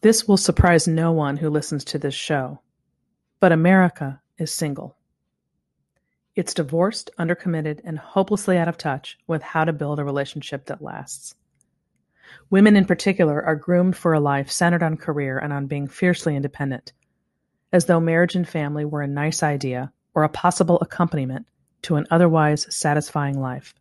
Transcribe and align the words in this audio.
This 0.00 0.28
will 0.28 0.36
surprise 0.36 0.86
no 0.86 1.10
one 1.10 1.36
who 1.36 1.50
listens 1.50 1.84
to 1.86 1.98
this 1.98 2.14
show, 2.14 2.60
but 3.40 3.50
America 3.50 4.20
is 4.38 4.52
single. 4.52 4.96
It's 6.36 6.54
divorced, 6.54 7.10
undercommitted, 7.18 7.80
and 7.82 7.98
hopelessly 7.98 8.58
out 8.58 8.68
of 8.68 8.78
touch 8.78 9.18
with 9.26 9.42
how 9.42 9.64
to 9.64 9.72
build 9.72 9.98
a 9.98 10.04
relationship 10.04 10.66
that 10.66 10.80
lasts. 10.80 11.34
Women 12.48 12.76
in 12.76 12.84
particular 12.84 13.42
are 13.44 13.56
groomed 13.56 13.96
for 13.96 14.12
a 14.12 14.20
life 14.20 14.52
centered 14.52 14.84
on 14.84 14.98
career 14.98 15.36
and 15.36 15.52
on 15.52 15.66
being 15.66 15.88
fiercely 15.88 16.36
independent, 16.36 16.92
as 17.72 17.86
though 17.86 17.98
marriage 17.98 18.36
and 18.36 18.48
family 18.48 18.84
were 18.84 19.02
a 19.02 19.08
nice 19.08 19.42
idea 19.42 19.92
or 20.14 20.22
a 20.22 20.28
possible 20.28 20.78
accompaniment 20.80 21.46
to 21.82 21.96
an 21.96 22.06
otherwise 22.08 22.72
satisfying 22.72 23.40
life. 23.40 23.74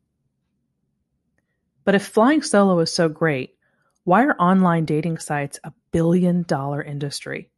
But 1.84 1.93
if 1.93 2.07
flying 2.07 2.41
solo 2.41 2.79
is 2.79 2.91
so 2.91 3.07
great, 3.07 3.55
why 4.04 4.25
are 4.25 4.36
online 4.39 4.86
dating 4.86 5.20
sites 5.20 5.59
a 5.63 5.71
billion 5.98 6.43
dollar 6.43 6.79
industry, 6.79 7.50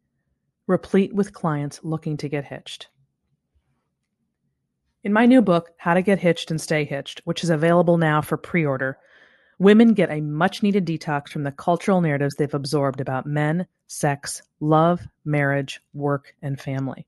replete 0.65 1.13
with 1.13 1.33
clients 1.33 1.81
looking 1.83 2.15
to 2.15 2.29
get 2.29 2.45
hitched? 2.45 2.87
In 5.03 5.11
my 5.11 5.25
new 5.25 5.41
book, 5.41 5.71
How 5.75 5.93
to 5.93 6.01
Get 6.01 6.19
Hitched 6.19 6.49
and 6.49 6.61
Stay 6.61 6.85
Hitched, 6.85 7.19
which 7.25 7.43
is 7.43 7.49
available 7.49 7.97
now 7.97 8.21
for 8.21 8.37
pre 8.37 8.65
order, 8.65 8.97
women 9.57 9.93
get 9.93 10.09
a 10.09 10.21
much 10.21 10.63
needed 10.63 10.85
detox 10.85 11.27
from 11.27 11.43
the 11.43 11.51
cultural 11.51 11.99
narratives 11.99 12.35
they've 12.35 12.53
absorbed 12.53 13.01
about 13.01 13.25
men, 13.25 13.67
sex, 13.87 14.41
love, 14.61 15.05
marriage, 15.25 15.81
work, 15.93 16.33
and 16.41 16.61
family. 16.61 17.05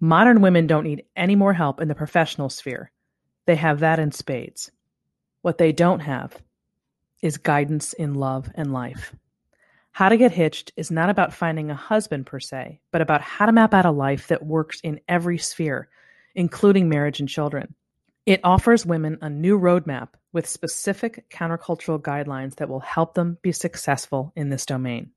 Modern 0.00 0.42
women 0.42 0.66
don't 0.66 0.84
need 0.84 1.06
any 1.16 1.34
more 1.34 1.54
help 1.54 1.80
in 1.80 1.88
the 1.88 1.94
professional 1.94 2.50
sphere. 2.50 2.92
They 3.46 3.56
have 3.56 3.80
that 3.80 3.98
in 3.98 4.12
spades. 4.12 4.70
What 5.40 5.56
they 5.56 5.72
don't 5.72 6.00
have 6.00 6.36
is 7.22 7.38
guidance 7.38 7.94
in 7.94 8.12
love 8.12 8.50
and 8.54 8.70
life. 8.70 9.14
How 9.94 10.08
to 10.08 10.16
Get 10.16 10.32
Hitched 10.32 10.72
is 10.74 10.90
not 10.90 11.10
about 11.10 11.34
finding 11.34 11.70
a 11.70 11.74
husband 11.74 12.24
per 12.24 12.40
se, 12.40 12.80
but 12.92 13.02
about 13.02 13.20
how 13.20 13.44
to 13.44 13.52
map 13.52 13.74
out 13.74 13.84
a 13.84 13.90
life 13.90 14.28
that 14.28 14.46
works 14.46 14.80
in 14.80 15.02
every 15.06 15.36
sphere, 15.36 15.90
including 16.34 16.88
marriage 16.88 17.20
and 17.20 17.28
children. 17.28 17.74
It 18.24 18.40
offers 18.42 18.86
women 18.86 19.18
a 19.20 19.28
new 19.28 19.60
roadmap 19.60 20.08
with 20.32 20.48
specific 20.48 21.28
countercultural 21.28 22.00
guidelines 22.00 22.54
that 22.54 22.70
will 22.70 22.80
help 22.80 23.12
them 23.12 23.36
be 23.42 23.52
successful 23.52 24.32
in 24.34 24.48
this 24.48 24.64
domain. 24.64 25.10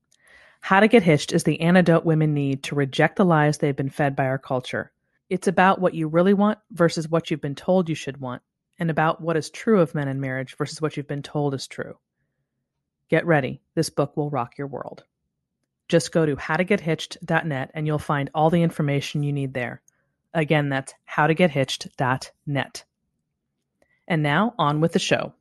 How 0.60 0.80
to 0.80 0.88
Get 0.88 1.02
Hitched 1.02 1.32
is 1.32 1.44
the 1.44 1.62
antidote 1.62 2.04
women 2.04 2.34
need 2.34 2.62
to 2.64 2.74
reject 2.74 3.16
the 3.16 3.24
lies 3.24 3.56
they've 3.56 3.74
been 3.74 3.88
fed 3.88 4.14
by 4.14 4.26
our 4.26 4.38
culture. 4.38 4.92
It's 5.30 5.48
about 5.48 5.80
what 5.80 5.94
you 5.94 6.06
really 6.06 6.34
want 6.34 6.58
versus 6.70 7.08
what 7.08 7.30
you've 7.30 7.40
been 7.40 7.54
told 7.54 7.88
you 7.88 7.94
should 7.94 8.20
want, 8.20 8.42
and 8.78 8.90
about 8.90 9.22
what 9.22 9.38
is 9.38 9.48
true 9.48 9.80
of 9.80 9.94
men 9.94 10.08
in 10.08 10.20
marriage 10.20 10.54
versus 10.58 10.82
what 10.82 10.98
you've 10.98 11.08
been 11.08 11.22
told 11.22 11.54
is 11.54 11.66
true. 11.66 11.96
Get 13.08 13.26
ready, 13.26 13.60
this 13.74 13.90
book 13.90 14.16
will 14.16 14.30
rock 14.30 14.58
your 14.58 14.66
world. 14.66 15.04
Just 15.88 16.12
go 16.12 16.26
to 16.26 16.36
howtogethitched.net 16.36 17.70
and 17.74 17.86
you'll 17.86 17.98
find 17.98 18.30
all 18.34 18.50
the 18.50 18.62
information 18.62 19.22
you 19.22 19.32
need 19.32 19.54
there. 19.54 19.80
Again, 20.34 20.68
that's 20.68 20.94
howtogethitched.net. 21.08 22.84
And 24.08 24.22
now, 24.22 24.54
on 24.58 24.80
with 24.80 24.92
the 24.92 24.98
show. 24.98 25.34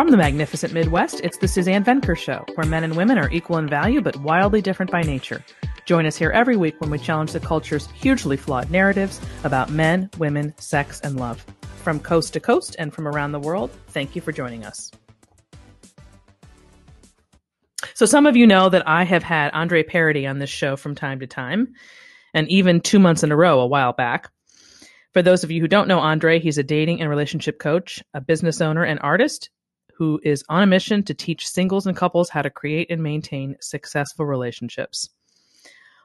From 0.00 0.10
the 0.10 0.16
magnificent 0.16 0.72
Midwest, 0.72 1.20
it's 1.22 1.36
the 1.36 1.46
Suzanne 1.46 1.84
Venker 1.84 2.16
Show, 2.16 2.46
where 2.54 2.66
men 2.66 2.84
and 2.84 2.96
women 2.96 3.18
are 3.18 3.30
equal 3.30 3.58
in 3.58 3.68
value 3.68 4.00
but 4.00 4.16
wildly 4.16 4.62
different 4.62 4.90
by 4.90 5.02
nature. 5.02 5.44
Join 5.84 6.06
us 6.06 6.16
here 6.16 6.30
every 6.30 6.56
week 6.56 6.80
when 6.80 6.88
we 6.88 6.96
challenge 6.96 7.32
the 7.32 7.38
culture's 7.38 7.86
hugely 7.88 8.38
flawed 8.38 8.70
narratives 8.70 9.20
about 9.44 9.68
men, 9.68 10.08
women, 10.16 10.54
sex, 10.56 11.02
and 11.02 11.20
love. 11.20 11.44
From 11.82 12.00
coast 12.00 12.32
to 12.32 12.40
coast 12.40 12.76
and 12.78 12.94
from 12.94 13.06
around 13.06 13.32
the 13.32 13.40
world, 13.40 13.70
thank 13.88 14.16
you 14.16 14.22
for 14.22 14.32
joining 14.32 14.64
us. 14.64 14.90
So, 17.92 18.06
some 18.06 18.24
of 18.24 18.38
you 18.38 18.46
know 18.46 18.70
that 18.70 18.88
I 18.88 19.04
have 19.04 19.22
had 19.22 19.52
Andre 19.52 19.82
Paradis 19.82 20.26
on 20.26 20.38
this 20.38 20.48
show 20.48 20.76
from 20.76 20.94
time 20.94 21.20
to 21.20 21.26
time, 21.26 21.74
and 22.32 22.48
even 22.48 22.80
two 22.80 23.00
months 23.00 23.22
in 23.22 23.32
a 23.32 23.36
row 23.36 23.60
a 23.60 23.66
while 23.66 23.92
back. 23.92 24.30
For 25.12 25.20
those 25.20 25.44
of 25.44 25.50
you 25.50 25.60
who 25.60 25.68
don't 25.68 25.88
know 25.88 25.98
Andre, 25.98 26.40
he's 26.40 26.56
a 26.56 26.62
dating 26.62 27.02
and 27.02 27.10
relationship 27.10 27.58
coach, 27.58 28.02
a 28.14 28.22
business 28.22 28.62
owner, 28.62 28.82
and 28.82 28.98
artist 29.02 29.50
who 30.00 30.18
is 30.22 30.42
on 30.48 30.62
a 30.62 30.66
mission 30.66 31.02
to 31.02 31.12
teach 31.12 31.46
singles 31.46 31.86
and 31.86 31.94
couples 31.94 32.30
how 32.30 32.40
to 32.40 32.48
create 32.48 32.90
and 32.90 33.02
maintain 33.02 33.54
successful 33.60 34.24
relationships. 34.24 35.10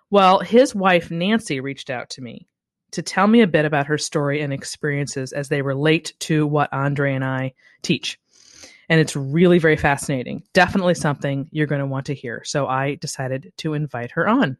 Well, 0.09 0.39
his 0.39 0.75
wife, 0.75 1.09
Nancy, 1.11 1.61
reached 1.61 1.89
out 1.89 2.09
to 2.09 2.21
me 2.21 2.45
to 2.91 3.01
tell 3.01 3.25
me 3.25 3.39
a 3.39 3.47
bit 3.47 3.63
about 3.63 3.87
her 3.87 3.97
story 3.97 4.41
and 4.41 4.51
experiences 4.51 5.31
as 5.31 5.47
they 5.47 5.61
relate 5.61 6.11
to 6.19 6.45
what 6.45 6.73
Andre 6.73 7.13
and 7.13 7.23
I 7.23 7.53
teach. 7.83 8.19
And 8.89 8.99
it's 8.99 9.15
really 9.15 9.59
very 9.59 9.77
fascinating. 9.77 10.43
Definitely 10.51 10.95
something 10.95 11.47
you're 11.51 11.65
going 11.65 11.79
to 11.79 11.87
want 11.87 12.07
to 12.07 12.13
hear. 12.13 12.43
So 12.43 12.67
I 12.67 12.95
decided 12.95 13.53
to 13.59 13.75
invite 13.75 14.11
her 14.11 14.27
on. 14.27 14.57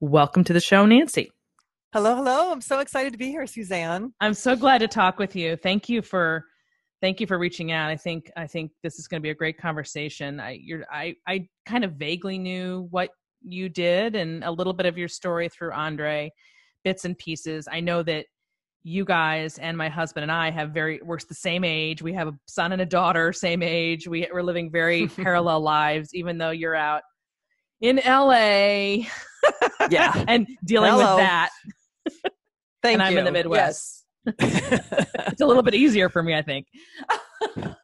Welcome 0.00 0.44
to 0.44 0.54
the 0.54 0.60
show, 0.60 0.86
Nancy. 0.86 1.30
Hello, 1.92 2.14
hello. 2.14 2.52
I'm 2.52 2.62
so 2.62 2.78
excited 2.78 3.12
to 3.12 3.18
be 3.18 3.28
here, 3.28 3.46
Suzanne. 3.46 4.14
I'm 4.18 4.32
so 4.32 4.56
glad 4.56 4.78
to 4.78 4.88
talk 4.88 5.18
with 5.18 5.36
you. 5.36 5.56
Thank 5.56 5.90
you 5.90 6.00
for 6.00 6.46
thank 7.00 7.20
you 7.20 7.26
for 7.26 7.38
reaching 7.38 7.72
out. 7.72 7.90
I 7.90 7.96
think 7.96 8.30
I 8.36 8.46
think 8.46 8.72
this 8.82 8.98
is 8.98 9.08
going 9.08 9.20
to 9.20 9.22
be 9.22 9.30
a 9.30 9.34
great 9.34 9.58
conversation. 9.58 10.40
I 10.40 10.58
you're 10.62 10.84
I 10.90 11.14
I 11.26 11.48
kind 11.66 11.84
of 11.84 11.92
vaguely 11.92 12.38
knew 12.38 12.88
what 12.90 13.10
you 13.42 13.68
did 13.68 14.16
and 14.16 14.42
a 14.44 14.50
little 14.50 14.72
bit 14.72 14.86
of 14.86 14.98
your 14.98 15.08
story 15.08 15.48
through 15.48 15.72
Andre, 15.72 16.32
bits 16.84 17.04
and 17.04 17.16
pieces. 17.18 17.68
I 17.70 17.80
know 17.80 18.02
that 18.04 18.26
you 18.82 19.04
guys 19.04 19.58
and 19.58 19.76
my 19.76 19.88
husband 19.88 20.22
and 20.22 20.30
I 20.30 20.50
have 20.50 20.70
very 20.70 21.00
we're 21.02 21.18
the 21.18 21.34
same 21.34 21.64
age. 21.64 22.02
We 22.02 22.12
have 22.12 22.28
a 22.28 22.34
son 22.46 22.72
and 22.72 22.80
a 22.80 22.86
daughter, 22.86 23.32
same 23.32 23.62
age. 23.62 24.06
We 24.06 24.28
we're 24.32 24.42
living 24.42 24.70
very 24.70 25.06
parallel 25.16 25.60
lives, 25.60 26.14
even 26.14 26.38
though 26.38 26.50
you're 26.50 26.76
out 26.76 27.02
in 27.80 28.00
LA. 28.06 29.06
yeah. 29.90 30.24
and 30.28 30.46
dealing 30.64 30.92
Hello. 30.92 31.16
with 31.16 31.24
that. 31.24 31.50
Thank 32.82 32.94
and 32.94 33.02
I'm 33.02 33.12
you. 33.14 33.18
in 33.18 33.24
the 33.24 33.32
Midwest. 33.32 33.58
Yes. 33.66 34.04
It's 34.26 35.40
a 35.40 35.46
little 35.46 35.62
bit 35.62 35.74
easier 35.74 36.08
for 36.08 36.22
me, 36.22 36.34
I 36.34 36.42
think. 36.42 36.66
um, 37.56 37.74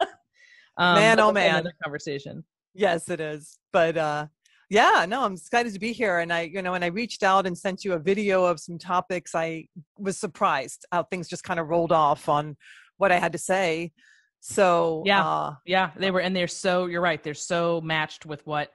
Man, 0.79 1.21
oh, 1.21 1.33
man. 1.33 1.51
Another 1.51 1.73
conversation. 1.83 2.45
yes, 2.75 3.09
it 3.09 3.21
is. 3.21 3.59
But 3.73 3.97
uh 3.97 4.27
yeah, 4.71 5.05
no, 5.07 5.23
I'm 5.25 5.35
excited 5.35 5.75
to 5.75 5.79
be 5.79 5.93
here. 5.93 6.21
And 6.21 6.33
I, 6.33 6.43
you 6.43 6.63
know, 6.63 6.73
when 6.73 6.83
I 6.83 6.87
reached 6.87 7.23
out 7.23 7.47
and 7.47 7.57
sent 7.59 7.85
you 7.85 7.93
a 7.93 7.99
video 7.99 8.47
of 8.47 8.59
some 8.59 8.79
topics, 8.79 9.35
I 9.35 9.67
was 9.99 10.17
surprised 10.19 10.87
how 10.91 11.03
things 11.03 11.29
just 11.29 11.45
kind 11.45 11.61
of 11.61 11.69
rolled 11.69 11.93
off 11.93 12.27
on 12.27 12.57
what 12.97 13.13
I 13.13 13.19
had 13.19 13.33
to 13.33 13.39
say. 13.39 13.93
So 14.41 15.03
Yeah. 15.05 15.23
uh, 15.23 15.55
Yeah, 15.67 15.91
they 15.97 16.11
were, 16.11 16.21
and 16.21 16.35
they're 16.35 16.49
so. 16.49 16.87
You're 16.87 17.03
right. 17.03 17.23
They're 17.23 17.35
so 17.35 17.83
matched 17.83 18.25
with 18.25 18.47
what 18.47 18.75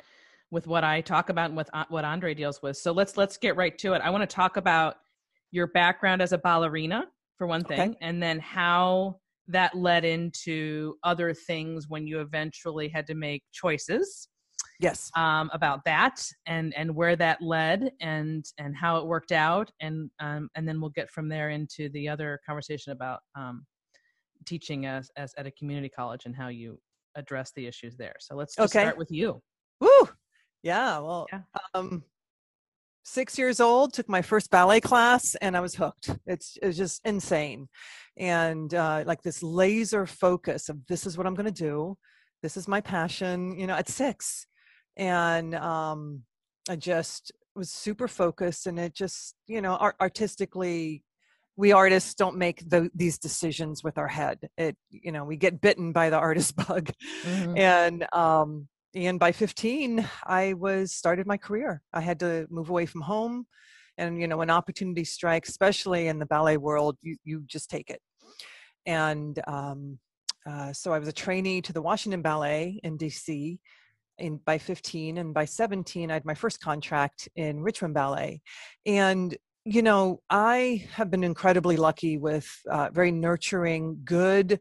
with 0.51 0.67
what 0.67 0.83
I 0.83 1.01
talk 1.01 1.29
about 1.29 1.49
and 1.49 1.57
with 1.57 1.69
uh, 1.73 1.85
what 1.89 2.05
Andre 2.05 2.35
deals 2.35 2.61
with. 2.61 2.77
So 2.77 2.91
let's 2.91 3.17
let's 3.17 3.37
get 3.37 3.55
right 3.55 3.75
to 3.79 3.93
it. 3.93 4.01
I 4.03 4.11
want 4.11 4.21
to 4.21 4.33
talk 4.33 4.55
about 4.57 4.97
your 5.51 5.65
background 5.67 6.21
as 6.21 6.31
a 6.31 6.37
ballerina 6.37 7.05
for 7.37 7.47
one 7.47 7.63
Okay. 7.65 7.75
thing, 7.75 7.95
and 8.01 8.21
then 8.21 8.39
how 8.39 9.19
that 9.47 9.75
led 9.75 10.03
into 10.05 10.95
other 11.03 11.33
things 11.33 11.87
when 11.87 12.05
you 12.07 12.19
eventually 12.19 12.89
had 12.89 13.07
to 13.07 13.15
make 13.15 13.43
choices 13.53 14.27
yes. 14.79 15.09
um, 15.15 15.49
about 15.53 15.85
that 15.85 16.21
and 16.47 16.73
and 16.75 16.93
where 16.93 17.15
that 17.15 17.41
led 17.41 17.91
and 18.01 18.45
and 18.57 18.75
how 18.75 18.97
it 18.97 19.05
worked 19.07 19.31
out 19.31 19.71
and 19.79 20.11
um, 20.19 20.49
and 20.55 20.67
then 20.67 20.81
we'll 20.81 20.89
get 20.91 21.09
from 21.09 21.29
there 21.29 21.49
into 21.49 21.89
the 21.89 22.09
other 22.09 22.39
conversation 22.45 22.91
about 22.91 23.21
um, 23.35 23.65
teaching 24.45 24.85
as, 24.85 25.09
as 25.15 25.33
at 25.37 25.47
a 25.47 25.51
community 25.51 25.89
college 25.89 26.25
and 26.25 26.35
how 26.35 26.47
you 26.49 26.79
address 27.15 27.51
the 27.55 27.65
issues 27.65 27.95
there. 27.97 28.15
So 28.19 28.35
let's 28.35 28.55
just 28.55 28.73
Okay. 28.75 28.83
start 28.83 28.97
with 28.97 29.11
you. 29.11 29.41
Woo! 29.79 30.09
Yeah, 30.63 30.99
well, 30.99 31.27
Yeah. 31.31 31.41
um, 31.73 32.03
six 33.07 33.37
years 33.37 33.59
old, 33.59 33.93
took 33.93 34.09
my 34.09 34.21
first 34.21 34.51
ballet 34.51 34.81
class, 34.81 35.35
and 35.35 35.55
I 35.55 35.61
was 35.61 35.75
hooked. 35.75 36.09
It's 36.25 36.57
it's 36.61 36.77
just 36.77 37.01
insane, 37.05 37.67
and 38.17 38.73
uh, 38.73 39.03
like 39.05 39.21
this 39.23 39.41
laser 39.41 40.05
focus 40.05 40.69
of 40.69 40.85
this 40.87 41.05
is 41.07 41.17
what 41.17 41.25
I'm 41.25 41.33
going 41.33 41.51
to 41.53 41.63
do, 41.69 41.97
this 42.43 42.57
is 42.57 42.67
my 42.67 42.81
passion. 42.81 43.57
You 43.57 43.67
know, 43.67 43.75
at 43.75 43.89
six, 43.89 44.45
and 44.97 45.55
um, 45.55 46.23
I 46.69 46.75
just 46.75 47.31
was 47.55 47.71
super 47.71 48.07
focused, 48.07 48.67
and 48.67 48.77
it 48.77 48.93
just 48.93 49.35
you 49.47 49.61
know 49.61 49.75
art- 49.75 49.95
artistically. 50.01 51.03
We 51.59 51.71
artists 51.71 52.13
don't 52.13 52.37
make 52.37 52.69
the, 52.69 52.91
these 52.93 53.17
decisions 53.17 53.83
with 53.83 53.97
our 53.97 54.07
head. 54.07 54.37
It, 54.59 54.77
you 54.91 55.11
know, 55.11 55.23
we 55.25 55.37
get 55.37 55.59
bitten 55.59 55.91
by 55.91 56.11
the 56.11 56.17
artist 56.17 56.55
bug, 56.67 56.91
Mhm. 57.25 57.57
and 57.57 58.13
um 58.13 58.67
and 58.95 59.19
by 59.19 59.31
15 59.31 60.07
i 60.25 60.53
was 60.53 60.93
started 60.93 61.27
my 61.27 61.37
career. 61.37 61.81
I 61.93 62.01
had 62.01 62.19
to 62.19 62.47
move 62.49 62.69
away 62.69 62.85
from 62.85 63.01
home 63.01 63.45
and 63.97 64.19
you 64.19 64.27
know 64.27 64.37
when 64.37 64.49
opportunity 64.49 65.03
strikes 65.03 65.49
especially 65.49 66.07
in 66.07 66.19
the 66.19 66.25
ballet 66.25 66.57
world 66.57 66.97
you 67.01 67.17
you 67.23 67.43
just 67.45 67.69
take 67.69 67.89
it. 67.89 68.01
And 68.85 69.39
um 69.47 69.99
uh, 70.49 70.71
so 70.71 70.93
i 70.93 70.99
was 70.99 71.07
a 71.09 71.13
trainee 71.13 71.61
to 71.61 71.73
the 71.73 71.81
washington 71.81 72.21
ballet 72.21 72.79
in 72.83 72.97
dc 72.97 73.59
in 74.17 74.37
by 74.45 74.57
15 74.57 75.17
and 75.17 75.33
by 75.33 75.45
17 75.45 76.09
i 76.09 76.13
had 76.13 76.25
my 76.25 76.33
first 76.33 76.61
contract 76.61 77.29
in 77.35 77.59
richmond 77.61 77.93
ballet. 77.93 78.41
And 78.85 79.35
you 79.65 79.81
know 79.81 80.21
i 80.29 80.85
have 80.93 81.11
been 81.11 81.23
incredibly 81.23 81.75
lucky 81.75 82.17
with 82.17 82.49
uh, 82.71 82.89
very 82.93 83.11
nurturing 83.11 83.99
good 84.05 84.59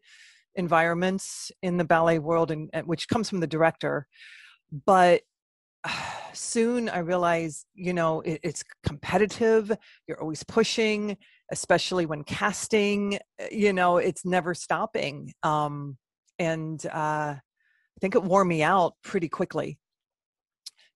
environments 0.57 1.53
in 1.63 1.77
the 1.77 1.85
ballet 1.85 2.19
world 2.19 2.51
and, 2.51 2.71
and 2.73 2.87
which 2.87 3.09
comes 3.09 3.29
from 3.29 3.41
the 3.41 3.47
director 3.47 4.07
but 4.85 5.23
soon 6.33 6.89
i 6.89 6.99
realized 6.99 7.67
you 7.75 7.93
know 7.93 8.21
it, 8.23 8.41
it's 8.43 8.65
competitive 8.85 9.71
you're 10.07 10.21
always 10.21 10.43
pushing 10.43 11.17
especially 11.53 12.07
when 12.07 12.25
casting 12.25 13.19
eh, 13.39 13.49
you 13.51 13.73
know 13.73 13.99
it's 13.99 14.25
never 14.25 14.55
stopping 14.55 15.33
um, 15.43 15.97
and 16.39 16.85
uh, 16.87 17.35
i 17.37 17.99
think 18.01 18.15
it 18.15 18.23
wore 18.23 18.45
me 18.45 18.63
out 18.63 18.95
pretty 19.03 19.29
quickly. 19.29 19.79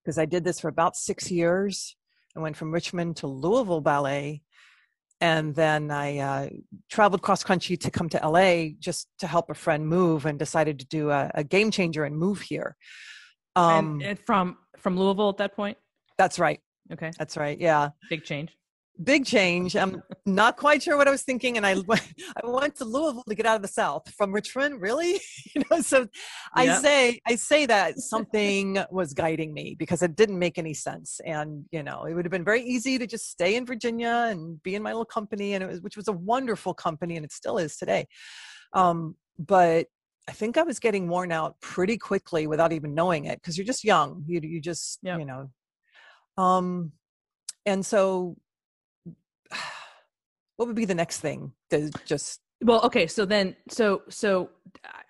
Because 0.03 0.17
i 0.17 0.25
did 0.25 0.43
this 0.43 0.59
for 0.59 0.67
about 0.67 0.95
six 0.95 1.29
years. 1.31 1.95
I 2.35 2.39
went 2.39 2.57
from 2.57 2.71
richmond 2.71 3.17
to 3.17 3.27
louisville 3.27 3.81
ballet 3.81 4.41
and 5.21 5.55
then 5.55 5.91
i 5.91 6.17
uh, 6.17 6.49
traveled 6.89 7.21
cross 7.21 7.43
country 7.43 7.77
to 7.77 7.89
come 7.89 8.09
to 8.09 8.19
la 8.27 8.65
just 8.79 9.07
to 9.19 9.27
help 9.27 9.49
a 9.49 9.53
friend 9.53 9.87
move 9.87 10.25
and 10.25 10.37
decided 10.37 10.79
to 10.79 10.85
do 10.87 11.09
a, 11.11 11.31
a 11.35 11.43
game 11.43 11.71
changer 11.71 12.03
and 12.03 12.17
move 12.17 12.41
here. 12.41 12.75
Um, 13.55 13.93
and, 14.01 14.01
and 14.01 14.19
from 14.19 14.57
from 14.77 14.97
louisville 14.97 15.29
at 15.29 15.37
that 15.37 15.55
point? 15.55 15.77
That's 16.17 16.39
right. 16.39 16.59
Okay. 16.91 17.11
That's 17.17 17.37
right 17.37 17.57
yeah. 17.59 17.89
Big 18.09 18.23
change 18.23 18.51
big 19.03 19.25
change. 19.25 19.75
I'm 19.75 20.01
not 20.25 20.57
quite 20.57 20.83
sure 20.83 20.97
what 20.97 21.07
I 21.07 21.11
was 21.11 21.23
thinking, 21.23 21.57
and 21.57 21.65
I 21.65 21.75
went, 21.79 22.01
I 22.43 22.47
went 22.47 22.75
to 22.77 22.85
Louisville 22.85 23.23
to 23.27 23.35
get 23.35 23.45
out 23.45 23.55
of 23.55 23.61
the 23.61 23.67
South 23.67 24.11
from 24.13 24.31
Richmond. 24.31 24.81
Really, 24.81 25.19
you 25.55 25.63
know, 25.69 25.81
so 25.81 26.07
I 26.53 26.79
say 26.79 27.19
I 27.27 27.35
say 27.35 27.65
that 27.65 27.99
something 27.99 28.83
was 28.91 29.13
guiding 29.13 29.53
me 29.53 29.75
because 29.77 30.01
it 30.01 30.15
didn't 30.15 30.39
make 30.39 30.57
any 30.57 30.73
sense, 30.73 31.19
and 31.25 31.65
you 31.71 31.83
know, 31.83 32.05
it 32.05 32.13
would 32.13 32.25
have 32.25 32.31
been 32.31 32.45
very 32.45 32.63
easy 32.63 32.97
to 32.97 33.07
just 33.07 33.29
stay 33.29 33.55
in 33.55 33.65
Virginia 33.65 34.27
and 34.29 34.61
be 34.63 34.75
in 34.75 34.83
my 34.83 34.91
little 34.91 35.05
company, 35.05 35.53
and 35.53 35.63
it 35.63 35.67
was 35.67 35.81
which 35.81 35.97
was 35.97 36.07
a 36.07 36.13
wonderful 36.13 36.73
company, 36.73 37.15
and 37.15 37.25
it 37.25 37.31
still 37.31 37.57
is 37.57 37.77
today. 37.77 38.07
Um, 38.73 39.15
but 39.37 39.87
I 40.29 40.33
think 40.33 40.57
I 40.57 40.63
was 40.63 40.79
getting 40.79 41.07
worn 41.07 41.31
out 41.31 41.59
pretty 41.61 41.97
quickly 41.97 42.47
without 42.47 42.71
even 42.71 42.93
knowing 42.93 43.25
it 43.25 43.41
because 43.41 43.57
you're 43.57 43.65
just 43.65 43.83
young. 43.83 44.23
You 44.27 44.39
you 44.43 44.61
just 44.61 44.99
yep. 45.01 45.19
you 45.19 45.25
know. 45.25 45.49
Um, 46.37 46.93
and 47.65 47.85
so 47.85 48.37
what 50.57 50.67
would 50.67 50.75
be 50.75 50.85
the 50.85 50.95
next 50.95 51.19
thing 51.19 51.51
to 51.69 51.89
just 52.05 52.41
well 52.63 52.81
okay 52.83 53.07
so 53.07 53.25
then 53.25 53.55
so 53.69 54.03
so 54.09 54.49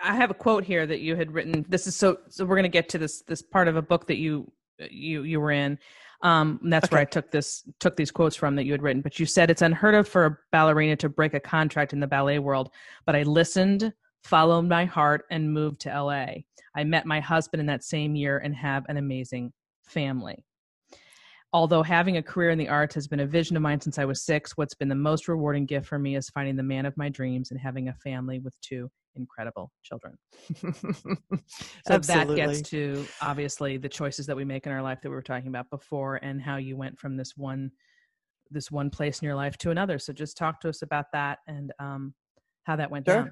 i 0.01 0.15
have 0.15 0.31
a 0.31 0.33
quote 0.33 0.63
here 0.63 0.85
that 0.85 1.01
you 1.01 1.15
had 1.15 1.31
written. 1.31 1.65
This 1.67 1.87
is 1.87 1.95
so 1.95 2.17
so 2.29 2.45
we're 2.45 2.55
going 2.55 2.63
to 2.63 2.69
get 2.69 2.89
to 2.89 2.97
this 2.97 3.21
this 3.23 3.41
part 3.41 3.67
of 3.67 3.75
a 3.75 3.81
book 3.81 4.07
that 4.07 4.17
you 4.17 4.51
you 4.89 5.23
you 5.23 5.39
were 5.39 5.51
in. 5.51 5.77
Um 6.23 6.59
that's 6.63 6.85
okay. 6.85 6.95
where 6.95 7.01
i 7.01 7.05
took 7.05 7.31
this 7.31 7.63
took 7.79 7.95
these 7.95 8.11
quotes 8.11 8.35
from 8.35 8.55
that 8.55 8.65
you 8.65 8.71
had 8.71 8.81
written. 8.81 9.01
But 9.01 9.19
you 9.19 9.25
said 9.25 9.49
it's 9.49 9.61
unheard 9.61 9.95
of 9.95 10.07
for 10.07 10.25
a 10.25 10.37
ballerina 10.51 10.95
to 10.97 11.09
break 11.09 11.33
a 11.33 11.39
contract 11.39 11.93
in 11.93 11.99
the 11.99 12.07
ballet 12.07 12.39
world 12.39 12.71
but 13.05 13.15
i 13.15 13.23
listened 13.23 13.93
followed 14.23 14.67
my 14.67 14.85
heart 14.85 15.25
and 15.31 15.51
moved 15.51 15.81
to 15.81 15.89
la 15.89 16.25
i 16.75 16.83
met 16.83 17.05
my 17.05 17.19
husband 17.19 17.59
in 17.59 17.65
that 17.65 17.83
same 17.83 18.15
year 18.15 18.37
and 18.37 18.55
have 18.55 18.85
an 18.87 18.97
amazing 18.97 19.51
family 19.83 20.45
Although 21.53 21.83
having 21.83 22.15
a 22.15 22.23
career 22.23 22.49
in 22.49 22.57
the 22.57 22.69
arts 22.69 22.95
has 22.95 23.07
been 23.07 23.19
a 23.19 23.25
vision 23.25 23.57
of 23.57 23.61
mine 23.61 23.81
since 23.81 23.99
I 23.99 24.05
was 24.05 24.23
six, 24.23 24.55
what's 24.55 24.73
been 24.73 24.87
the 24.87 24.95
most 24.95 25.27
rewarding 25.27 25.65
gift 25.65 25.85
for 25.85 25.99
me 25.99 26.15
is 26.15 26.29
finding 26.29 26.55
the 26.55 26.63
man 26.63 26.85
of 26.85 26.95
my 26.95 27.09
dreams 27.09 27.51
and 27.51 27.59
having 27.59 27.89
a 27.89 27.93
family 27.95 28.39
with 28.39 28.55
two 28.61 28.89
incredible 29.15 29.69
children. 29.83 30.15
so 30.55 31.97
that 31.97 32.33
gets 32.35 32.61
to 32.69 33.05
obviously 33.21 33.75
the 33.77 33.89
choices 33.89 34.25
that 34.27 34.35
we 34.35 34.45
make 34.45 34.65
in 34.65 34.71
our 34.71 34.81
life 34.81 34.99
that 35.01 35.09
we 35.09 35.15
were 35.15 35.21
talking 35.21 35.49
about 35.49 35.69
before 35.69 36.15
and 36.17 36.41
how 36.41 36.55
you 36.55 36.77
went 36.77 36.97
from 36.97 37.17
this 37.17 37.33
one 37.35 37.71
this 38.53 38.69
one 38.69 38.89
place 38.89 39.21
in 39.21 39.25
your 39.25 39.35
life 39.35 39.57
to 39.57 39.71
another. 39.71 39.97
So 39.97 40.11
just 40.11 40.37
talk 40.37 40.59
to 40.61 40.69
us 40.69 40.81
about 40.81 41.05
that 41.13 41.39
and 41.47 41.71
um, 41.79 42.13
how 42.63 42.75
that 42.75 42.91
went 42.91 43.07
sure. 43.07 43.15
down. 43.15 43.31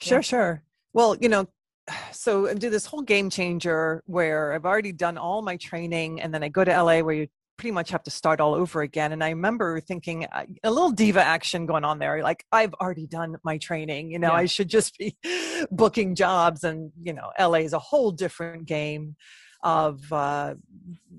Sure, 0.00 0.18
yeah. 0.18 0.22
sure. 0.22 0.62
Well, 0.94 1.16
you 1.20 1.28
know, 1.28 1.46
so 2.12 2.48
I 2.48 2.54
do 2.54 2.70
this 2.70 2.86
whole 2.86 3.02
game 3.02 3.30
changer 3.30 4.02
where 4.06 4.52
I've 4.52 4.64
already 4.64 4.92
done 4.92 5.18
all 5.18 5.42
my 5.42 5.56
training 5.56 6.20
and 6.20 6.32
then 6.32 6.42
I 6.42 6.48
go 6.48 6.64
to 6.64 6.82
LA 6.82 7.00
where 7.00 7.14
you 7.14 7.26
pretty 7.56 7.72
much 7.72 7.90
have 7.90 8.02
to 8.02 8.10
start 8.10 8.40
all 8.40 8.54
over 8.54 8.82
again. 8.82 9.12
And 9.12 9.22
I 9.22 9.30
remember 9.30 9.80
thinking 9.80 10.26
uh, 10.26 10.44
a 10.62 10.70
little 10.70 10.90
diva 10.90 11.22
action 11.22 11.66
going 11.66 11.84
on 11.84 11.98
there. 11.98 12.22
Like 12.22 12.44
I've 12.52 12.74
already 12.74 13.06
done 13.06 13.36
my 13.44 13.58
training, 13.58 14.10
you 14.10 14.18
know, 14.18 14.32
yeah. 14.32 14.38
I 14.38 14.46
should 14.46 14.68
just 14.68 14.98
be 14.98 15.16
booking 15.70 16.14
jobs. 16.14 16.64
And 16.64 16.92
you 17.02 17.12
know, 17.12 17.30
LA 17.38 17.58
is 17.58 17.72
a 17.72 17.78
whole 17.78 18.10
different 18.10 18.66
game. 18.66 19.16
Of 19.62 20.12
uh, 20.12 20.56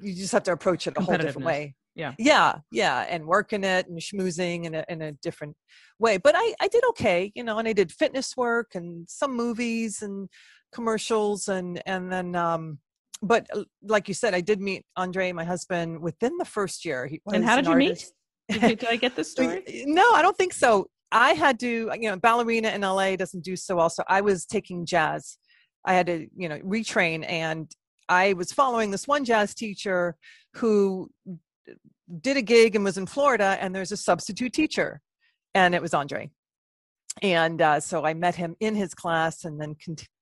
you 0.01 0.13
just 0.13 0.31
have 0.33 0.43
to 0.43 0.51
approach 0.51 0.85
it 0.85 0.93
a 0.97 1.01
whole 1.01 1.17
different 1.17 1.47
way. 1.47 1.75
Yeah, 1.95 2.13
yeah, 2.19 2.55
yeah, 2.71 3.05
and 3.09 3.25
working 3.25 3.63
it 3.63 3.87
and 3.87 3.97
schmoozing 3.99 4.65
in 4.65 4.75
a 4.75 4.85
in 4.87 5.01
a 5.01 5.13
different 5.13 5.55
way. 5.97 6.17
But 6.17 6.35
I 6.37 6.53
I 6.59 6.67
did 6.67 6.83
okay, 6.89 7.31
you 7.33 7.43
know, 7.43 7.57
and 7.57 7.67
I 7.67 7.73
did 7.73 7.91
fitness 7.91 8.37
work 8.37 8.75
and 8.75 9.09
some 9.09 9.35
movies 9.35 10.03
and 10.03 10.29
commercials 10.73 11.47
and 11.47 11.81
and 11.85 12.11
then 12.11 12.35
um 12.35 12.79
but 13.21 13.47
uh, 13.53 13.63
like 13.83 14.07
you 14.07 14.13
said, 14.13 14.33
I 14.33 14.41
did 14.41 14.61
meet 14.61 14.85
Andre, 14.95 15.31
my 15.31 15.43
husband, 15.43 15.99
within 15.99 16.37
the 16.37 16.45
first 16.45 16.85
year. 16.85 17.09
and 17.31 17.43
how 17.43 17.55
did 17.55 17.65
you 17.65 17.71
artist. 17.71 18.13
meet? 18.49 18.61
Did, 18.61 18.79
did 18.79 18.89
I 18.89 18.95
get 18.95 19.15
this 19.15 19.31
story? 19.33 19.63
no, 19.85 20.13
I 20.13 20.21
don't 20.21 20.37
think 20.37 20.53
so. 20.53 20.87
I 21.11 21.31
had 21.31 21.59
to, 21.61 21.91
you 21.99 22.09
know, 22.09 22.17
ballerina 22.17 22.69
in 22.69 22.81
LA 22.81 23.15
doesn't 23.15 23.43
do 23.43 23.55
so 23.55 23.77
well. 23.77 23.89
So 23.89 24.03
I 24.07 24.21
was 24.21 24.45
taking 24.45 24.85
jazz. 24.85 25.37
I 25.85 25.93
had 25.93 26.07
to, 26.07 26.27
you 26.35 26.49
know, 26.49 26.59
retrain. 26.59 27.25
And 27.29 27.71
I 28.09 28.33
was 28.33 28.51
following 28.51 28.91
this 28.91 29.07
one 29.07 29.23
jazz 29.23 29.53
teacher 29.53 30.15
who 30.55 31.09
did 32.21 32.37
a 32.37 32.41
gig 32.41 32.75
and 32.75 32.83
was 32.83 32.97
in 32.97 33.05
Florida, 33.05 33.57
and 33.59 33.73
there's 33.73 33.91
a 33.91 33.97
substitute 33.97 34.53
teacher, 34.53 35.01
and 35.53 35.73
it 35.73 35.81
was 35.81 35.93
Andre. 35.93 36.29
And 37.21 37.61
uh, 37.61 37.79
so 37.79 38.05
I 38.05 38.13
met 38.13 38.35
him 38.35 38.55
in 38.59 38.75
his 38.75 38.93
class 38.93 39.45
and 39.45 39.59
then 39.59 39.75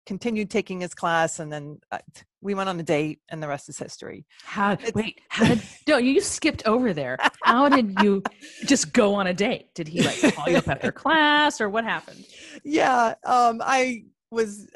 continued 0.05 0.49
taking 0.49 0.81
his 0.81 0.93
class 0.93 1.39
and 1.39 1.51
then 1.51 1.79
uh, 1.91 1.99
we 2.41 2.53
went 2.53 2.69
on 2.69 2.79
a 2.79 2.83
date 2.83 3.19
and 3.29 3.41
the 3.41 3.47
rest 3.47 3.69
is 3.69 3.77
history. 3.77 4.25
How 4.43 4.73
it's, 4.73 4.93
wait 4.93 5.21
how 5.29 5.47
did 5.47 5.61
no 5.87 5.97
you 5.97 6.21
skipped 6.21 6.65
over 6.65 6.93
there. 6.93 7.17
How 7.43 7.69
did 7.69 7.95
you 8.01 8.23
just 8.65 8.93
go 8.93 9.15
on 9.15 9.27
a 9.27 9.33
date? 9.33 9.73
Did 9.73 9.87
he 9.87 10.01
like 10.01 10.35
call 10.35 10.49
you 10.49 10.57
up 10.57 10.67
after 10.67 10.91
class 10.91 11.61
or 11.61 11.69
what 11.69 11.83
happened? 11.83 12.25
Yeah 12.63 13.15
um 13.25 13.61
i 13.63 14.03
was 14.31 14.67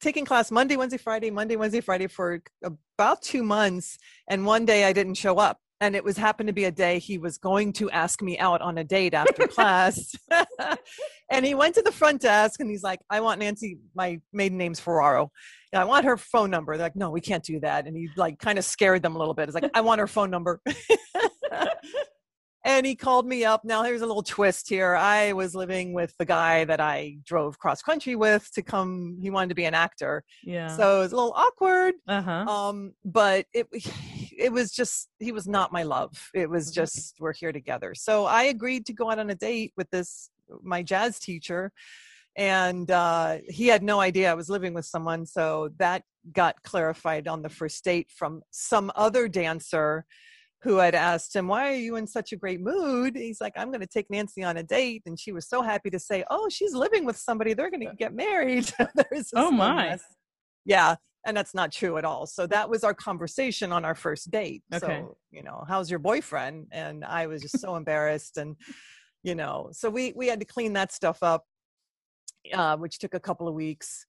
taking 0.00 0.24
class 0.24 0.50
monday 0.50 0.76
wednesday 0.76 0.96
friday 0.96 1.30
monday 1.30 1.56
wednesday 1.56 1.80
friday 1.80 2.06
for 2.06 2.42
about 2.62 3.22
two 3.22 3.42
months 3.42 3.98
and 4.28 4.44
one 4.46 4.64
day 4.64 4.84
i 4.84 4.92
didn't 4.92 5.14
show 5.14 5.38
up 5.38 5.60
and 5.80 5.94
it 5.94 6.02
was 6.02 6.16
happened 6.16 6.48
to 6.48 6.52
be 6.52 6.64
a 6.64 6.70
day 6.70 6.98
he 6.98 7.18
was 7.18 7.38
going 7.38 7.72
to 7.72 7.90
ask 7.90 8.22
me 8.22 8.38
out 8.38 8.60
on 8.60 8.78
a 8.78 8.84
date 8.84 9.14
after 9.14 9.46
class 9.46 10.14
and 11.30 11.44
he 11.44 11.54
went 11.54 11.74
to 11.74 11.82
the 11.82 11.92
front 11.92 12.20
desk 12.20 12.60
and 12.60 12.70
he's 12.70 12.82
like 12.82 13.00
i 13.10 13.20
want 13.20 13.40
nancy 13.40 13.78
my 13.94 14.20
maiden 14.32 14.58
name's 14.58 14.80
ferraro 14.80 15.30
i 15.72 15.84
want 15.84 16.04
her 16.04 16.16
phone 16.16 16.50
number 16.50 16.76
they're 16.76 16.86
like 16.86 16.96
no 16.96 17.10
we 17.10 17.20
can't 17.20 17.44
do 17.44 17.60
that 17.60 17.86
and 17.86 17.96
he 17.96 18.08
like 18.16 18.38
kind 18.38 18.58
of 18.58 18.64
scared 18.64 19.02
them 19.02 19.16
a 19.16 19.18
little 19.18 19.34
bit 19.34 19.44
it's 19.44 19.54
like 19.54 19.70
i 19.74 19.80
want 19.80 19.98
her 19.98 20.06
phone 20.06 20.30
number 20.30 20.60
and 22.68 22.84
he 22.84 22.94
called 22.94 23.26
me 23.26 23.46
up. 23.46 23.64
Now, 23.64 23.82
here's 23.82 24.02
a 24.02 24.06
little 24.06 24.22
twist 24.22 24.68
here. 24.68 24.94
I 24.94 25.32
was 25.32 25.54
living 25.54 25.94
with 25.94 26.14
the 26.18 26.26
guy 26.26 26.64
that 26.66 26.80
I 26.80 27.16
drove 27.24 27.58
cross 27.58 27.80
country 27.80 28.14
with 28.14 28.50
to 28.52 28.62
come. 28.62 29.18
He 29.22 29.30
wanted 29.30 29.48
to 29.48 29.54
be 29.54 29.64
an 29.64 29.74
actor. 29.74 30.22
Yeah. 30.44 30.68
So 30.76 30.98
it 30.98 31.00
was 31.00 31.12
a 31.12 31.16
little 31.16 31.32
awkward. 31.32 31.94
Uh-huh. 32.06 32.30
Um, 32.30 32.92
but 33.06 33.46
it 33.54 33.68
it 34.36 34.52
was 34.52 34.72
just 34.72 35.08
he 35.18 35.32
was 35.32 35.46
not 35.46 35.72
my 35.72 35.82
love. 35.82 36.30
It 36.34 36.50
was 36.50 36.66
mm-hmm. 36.66 36.74
just 36.74 37.16
we're 37.20 37.32
here 37.32 37.52
together. 37.52 37.94
So 37.94 38.26
I 38.26 38.44
agreed 38.44 38.86
to 38.86 38.92
go 38.92 39.10
out 39.10 39.18
on 39.18 39.30
a 39.30 39.34
date 39.34 39.72
with 39.76 39.90
this 39.90 40.30
my 40.62 40.82
jazz 40.82 41.18
teacher 41.18 41.72
and 42.38 42.88
uh, 42.92 43.38
he 43.48 43.66
had 43.66 43.82
no 43.82 44.00
idea 44.00 44.30
I 44.30 44.34
was 44.34 44.48
living 44.48 44.72
with 44.72 44.84
someone. 44.84 45.26
So 45.26 45.70
that 45.78 46.04
got 46.32 46.62
clarified 46.62 47.26
on 47.26 47.42
the 47.42 47.48
first 47.48 47.82
date 47.84 48.10
from 48.14 48.42
some 48.52 48.92
other 48.94 49.26
dancer 49.26 50.04
who 50.62 50.76
had 50.76 50.94
asked 50.94 51.34
him, 51.34 51.48
Why 51.48 51.68
are 51.68 51.76
you 51.76 51.96
in 51.96 52.06
such 52.06 52.32
a 52.32 52.36
great 52.36 52.60
mood? 52.60 53.16
He's 53.16 53.40
like, 53.40 53.54
I'm 53.56 53.68
going 53.68 53.80
to 53.80 53.88
take 53.88 54.08
Nancy 54.08 54.44
on 54.44 54.56
a 54.56 54.62
date. 54.62 55.02
And 55.06 55.18
she 55.18 55.32
was 55.32 55.48
so 55.48 55.62
happy 55.62 55.90
to 55.90 55.98
say, 55.98 56.24
Oh, 56.30 56.48
she's 56.48 56.74
living 56.74 57.04
with 57.04 57.16
somebody. 57.16 57.54
They're 57.54 57.70
going 57.70 57.86
to 57.86 57.94
get 57.96 58.14
married. 58.14 58.72
oh, 59.34 59.50
my. 59.50 59.90
Mess. 59.90 60.04
Yeah. 60.64 60.94
And 61.28 61.36
that's 61.36 61.54
not 61.54 61.70
true 61.70 61.98
at 61.98 62.06
all. 62.06 62.26
So 62.26 62.46
that 62.46 62.70
was 62.70 62.84
our 62.84 62.94
conversation 62.94 63.70
on 63.70 63.84
our 63.84 63.94
first 63.94 64.30
date. 64.30 64.62
Okay. 64.72 65.00
So, 65.00 65.18
you 65.30 65.42
know, 65.42 65.62
how's 65.68 65.90
your 65.90 65.98
boyfriend? 65.98 66.68
And 66.72 67.04
I 67.04 67.26
was 67.26 67.42
just 67.42 67.60
so 67.60 67.76
embarrassed. 67.76 68.38
And, 68.38 68.56
you 69.22 69.34
know, 69.34 69.68
so 69.72 69.90
we, 69.90 70.14
we 70.16 70.26
had 70.26 70.40
to 70.40 70.46
clean 70.46 70.72
that 70.72 70.90
stuff 70.90 71.22
up, 71.22 71.44
uh, 72.54 72.78
which 72.78 72.98
took 72.98 73.12
a 73.12 73.20
couple 73.20 73.46
of 73.46 73.52
weeks. 73.52 74.06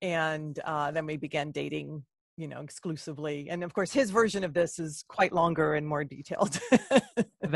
And 0.00 0.58
uh, 0.64 0.92
then 0.92 1.04
we 1.04 1.18
began 1.18 1.50
dating 1.50 2.04
you 2.38 2.48
know 2.48 2.62
exclusively 2.62 3.48
and 3.50 3.62
of 3.62 3.74
course 3.74 3.92
his 3.92 4.08
version 4.08 4.42
of 4.42 4.54
this 4.54 4.78
is 4.78 5.04
quite 5.06 5.34
longer 5.34 5.74
and 5.74 5.86
more 5.86 6.02
detailed 6.02 6.58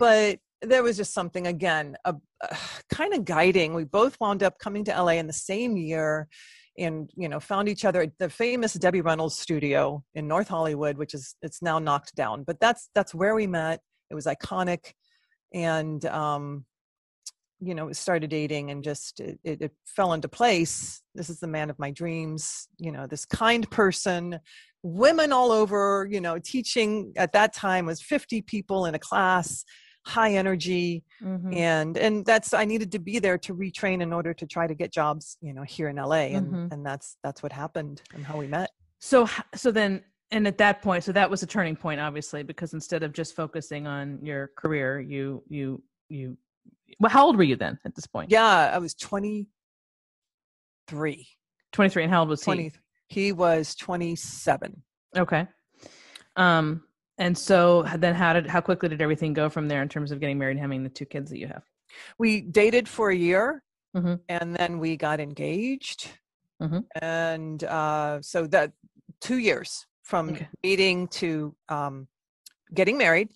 but 0.00 0.40
there 0.60 0.82
was 0.82 0.96
just 0.96 1.14
something 1.14 1.46
again 1.46 1.96
a, 2.04 2.16
a 2.42 2.56
kind 2.92 3.14
of 3.14 3.24
guiding 3.24 3.72
we 3.72 3.84
both 3.84 4.18
wound 4.20 4.42
up 4.42 4.58
coming 4.58 4.84
to 4.84 4.90
la 4.90 5.10
in 5.10 5.28
the 5.28 5.32
same 5.32 5.76
year 5.76 6.26
and 6.80 7.10
you 7.14 7.28
know 7.28 7.38
found 7.38 7.68
each 7.68 7.84
other 7.84 8.02
at 8.02 8.18
the 8.18 8.28
famous 8.28 8.72
debbie 8.74 9.00
reynolds 9.00 9.38
studio 9.38 10.02
in 10.14 10.26
north 10.26 10.48
hollywood 10.48 10.96
which 10.96 11.14
is 11.14 11.36
it's 11.42 11.62
now 11.62 11.78
knocked 11.78 12.14
down. 12.14 12.44
But 12.44 12.60
that's 12.60 12.90
that's 12.94 13.14
where 13.14 13.34
we 13.34 13.46
met. 13.46 13.80
It 14.10 14.14
was 14.14 14.26
iconic. 14.26 14.92
And 15.52 16.04
um 16.06 16.64
you 17.62 17.74
know 17.74 17.92
started 17.92 18.30
dating 18.30 18.70
and 18.70 18.82
just 18.82 19.20
it, 19.20 19.38
it, 19.44 19.62
it 19.62 19.72
fell 19.86 20.12
into 20.14 20.28
place. 20.28 21.02
This 21.14 21.28
is 21.28 21.40
the 21.40 21.46
man 21.46 21.70
of 21.70 21.78
my 21.78 21.90
dreams 21.90 22.68
you 22.78 22.92
know 22.92 23.06
this 23.06 23.24
kind 23.24 23.68
person 23.70 24.40
women 24.82 25.30
all 25.30 25.52
over 25.52 26.08
you 26.10 26.20
know 26.20 26.38
teaching 26.38 27.12
at 27.16 27.32
that 27.32 27.52
time 27.52 27.84
was 27.86 28.00
50 28.00 28.42
people 28.42 28.86
in 28.86 28.94
a 28.94 28.98
class 28.98 29.64
high 30.06 30.34
energy 30.34 31.04
mm-hmm. 31.22 31.52
and 31.52 31.98
and 31.98 32.24
that's 32.24 32.54
i 32.54 32.64
needed 32.64 32.90
to 32.90 32.98
be 32.98 33.18
there 33.18 33.36
to 33.36 33.54
retrain 33.54 34.00
in 34.00 34.10
order 34.12 34.32
to 34.32 34.46
try 34.46 34.66
to 34.66 34.74
get 34.74 34.90
jobs 34.92 35.36
you 35.42 35.52
know 35.52 35.62
here 35.62 35.88
in 35.88 35.96
la 35.96 36.12
and 36.12 36.46
mm-hmm. 36.46 36.72
and 36.72 36.86
that's 36.86 37.18
that's 37.22 37.42
what 37.42 37.52
happened 37.52 38.00
and 38.14 38.24
how 38.24 38.38
we 38.38 38.46
met. 38.46 38.70
So 38.98 39.28
so 39.54 39.70
then 39.70 40.02
and 40.30 40.46
at 40.46 40.56
that 40.58 40.82
point 40.82 41.02
so 41.04 41.12
that 41.12 41.30
was 41.30 41.42
a 41.42 41.46
turning 41.46 41.76
point 41.76 42.00
obviously 42.00 42.42
because 42.42 42.72
instead 42.72 43.02
of 43.02 43.12
just 43.12 43.36
focusing 43.36 43.86
on 43.86 44.18
your 44.22 44.50
career 44.56 45.00
you 45.00 45.42
you 45.48 45.82
you 46.08 46.38
well 46.98 47.10
how 47.10 47.26
old 47.26 47.36
were 47.36 47.42
you 47.42 47.56
then 47.56 47.78
at 47.84 47.94
this 47.94 48.06
point? 48.06 48.30
Yeah 48.30 48.70
i 48.72 48.78
was 48.78 48.94
23 48.94 51.28
23 51.72 52.04
and 52.04 52.12
how 52.12 52.20
old 52.20 52.30
was 52.30 52.40
20, 52.40 52.62
he 52.62 52.70
he 53.08 53.32
was 53.32 53.74
27 53.74 54.82
okay. 55.16 55.48
Um 56.36 56.84
and 57.20 57.36
so 57.36 57.84
then 57.98 58.14
how 58.14 58.32
did 58.32 58.46
how 58.46 58.60
quickly 58.60 58.88
did 58.88 59.02
everything 59.02 59.34
go 59.34 59.48
from 59.48 59.68
there 59.68 59.82
in 59.82 59.88
terms 59.88 60.10
of 60.10 60.18
getting 60.20 60.38
married 60.38 60.52
and 60.52 60.60
having 60.60 60.82
the 60.82 60.88
two 60.88 61.04
kids 61.04 61.30
that 61.30 61.38
you 61.38 61.46
have? 61.46 61.62
We 62.18 62.40
dated 62.40 62.88
for 62.88 63.10
a 63.10 63.16
year 63.16 63.62
mm-hmm. 63.96 64.14
and 64.28 64.56
then 64.56 64.78
we 64.78 64.96
got 64.96 65.20
engaged. 65.20 66.10
Mm-hmm. 66.62 66.80
And 67.02 67.62
uh, 67.64 68.22
so 68.22 68.46
that 68.48 68.72
two 69.20 69.38
years 69.38 69.86
from 70.02 70.30
okay. 70.30 70.48
meeting 70.62 71.08
to 71.08 71.54
um, 71.68 72.08
getting 72.72 72.96
married. 72.96 73.28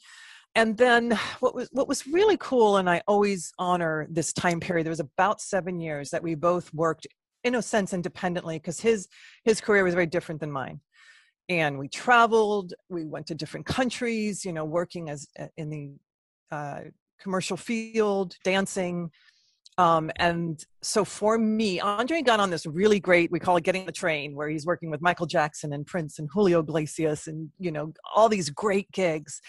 And 0.55 0.79
then 0.79 1.19
what 1.41 1.55
was 1.55 1.69
what 1.73 1.89
was 1.89 2.07
really 2.07 2.37
cool, 2.39 2.77
and 2.79 2.89
I 2.89 3.03
always 3.07 3.53
honor 3.59 4.07
this 4.09 4.33
time 4.33 4.61
period. 4.61 4.85
There 4.87 4.93
was 4.93 5.01
about 5.01 5.41
seven 5.41 5.81
years 5.81 6.11
that 6.11 6.23
we 6.23 6.37
both 6.37 6.73
worked 6.73 7.07
in 7.43 7.57
a 7.57 7.63
sense 7.63 7.93
independently 7.93 8.59
because 8.59 8.81
his 8.81 9.09
his 9.45 9.61
career 9.61 9.85
was 9.85 9.95
very 9.95 10.07
different 10.07 10.41
than 10.41 10.51
mine 10.51 10.81
and 11.49 11.79
we 11.79 11.89
traveled 11.89 12.75
we 12.89 13.05
went 13.05 13.27
to 13.27 13.35
different 13.35 13.67
countries 13.67 14.45
you 14.45 14.53
know 14.53 14.65
working 14.65 15.11
as 15.11 15.27
uh, 15.39 15.47
in 15.57 15.71
the 15.71 15.93
uh, 16.51 16.81
commercial 17.21 17.57
field 17.57 18.35
dancing 18.45 19.11
um, 19.77 20.11
and 20.17 20.65
so 20.83 21.05
for 21.05 21.37
me 21.39 21.81
andre 21.81 22.23
got 22.23 22.41
on 22.41 22.51
this 22.51 22.67
really 22.67 23.01
great 23.01 23.31
we 23.31 23.39
call 23.41 23.57
it 23.57 23.65
getting 23.65 23.85
the 23.87 23.93
train 23.93 24.35
where 24.35 24.49
he's 24.49 24.67
working 24.67 24.91
with 24.91 25.03
michael 25.03 25.27
jackson 25.27 25.73
and 25.73 25.87
prince 25.87 26.19
and 26.19 26.29
julio 26.33 26.61
iglesias 26.61 27.27
and 27.27 27.51
you 27.59 27.73
know 27.73 27.93
all 28.15 28.29
these 28.29 28.51
great 28.51 28.91
gigs. 28.93 29.41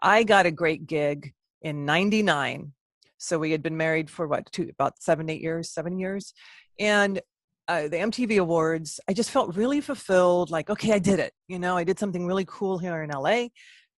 I 0.00 0.22
got 0.22 0.46
a 0.46 0.52
great 0.52 0.86
gig 0.86 1.32
in 1.62 1.84
99 1.84 2.72
so 3.16 3.38
we 3.38 3.50
had 3.50 3.62
been 3.62 3.76
married 3.76 4.08
for 4.08 4.28
what 4.28 4.50
two 4.52 4.68
about 4.70 5.02
seven 5.02 5.28
eight 5.28 5.40
years 5.40 5.70
seven 5.70 5.98
years 5.98 6.32
and 6.78 7.20
uh, 7.68 7.82
the 7.82 7.98
MTV 7.98 8.40
Awards, 8.40 8.98
I 9.08 9.12
just 9.12 9.30
felt 9.30 9.54
really 9.54 9.80
fulfilled. 9.82 10.50
Like, 10.50 10.70
okay, 10.70 10.92
I 10.92 10.98
did 10.98 11.18
it. 11.20 11.32
You 11.48 11.58
know, 11.58 11.76
I 11.76 11.84
did 11.84 11.98
something 11.98 12.26
really 12.26 12.46
cool 12.46 12.78
here 12.78 13.02
in 13.02 13.10
LA. 13.10 13.48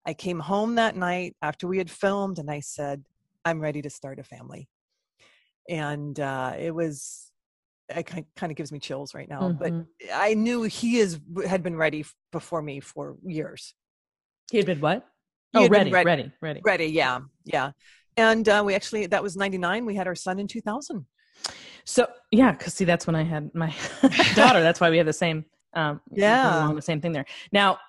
I 0.06 0.14
came 0.18 0.40
home 0.40 0.76
that 0.76 0.96
night 0.96 1.36
after 1.42 1.68
we 1.68 1.78
had 1.78 1.90
filmed, 1.90 2.40
and 2.40 2.50
I 2.50 2.62
said, 2.62 3.04
"I'm 3.46 3.60
ready 3.60 3.82
to 3.84 3.90
start 3.90 4.18
a 4.20 4.24
family." 4.24 4.68
And 5.70 6.20
uh, 6.20 6.56
it 6.58 6.74
was, 6.74 7.32
it 7.96 8.04
kind 8.08 8.26
of 8.42 8.56
gives 8.56 8.72
me 8.72 8.80
chills 8.80 9.14
right 9.14 9.30
now. 9.30 9.42
Mm-hmm. 9.42 9.82
But 9.82 10.14
I 10.16 10.34
knew 10.34 10.64
he 10.64 10.98
is 10.98 11.20
had 11.46 11.62
been 11.62 11.76
ready 11.76 12.06
before 12.32 12.64
me 12.64 12.80
for 12.80 13.18
years. 13.24 13.76
He 14.50 14.58
had 14.58 14.66
been 14.66 14.82
what? 14.82 15.06
He 15.54 15.60
oh, 15.60 15.68
ready, 15.68 15.92
ready, 15.92 16.06
ready, 16.06 16.32
ready, 16.42 16.62
ready. 16.66 16.86
Yeah, 16.88 17.20
yeah. 17.46 17.72
And 18.18 18.50
uh, 18.50 18.64
we 18.66 18.74
actually 18.74 19.06
that 19.08 19.22
was 19.22 19.38
'99. 19.38 19.86
We 19.86 19.94
had 19.94 20.08
our 20.08 20.16
son 20.16 20.40
in 20.40 20.48
2000. 20.48 21.06
So 21.86 22.08
yeah, 22.32 22.52
because 22.52 22.74
see, 22.74 22.86
that's 22.86 23.08
when 23.08 23.16
I 23.16 23.24
had 23.24 23.54
my 23.54 23.74
daughter. 24.36 24.62
That's 24.62 24.80
why 24.80 24.90
we 24.90 24.98
have 24.98 25.06
the 25.06 25.14
same, 25.14 25.46
um, 25.74 26.02
yeah, 26.12 26.64
along 26.64 26.76
the 26.76 26.82
same 26.82 27.02
thing 27.02 27.12
there. 27.12 27.26
Now, 27.52 27.80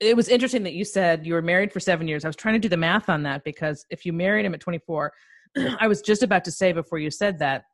it 0.00 0.16
was 0.16 0.28
interesting 0.28 0.62
that 0.64 0.74
you 0.74 0.84
said 0.84 1.26
you 1.26 1.34
were 1.34 1.42
married 1.42 1.72
for 1.72 1.80
seven 1.80 2.06
years. 2.06 2.24
I 2.24 2.28
was 2.28 2.36
trying 2.36 2.54
to 2.54 2.60
do 2.60 2.68
the 2.68 2.76
math 2.76 3.08
on 3.08 3.22
that 3.24 3.44
because 3.44 3.86
if 3.90 4.04
you 4.04 4.12
married 4.12 4.44
him 4.44 4.54
at 4.54 4.60
24, 4.60 5.12
I 5.80 5.88
was 5.88 6.02
just 6.02 6.22
about 6.22 6.44
to 6.44 6.52
say 6.52 6.72
before 6.72 6.98
you 6.98 7.10
said 7.10 7.38
that 7.38 7.64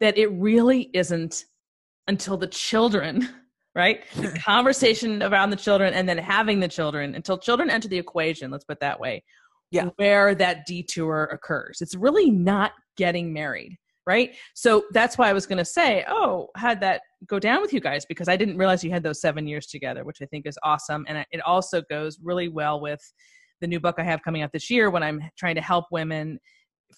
that 0.00 0.16
it 0.16 0.28
really 0.28 0.88
isn't 0.94 1.44
until 2.08 2.36
the 2.36 2.46
children 2.46 3.28
right 3.76 4.02
the 4.16 4.36
conversation 4.44 5.22
around 5.22 5.50
the 5.50 5.56
children 5.56 5.94
and 5.94 6.08
then 6.08 6.18
having 6.18 6.58
the 6.58 6.66
children 6.66 7.14
until 7.14 7.38
children 7.38 7.70
enter 7.70 7.86
the 7.86 7.98
equation 7.98 8.50
let's 8.50 8.64
put 8.64 8.78
it 8.78 8.80
that 8.80 8.98
way 8.98 9.22
yeah. 9.70 9.88
where 9.96 10.34
that 10.34 10.66
detour 10.66 11.28
occurs. 11.32 11.80
It's 11.80 11.94
really 11.94 12.30
not 12.30 12.72
getting 13.00 13.32
married, 13.32 13.78
right? 14.06 14.36
So 14.52 14.84
that's 14.92 15.16
why 15.16 15.30
I 15.30 15.32
was 15.32 15.46
going 15.46 15.56
to 15.56 15.64
say, 15.64 16.04
oh, 16.06 16.48
had 16.54 16.82
that 16.82 17.00
go 17.26 17.38
down 17.38 17.62
with 17.62 17.72
you 17.72 17.80
guys 17.80 18.04
because 18.04 18.28
I 18.28 18.36
didn't 18.36 18.58
realize 18.58 18.84
you 18.84 18.90
had 18.90 19.02
those 19.02 19.22
seven 19.22 19.46
years 19.46 19.66
together, 19.66 20.04
which 20.04 20.18
I 20.20 20.26
think 20.26 20.46
is 20.46 20.58
awesome. 20.62 21.06
And 21.08 21.24
it 21.32 21.40
also 21.40 21.80
goes 21.88 22.18
really 22.22 22.48
well 22.48 22.78
with 22.78 23.00
the 23.62 23.66
new 23.66 23.80
book 23.80 23.94
I 23.96 24.02
have 24.02 24.22
coming 24.22 24.42
out 24.42 24.52
this 24.52 24.68
year 24.68 24.90
when 24.90 25.02
I'm 25.02 25.22
trying 25.38 25.54
to 25.54 25.62
help 25.62 25.86
women 25.90 26.38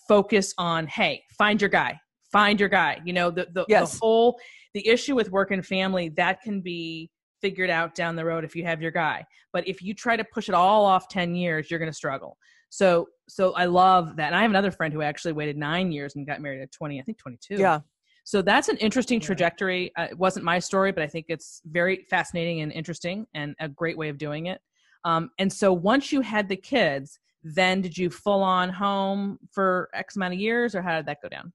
focus 0.09 0.53
on, 0.59 0.89
hey, 0.89 1.23
find 1.39 1.63
your 1.63 1.71
guy, 1.71 2.01
find 2.33 2.59
your 2.59 2.69
guy. 2.69 3.01
You 3.05 3.13
know, 3.13 3.31
the, 3.31 3.47
the, 3.53 3.65
yes. 3.69 3.93
the 3.93 3.99
whole, 4.01 4.41
the 4.75 4.85
issue 4.89 5.15
with 5.15 5.31
work 5.31 5.53
and 5.53 5.65
family, 5.65 6.09
that 6.17 6.41
can 6.43 6.63
be 6.63 7.11
figured 7.41 7.71
out 7.71 7.95
down 7.95 8.17
the 8.17 8.25
road 8.25 8.43
if 8.43 8.57
you 8.57 8.65
have 8.65 8.83
your 8.83 8.91
guy. 8.91 9.25
But 9.53 9.69
if 9.69 9.83
you 9.83 9.95
try 9.95 10.17
to 10.17 10.25
push 10.25 10.49
it 10.49 10.55
all 10.55 10.85
off 10.85 11.09
10 11.09 11.37
years, 11.37 11.71
you're 11.71 11.79
going 11.79 11.93
to 11.93 11.97
struggle. 11.97 12.37
So 12.73 13.11
so 13.29 13.53
I 13.53 13.67
love 13.67 14.17
that. 14.17 14.29
And 14.29 14.35
I 14.35 14.41
have 14.41 14.51
another 14.51 14.71
friend 14.71 14.95
who 14.95 15.03
actually 15.03 15.33
waited 15.33 15.59
nine 15.59 15.93
years 15.93 16.17
and 16.17 16.27
got 16.27 16.41
married 16.41 16.63
at 16.63 16.73
20, 16.73 16.99
I 16.99 17.03
think 17.03 17.19
22. 17.19 17.57
Yeah. 17.57 17.81
So 18.25 18.41
that's 18.41 18.69
an 18.69 18.79
interesting 18.79 19.21
trajectory. 19.21 19.95
Uh, 19.95 20.09
it 20.11 20.19
wasn't 20.19 20.47
my 20.47 20.59
story, 20.59 20.91
but 20.91 21.03
I 21.03 21.07
think 21.07 21.27
it's 21.29 21.61
very 21.67 22.07
fascinating 22.09 22.63
and 22.63 22.73
interesting 22.73 23.27
and 23.35 23.55
a 23.61 23.69
great 23.69 23.99
way 23.99 24.09
of 24.09 24.17
doing 24.17 24.47
it. 24.47 24.61
Um, 25.05 25.31
and 25.39 25.53
so 25.53 25.71
once 25.73 26.13
you 26.13 26.23
had 26.23 26.49
the 26.49 26.57
kids, 26.57 27.19
then 27.43 27.83
did 27.83 27.99
you 27.99 28.09
full 28.09 28.43
on 28.43 28.71
home 28.71 29.39
for 29.51 29.91
X 29.93 30.17
amount 30.17 30.33
of 30.33 30.41
years 30.41 30.75
or 30.75 30.81
how 30.81 30.97
did 30.97 31.07
that 31.07 31.19
go 31.23 31.29
down? 31.29 31.53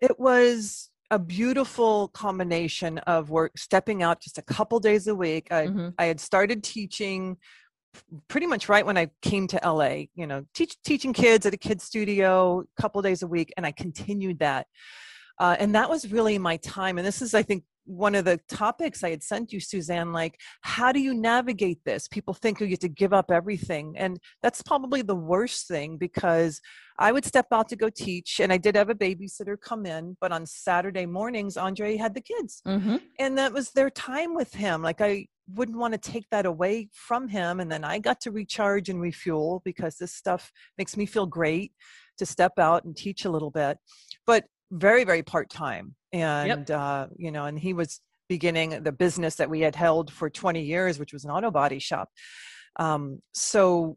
It 0.00 0.18
was 0.18 0.90
a 1.12 1.20
beautiful 1.20 2.08
combination 2.08 2.98
of 2.98 3.30
work, 3.30 3.58
stepping 3.58 4.02
out 4.02 4.20
just 4.20 4.38
a 4.38 4.42
couple 4.42 4.80
days 4.80 5.06
a 5.06 5.14
week. 5.14 5.52
I, 5.52 5.66
mm-hmm. 5.66 5.88
I 5.98 6.06
had 6.06 6.18
started 6.18 6.64
teaching 6.64 7.36
pretty 8.28 8.46
much 8.46 8.68
right 8.68 8.84
when 8.84 8.98
I 8.98 9.10
came 9.22 9.46
to 9.48 9.60
LA, 9.64 10.04
you 10.14 10.26
know, 10.26 10.44
teach, 10.54 10.80
teaching 10.82 11.12
kids 11.12 11.46
at 11.46 11.54
a 11.54 11.56
kids 11.56 11.84
studio 11.84 12.60
a 12.60 12.82
couple 12.82 13.00
days 13.02 13.22
a 13.22 13.26
week, 13.26 13.52
and 13.56 13.66
I 13.66 13.72
continued 13.72 14.38
that. 14.40 14.66
Uh, 15.38 15.56
and 15.58 15.74
that 15.74 15.90
was 15.90 16.10
really 16.10 16.38
my 16.38 16.56
time. 16.58 16.98
And 16.98 17.06
this 17.06 17.20
is, 17.20 17.34
I 17.34 17.42
think, 17.42 17.64
one 17.86 18.14
of 18.14 18.24
the 18.24 18.40
topics 18.48 19.04
I 19.04 19.10
had 19.10 19.22
sent 19.22 19.52
you, 19.52 19.60
Suzanne, 19.60 20.12
like, 20.12 20.40
how 20.62 20.92
do 20.92 21.00
you 21.00 21.14
navigate 21.14 21.78
this? 21.84 22.08
People 22.08 22.34
think 22.34 22.60
you 22.60 22.66
get 22.66 22.80
to 22.80 22.88
give 22.88 23.12
up 23.12 23.30
everything. 23.30 23.94
And 23.96 24.18
that's 24.42 24.60
probably 24.60 25.02
the 25.02 25.14
worst 25.14 25.68
thing 25.68 25.96
because 25.96 26.60
I 26.98 27.12
would 27.12 27.24
step 27.24 27.46
out 27.52 27.68
to 27.68 27.76
go 27.76 27.88
teach, 27.88 28.40
and 28.40 28.52
I 28.52 28.56
did 28.56 28.74
have 28.74 28.90
a 28.90 28.94
babysitter 28.94 29.56
come 29.60 29.86
in, 29.86 30.16
but 30.20 30.32
on 30.32 30.46
Saturday 30.46 31.06
mornings, 31.06 31.56
Andre 31.56 31.96
had 31.96 32.14
the 32.14 32.20
kids. 32.20 32.60
Mm-hmm. 32.66 32.96
And 33.18 33.38
that 33.38 33.52
was 33.52 33.70
their 33.70 33.90
time 33.90 34.34
with 34.34 34.54
him. 34.54 34.82
Like, 34.82 35.00
I 35.00 35.28
wouldn't 35.54 35.78
want 35.78 35.94
to 35.94 35.98
take 35.98 36.28
that 36.30 36.46
away 36.46 36.88
from 36.92 37.28
him. 37.28 37.60
And 37.60 37.70
then 37.70 37.84
I 37.84 37.98
got 37.98 38.20
to 38.22 38.30
recharge 38.30 38.88
and 38.88 39.00
refuel 39.00 39.62
because 39.64 39.96
this 39.96 40.14
stuff 40.14 40.50
makes 40.78 40.96
me 40.96 41.06
feel 41.06 41.26
great 41.26 41.72
to 42.18 42.26
step 42.26 42.58
out 42.58 42.84
and 42.84 42.96
teach 42.96 43.24
a 43.24 43.30
little 43.30 43.50
bit, 43.50 43.78
but 44.26 44.44
very, 44.70 45.04
very 45.04 45.22
part 45.22 45.50
time. 45.50 45.94
And, 46.12 46.68
yep. 46.68 46.70
uh, 46.70 47.06
you 47.16 47.30
know, 47.30 47.44
and 47.44 47.58
he 47.58 47.72
was 47.72 48.00
beginning 48.28 48.82
the 48.82 48.92
business 48.92 49.36
that 49.36 49.50
we 49.50 49.60
had 49.60 49.76
held 49.76 50.12
for 50.12 50.28
20 50.28 50.62
years, 50.62 50.98
which 50.98 51.12
was 51.12 51.24
an 51.24 51.30
auto 51.30 51.50
body 51.50 51.78
shop. 51.78 52.08
Um, 52.78 53.20
so 53.32 53.96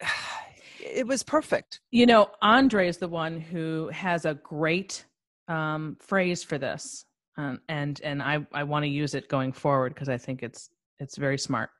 it 0.80 1.06
was 1.06 1.22
perfect. 1.22 1.80
You 1.90 2.06
know, 2.06 2.28
Andre 2.42 2.88
is 2.88 2.98
the 2.98 3.08
one 3.08 3.40
who 3.40 3.88
has 3.92 4.24
a 4.24 4.34
great 4.34 5.04
um, 5.46 5.96
phrase 6.00 6.42
for 6.42 6.58
this. 6.58 7.04
Um, 7.36 7.60
and 7.68 8.00
and 8.02 8.20
I, 8.20 8.44
I 8.52 8.64
want 8.64 8.84
to 8.84 8.88
use 8.88 9.14
it 9.14 9.28
going 9.28 9.52
forward 9.52 9.94
because 9.94 10.08
I 10.08 10.18
think 10.18 10.42
it's 10.42 10.70
it's 11.00 11.16
very 11.16 11.38
smart. 11.38 11.70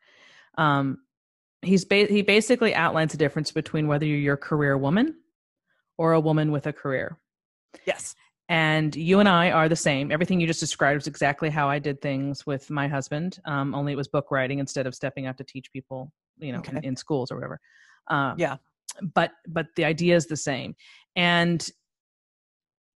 Um, 0.57 0.99
he's 1.63 1.85
ba- 1.85 2.07
he 2.07 2.23
basically 2.23 2.75
outlines 2.75 3.13
the 3.13 3.19
difference 3.19 3.51
between 3.51 3.89
whether 3.89 4.07
you're 4.07 4.35
a 4.35 4.39
career 4.39 4.77
woman 4.77 5.15
or 5.97 6.13
a 6.13 6.21
woman 6.21 6.53
with 6.53 6.67
a 6.67 6.73
career. 6.73 7.19
Yes. 7.87 8.15
And 8.49 8.97
you 8.97 9.21
and 9.21 9.29
I 9.29 9.51
are 9.51 9.69
the 9.69 9.77
same. 9.77 10.11
Everything 10.11 10.41
you 10.41 10.47
just 10.47 10.61
described 10.61 10.97
was 10.97 11.07
exactly 11.07 11.51
how 11.51 11.69
I 11.69 11.79
did 11.79 12.01
things 12.01 12.47
with 12.47 12.71
my 12.71 12.89
husband. 12.89 13.41
Um, 13.45 13.75
only 13.75 13.93
it 13.93 13.97
was 13.97 14.09
book 14.09 14.31
writing 14.31 14.59
instead 14.59 14.87
of 14.87 14.95
stepping 14.95 15.27
out 15.27 15.37
to 15.39 15.45
teach 15.45 15.71
people, 15.71 16.11
you 16.39 16.53
know, 16.53 16.61
okay. 16.61 16.79
in, 16.79 16.85
in, 16.85 16.97
schools 16.97 17.31
or 17.31 17.35
whatever. 17.35 17.61
Um, 18.07 18.37
yeah. 18.39 18.57
But 19.15 19.33
but 19.47 19.67
the 19.77 19.85
idea 19.85 20.17
is 20.17 20.27
the 20.27 20.37
same, 20.37 20.75
and 21.15 21.69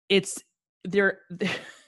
it's 0.08 0.42
there. 0.84 1.18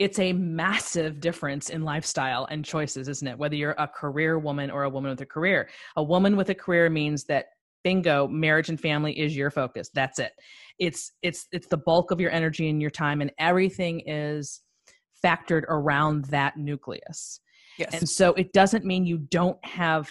it's 0.00 0.18
a 0.18 0.32
massive 0.32 1.20
difference 1.20 1.68
in 1.68 1.84
lifestyle 1.84 2.48
and 2.50 2.64
choices, 2.64 3.06
isn't 3.06 3.28
it? 3.28 3.36
Whether 3.36 3.54
you're 3.54 3.76
a 3.78 3.86
career 3.86 4.38
woman 4.38 4.70
or 4.70 4.84
a 4.84 4.88
woman 4.88 5.10
with 5.10 5.20
a 5.20 5.26
career. 5.26 5.68
A 5.96 6.02
woman 6.02 6.36
with 6.36 6.48
a 6.48 6.54
career 6.54 6.88
means 6.88 7.24
that 7.24 7.48
bingo, 7.84 8.26
marriage 8.26 8.70
and 8.70 8.80
family 8.80 9.12
is 9.18 9.36
your 9.36 9.50
focus. 9.50 9.90
That's 9.92 10.18
it. 10.18 10.32
It's 10.78 11.12
it's 11.20 11.46
it's 11.52 11.66
the 11.66 11.76
bulk 11.76 12.12
of 12.12 12.18
your 12.18 12.30
energy 12.30 12.70
and 12.70 12.80
your 12.80 12.90
time 12.90 13.20
and 13.20 13.30
everything 13.38 14.00
is 14.06 14.62
factored 15.22 15.64
around 15.68 16.24
that 16.26 16.56
nucleus. 16.56 17.40
Yes. 17.78 17.92
And 17.92 18.08
so 18.08 18.32
it 18.34 18.54
doesn't 18.54 18.86
mean 18.86 19.04
you 19.04 19.18
don't 19.18 19.62
have 19.66 20.10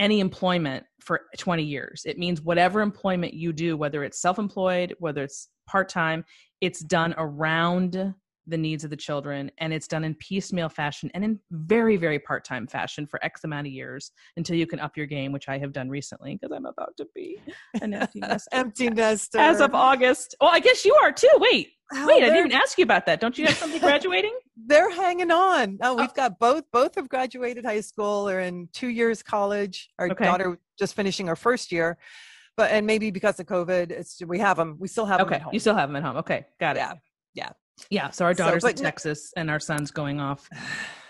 any 0.00 0.18
employment 0.18 0.84
for 1.00 1.20
20 1.38 1.62
years. 1.62 2.02
It 2.04 2.18
means 2.18 2.42
whatever 2.42 2.80
employment 2.80 3.34
you 3.34 3.52
do, 3.52 3.76
whether 3.76 4.02
it's 4.02 4.20
self 4.20 4.40
employed, 4.40 4.96
whether 4.98 5.22
it's 5.22 5.48
part 5.68 5.88
time, 5.88 6.24
it's 6.60 6.80
done 6.80 7.14
around 7.18 8.14
the 8.46 8.56
needs 8.58 8.84
of 8.84 8.90
the 8.90 8.96
children 8.96 9.50
and 9.58 9.72
it's 9.72 9.86
done 9.86 10.02
in 10.04 10.14
piecemeal 10.16 10.68
fashion 10.68 11.10
and 11.14 11.24
in 11.24 11.38
very 11.50 11.96
very 11.96 12.18
part-time 12.18 12.66
fashion 12.66 13.06
for 13.06 13.22
x 13.24 13.44
amount 13.44 13.66
of 13.66 13.72
years 13.72 14.10
until 14.36 14.56
you 14.56 14.66
can 14.66 14.80
up 14.80 14.96
your 14.96 15.06
game 15.06 15.30
which 15.32 15.48
i 15.48 15.56
have 15.58 15.72
done 15.72 15.88
recently 15.88 16.34
because 16.36 16.54
i'm 16.54 16.66
about 16.66 16.96
to 16.96 17.06
be 17.14 17.38
an 17.80 17.94
empty 17.94 18.20
nester 18.20 18.48
empty 18.52 18.90
nester 18.90 19.38
as 19.38 19.60
of 19.60 19.74
august 19.74 20.34
well 20.40 20.50
i 20.52 20.58
guess 20.58 20.84
you 20.84 20.94
are 21.02 21.12
too 21.12 21.28
wait 21.36 21.68
Oh, 21.94 22.06
wait 22.06 22.22
i 22.24 22.26
didn't 22.26 22.38
even 22.38 22.52
ask 22.52 22.78
you 22.78 22.84
about 22.84 23.04
that 23.06 23.20
don't 23.20 23.36
you 23.38 23.44
have 23.46 23.56
somebody 23.56 23.78
graduating 23.88 24.32
they're 24.66 24.90
hanging 24.90 25.30
on. 25.30 25.78
Oh, 25.82 25.92
oh, 25.92 25.94
we've 25.96 26.12
got 26.14 26.38
both. 26.38 26.64
Both 26.72 26.96
have 26.96 27.08
graduated 27.08 27.64
high 27.64 27.80
school. 27.80 28.24
They're 28.26 28.40
in 28.40 28.68
two 28.74 28.88
years 28.88 29.22
college. 29.22 29.88
Our 29.98 30.10
Okay. 30.10 30.24
daughter 30.26 30.58
just 30.78 30.94
finishing 30.94 31.26
her 31.26 31.36
first 31.36 31.72
year, 31.72 31.96
but 32.56 32.70
and 32.70 32.86
maybe 32.86 33.10
because 33.10 33.40
of 33.40 33.46
COVID, 33.46 33.90
it's 33.90 34.20
we 34.26 34.38
have 34.40 34.58
them. 34.58 34.76
We 34.78 34.88
still 34.88 35.06
have 35.06 35.18
them 35.18 35.26
okay 35.26 35.36
at 35.36 35.42
home. 35.42 35.54
you 35.54 35.58
still 35.60 35.74
have 35.74 35.88
them 35.88 35.96
at 35.96 36.02
home 36.02 36.16
okay 36.18 36.46
got 36.60 36.76
it 36.76 36.80
Yeah, 36.80 36.92
yeah. 37.34 37.50
Yeah 37.90 38.10
so 38.10 38.24
our 38.24 38.34
So, 38.34 38.44
daughter's 38.44 38.64
in 38.64 38.74
texas 38.74 39.32
and 39.36 39.50
our 39.50 39.60
son's 39.60 39.90
going 39.90 40.20
off 40.20 40.48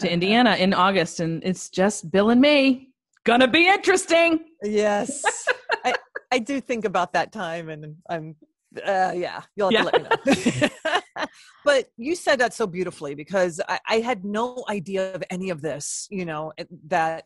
to 0.01 0.11
indiana 0.11 0.57
in 0.57 0.75
august 0.75 1.21
and 1.21 1.43
it's 1.45 1.69
just 1.69 2.11
bill 2.11 2.31
and 2.31 2.41
me 2.41 2.91
gonna 3.25 3.49
be 3.49 3.69
interesting 3.69 4.41
Yes, 4.63 5.23
I 5.85 5.95
I 6.33 6.39
do 6.39 6.61
think 6.61 6.85
about 6.85 7.13
that 7.13 7.33
time, 7.33 7.69
and 7.69 7.97
I'm 8.09 8.37
uh, 8.77 9.13
yeah. 9.15 9.43
You'll 9.57 9.71
have 9.71 9.91
to 9.91 10.01
let 10.25 10.27
me 10.27 10.69
know. 11.15 11.27
but 11.65 11.89
you 11.97 12.15
said 12.15 12.41
that 12.41 12.55
so 12.55 12.67
beautifully 12.67 13.15
because 13.15 13.61
I, 13.69 13.79
I 13.87 13.97
had 13.97 14.25
no 14.25 14.65
idea 14.69 15.15
of 15.15 15.23
any 15.31 15.51
of 15.51 15.61
this. 15.61 16.07
You 16.11 16.25
know 16.25 16.53
that 16.87 17.25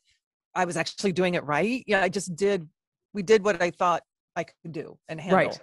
I 0.54 0.64
was 0.64 0.76
actually 0.76 1.12
doing 1.12 1.34
it 1.34 1.44
right. 1.44 1.84
Yeah, 1.86 2.02
I 2.02 2.08
just 2.08 2.34
did. 2.34 2.68
We 3.12 3.22
did 3.22 3.44
what 3.44 3.62
I 3.62 3.70
thought 3.70 4.02
I 4.34 4.44
could 4.44 4.72
do 4.72 4.98
and 5.08 5.20
handle. 5.20 5.38
Right. 5.38 5.60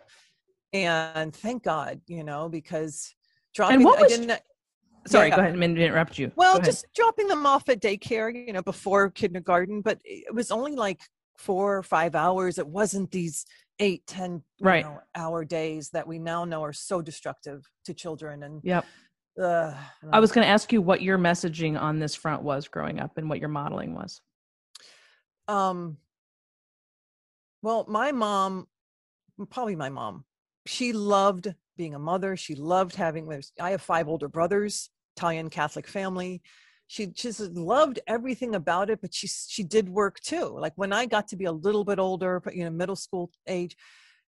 And 0.74 1.36
thank 1.36 1.64
God, 1.64 2.02
you 2.08 2.24
know, 2.24 2.50
because 2.50 3.14
dropping. 3.54 3.84
what 3.84 4.00
I 4.00 4.04
was- 4.04 4.18
didn't. 4.18 4.42
sorry 5.08 5.28
Yeah. 5.30 5.36
go 5.36 5.42
ahead 5.42 5.54
i 5.54 5.60
didn't 5.60 5.78
interrupt 5.78 6.18
you 6.18 6.32
Well, 6.36 6.60
just 6.62 6.86
dropping 6.96 7.28
them 7.28 7.46
off 7.46 7.68
at 7.70 7.82
daycare, 7.82 8.34
you 8.48 8.54
know, 8.54 8.62
before 8.62 9.10
kindergarten, 9.12 9.82
but 9.82 10.00
it 10.04 10.34
was 10.34 10.50
only 10.52 10.76
like 10.76 11.02
four 11.38 11.78
or 11.78 11.84
five 11.84 12.16
hours. 12.16 12.58
It 12.58 12.68
wasn't 12.68 13.12
these 13.12 13.46
eight, 13.80 14.06
ten 14.08 14.44
you 14.60 14.66
Right. 14.66 14.86
know, 14.86 15.00
hour 15.16 15.44
days 15.44 15.90
that 15.90 16.08
we 16.08 16.20
now 16.20 16.46
know 16.46 16.64
are 16.64 16.72
so 16.74 17.02
destructive 17.02 17.66
to 17.86 17.94
children. 17.94 18.44
And 18.44 18.62
yep 18.64 18.86
uh, 19.42 19.74
I 20.12 20.20
was 20.20 20.32
going 20.32 20.46
to 20.46 20.50
ask 20.52 20.72
you 20.72 20.80
what 20.82 21.02
your 21.02 21.18
messaging 21.18 21.78
on 21.80 21.98
this 21.98 22.14
front 22.14 22.44
was 22.44 22.68
growing 22.68 23.00
up 23.00 23.18
and 23.18 23.28
what 23.28 23.40
your 23.40 23.50
modeling 23.50 23.96
was. 23.96 24.22
um, 25.48 25.98
well, 27.64 27.86
my 27.88 28.12
mom, 28.12 28.68
probably 29.50 29.76
my 29.76 29.90
mom, 29.90 30.24
she 30.68 30.94
loved 30.94 31.54
being 31.78 31.96
a 31.96 32.00
mother. 32.00 32.36
She 32.36 32.56
loved 32.56 32.96
having. 32.96 33.30
I 33.60 33.72
have 33.72 33.82
five 33.82 34.08
older 34.08 34.28
brothers, 34.28 34.90
Italian 35.18 35.50
Catholic 35.50 35.88
family. 35.88 36.42
She 36.88 37.08
just 37.08 37.40
loved 37.40 38.00
everything 38.08 38.56
about 38.56 38.90
it, 38.90 39.00
but 39.02 39.14
she 39.14 39.28
she 39.28 39.64
did 39.64 39.90
work 39.90 40.20
too. 40.20 40.46
Like 40.60 40.74
when 40.76 40.94
I 40.94 41.06
got 41.06 41.28
to 41.30 41.36
be 41.36 41.46
a 41.46 41.52
little 41.52 41.84
bit 41.84 41.98
older, 42.00 42.40
but 42.40 42.56
you 42.56 42.64
know, 42.66 42.70
middle 42.70 42.96
school 42.96 43.32
age, 43.48 43.76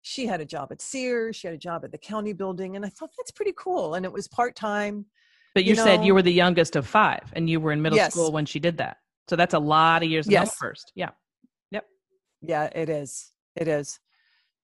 she 0.01 0.25
had 0.25 0.41
a 0.41 0.45
job 0.45 0.69
at 0.71 0.81
Sears. 0.81 1.36
She 1.36 1.47
had 1.47 1.53
a 1.53 1.60
job 1.60 1.84
at 1.84 1.91
the 1.91 1.97
county 1.97 2.34
building, 2.34 2.75
and 2.75 2.86
I 2.86 2.89
thought 2.89 3.12
that's 3.17 3.31
pretty 3.31 3.53
cool. 3.58 3.95
And 3.95 4.05
it 4.05 4.12
was 4.12 4.27
part 4.27 4.55
time. 4.55 5.05
But 5.53 5.63
you, 5.63 5.69
You 5.69 5.75
said 5.75 6.03
you 6.03 6.13
were 6.13 6.21
the 6.21 6.34
youngest 6.34 6.75
of 6.75 6.86
five 6.86 7.31
and 7.34 7.49
you 7.49 7.62
were 7.62 7.71
in 7.71 7.81
middle 7.81 7.95
Yes. 7.97 8.12
school 8.13 8.31
when 8.34 8.45
she 8.45 8.60
did 8.60 8.77
that. 8.77 8.97
So 9.29 9.36
that's 9.38 9.53
a 9.53 9.60
lot 9.60 10.03
of 10.03 10.10
years 10.10 10.27
Yes. 10.29 10.55
first. 10.58 10.91
Yeah. 10.95 11.12
Yep. 11.71 11.86
Yeah, 12.41 12.65
it 12.75 12.89
is. 12.89 13.31
It 13.55 13.67
is. 13.69 13.99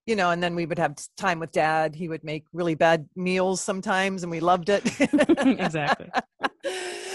You 0.08 0.16
know, 0.16 0.32
and 0.32 0.42
then 0.42 0.56
we 0.56 0.66
would 0.66 0.80
have 0.80 0.96
time 1.16 1.40
with 1.40 1.52
dad. 1.52 1.96
He 1.96 2.10
would 2.10 2.24
make 2.24 2.46
really 2.54 2.74
bad 2.76 3.08
meals 3.16 3.62
sometimes, 3.62 4.24
and 4.24 4.32
we 4.32 4.40
loved 4.40 4.70
it. 4.70 4.84
exactly. 5.00 6.10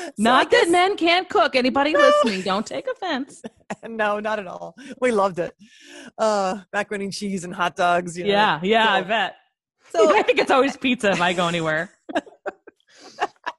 So 0.06 0.22
Not 0.22 0.46
I 0.46 0.50
that 0.50 0.70
men 0.70 0.96
can't 0.96 1.28
cook. 1.28 1.56
Anybody 1.56 1.92
No. 1.92 1.98
listening, 1.98 2.40
don't 2.42 2.64
take 2.64 2.86
offense. 2.86 3.42
no, 3.86 4.18
not 4.20 4.38
at 4.38 4.46
all. 4.46 4.74
We 5.00 5.10
loved 5.10 5.38
it. 5.40 5.52
Uh, 6.16 6.60
macaroni 6.72 7.04
and 7.06 7.12
cheese 7.12 7.44
and 7.44 7.52
hot 7.52 7.76
dogs. 7.76 8.16
You 8.16 8.24
know. 8.24 8.30
yeah, 8.30 8.60
yeah, 8.62 8.90
I 8.94 9.02
bet. 9.02 9.34
So, 9.90 10.16
I 10.16 10.22
think 10.22 10.38
it's 10.38 10.50
always 10.50 10.76
pizza 10.76 11.10
if 11.10 11.20
I 11.20 11.32
go 11.34 11.48
anywhere. 11.48 11.90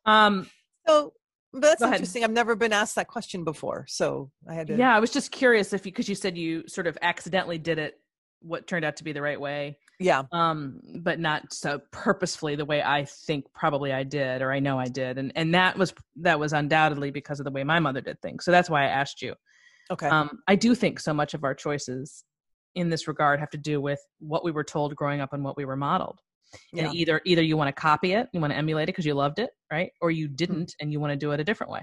um, 0.05 0.49
so 0.87 1.13
but 1.51 1.61
that's 1.61 1.81
interesting. 1.81 2.23
I've 2.23 2.31
never 2.31 2.55
been 2.55 2.73
asked 2.73 2.95
that 2.95 3.07
question 3.07 3.43
before, 3.43 3.85
so 3.87 4.31
I 4.49 4.53
had 4.53 4.67
to. 4.67 4.77
yeah, 4.77 4.95
I 4.95 4.99
was 4.99 5.11
just 5.11 5.31
curious 5.31 5.73
if 5.73 5.85
you 5.85 5.91
because 5.91 6.07
you 6.09 6.15
said 6.15 6.37
you 6.37 6.63
sort 6.67 6.87
of 6.87 6.97
accidentally 7.01 7.57
did 7.57 7.77
it 7.77 7.99
what 8.41 8.67
turned 8.67 8.85
out 8.85 8.95
to 8.97 9.03
be 9.03 9.11
the 9.11 9.21
right 9.21 9.39
way. 9.39 9.77
yeah, 9.99 10.23
um 10.31 10.79
but 11.01 11.19
not 11.19 11.51
so 11.51 11.79
purposefully 11.91 12.55
the 12.55 12.65
way 12.65 12.81
i 12.83 13.03
think 13.03 13.45
probably 13.53 13.91
i 13.91 14.03
did 14.03 14.41
or 14.41 14.51
i 14.51 14.59
know 14.59 14.77
i 14.79 14.85
did. 14.87 15.17
And 15.17 15.31
and 15.35 15.53
that 15.55 15.77
was 15.77 15.93
that 16.17 16.39
was 16.39 16.53
undoubtedly 16.53 17.11
because 17.11 17.39
of 17.39 17.45
the 17.45 17.51
way 17.51 17.63
my 17.63 17.79
mother 17.79 18.01
did 18.01 18.21
things. 18.21 18.45
So 18.45 18.51
that's 18.51 18.69
why 18.69 18.83
i 18.83 18.87
asked 18.87 19.21
you. 19.21 19.33
Okay. 19.91 20.07
um 20.07 20.39
i 20.47 20.55
do 20.55 20.75
think 20.75 20.99
so 20.99 21.13
much 21.13 21.33
of 21.33 21.43
our 21.43 21.55
choices 21.55 22.23
in 22.75 22.89
this 22.89 23.07
regard 23.07 23.39
have 23.39 23.49
to 23.49 23.57
do 23.57 23.81
with 23.81 23.99
what 24.19 24.43
we 24.43 24.51
were 24.51 24.63
told 24.63 24.95
growing 24.95 25.19
up 25.19 25.33
and 25.33 25.43
what 25.43 25.57
we 25.57 25.65
were 25.65 25.75
modeled. 25.77 26.19
Yeah. 26.71 26.85
and 26.85 26.95
either 26.95 27.19
either 27.25 27.41
you 27.41 27.57
want 27.57 27.69
to 27.75 27.81
copy 27.81 28.13
it 28.13 28.27
you 28.33 28.39
want 28.39 28.53
to 28.53 28.57
emulate 28.57 28.83
it 28.83 28.93
because 28.93 29.05
you 29.05 29.13
loved 29.15 29.39
it 29.39 29.49
right? 29.71 29.91
Or 29.99 30.11
you 30.11 30.27
didn't 30.27 30.75
and 30.79 30.91
you 30.91 30.99
want 30.99 31.11
to 31.11 31.17
do 31.17 31.31
it 31.31 31.39
a 31.39 31.43
different 31.43 31.71
way. 31.71 31.81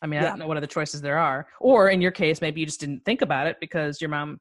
I 0.00 0.06
mean 0.06 0.20
i 0.20 0.22
Mm-hmm. 0.22 0.30
Don't 0.30 0.38
know 0.38 0.46
what 0.46 0.56
other 0.56 0.66
choices 0.78 1.00
there 1.02 1.18
are. 1.18 1.46
Or 1.60 1.88
in 1.90 2.00
your 2.00 2.12
case 2.12 2.40
maybe 2.40 2.60
you 2.60 2.66
just 2.66 2.80
didn't 2.80 3.04
think 3.04 3.20
about 3.22 3.46
it 3.48 3.56
because 3.60 4.00
your 4.00 4.10
mom 4.10 4.38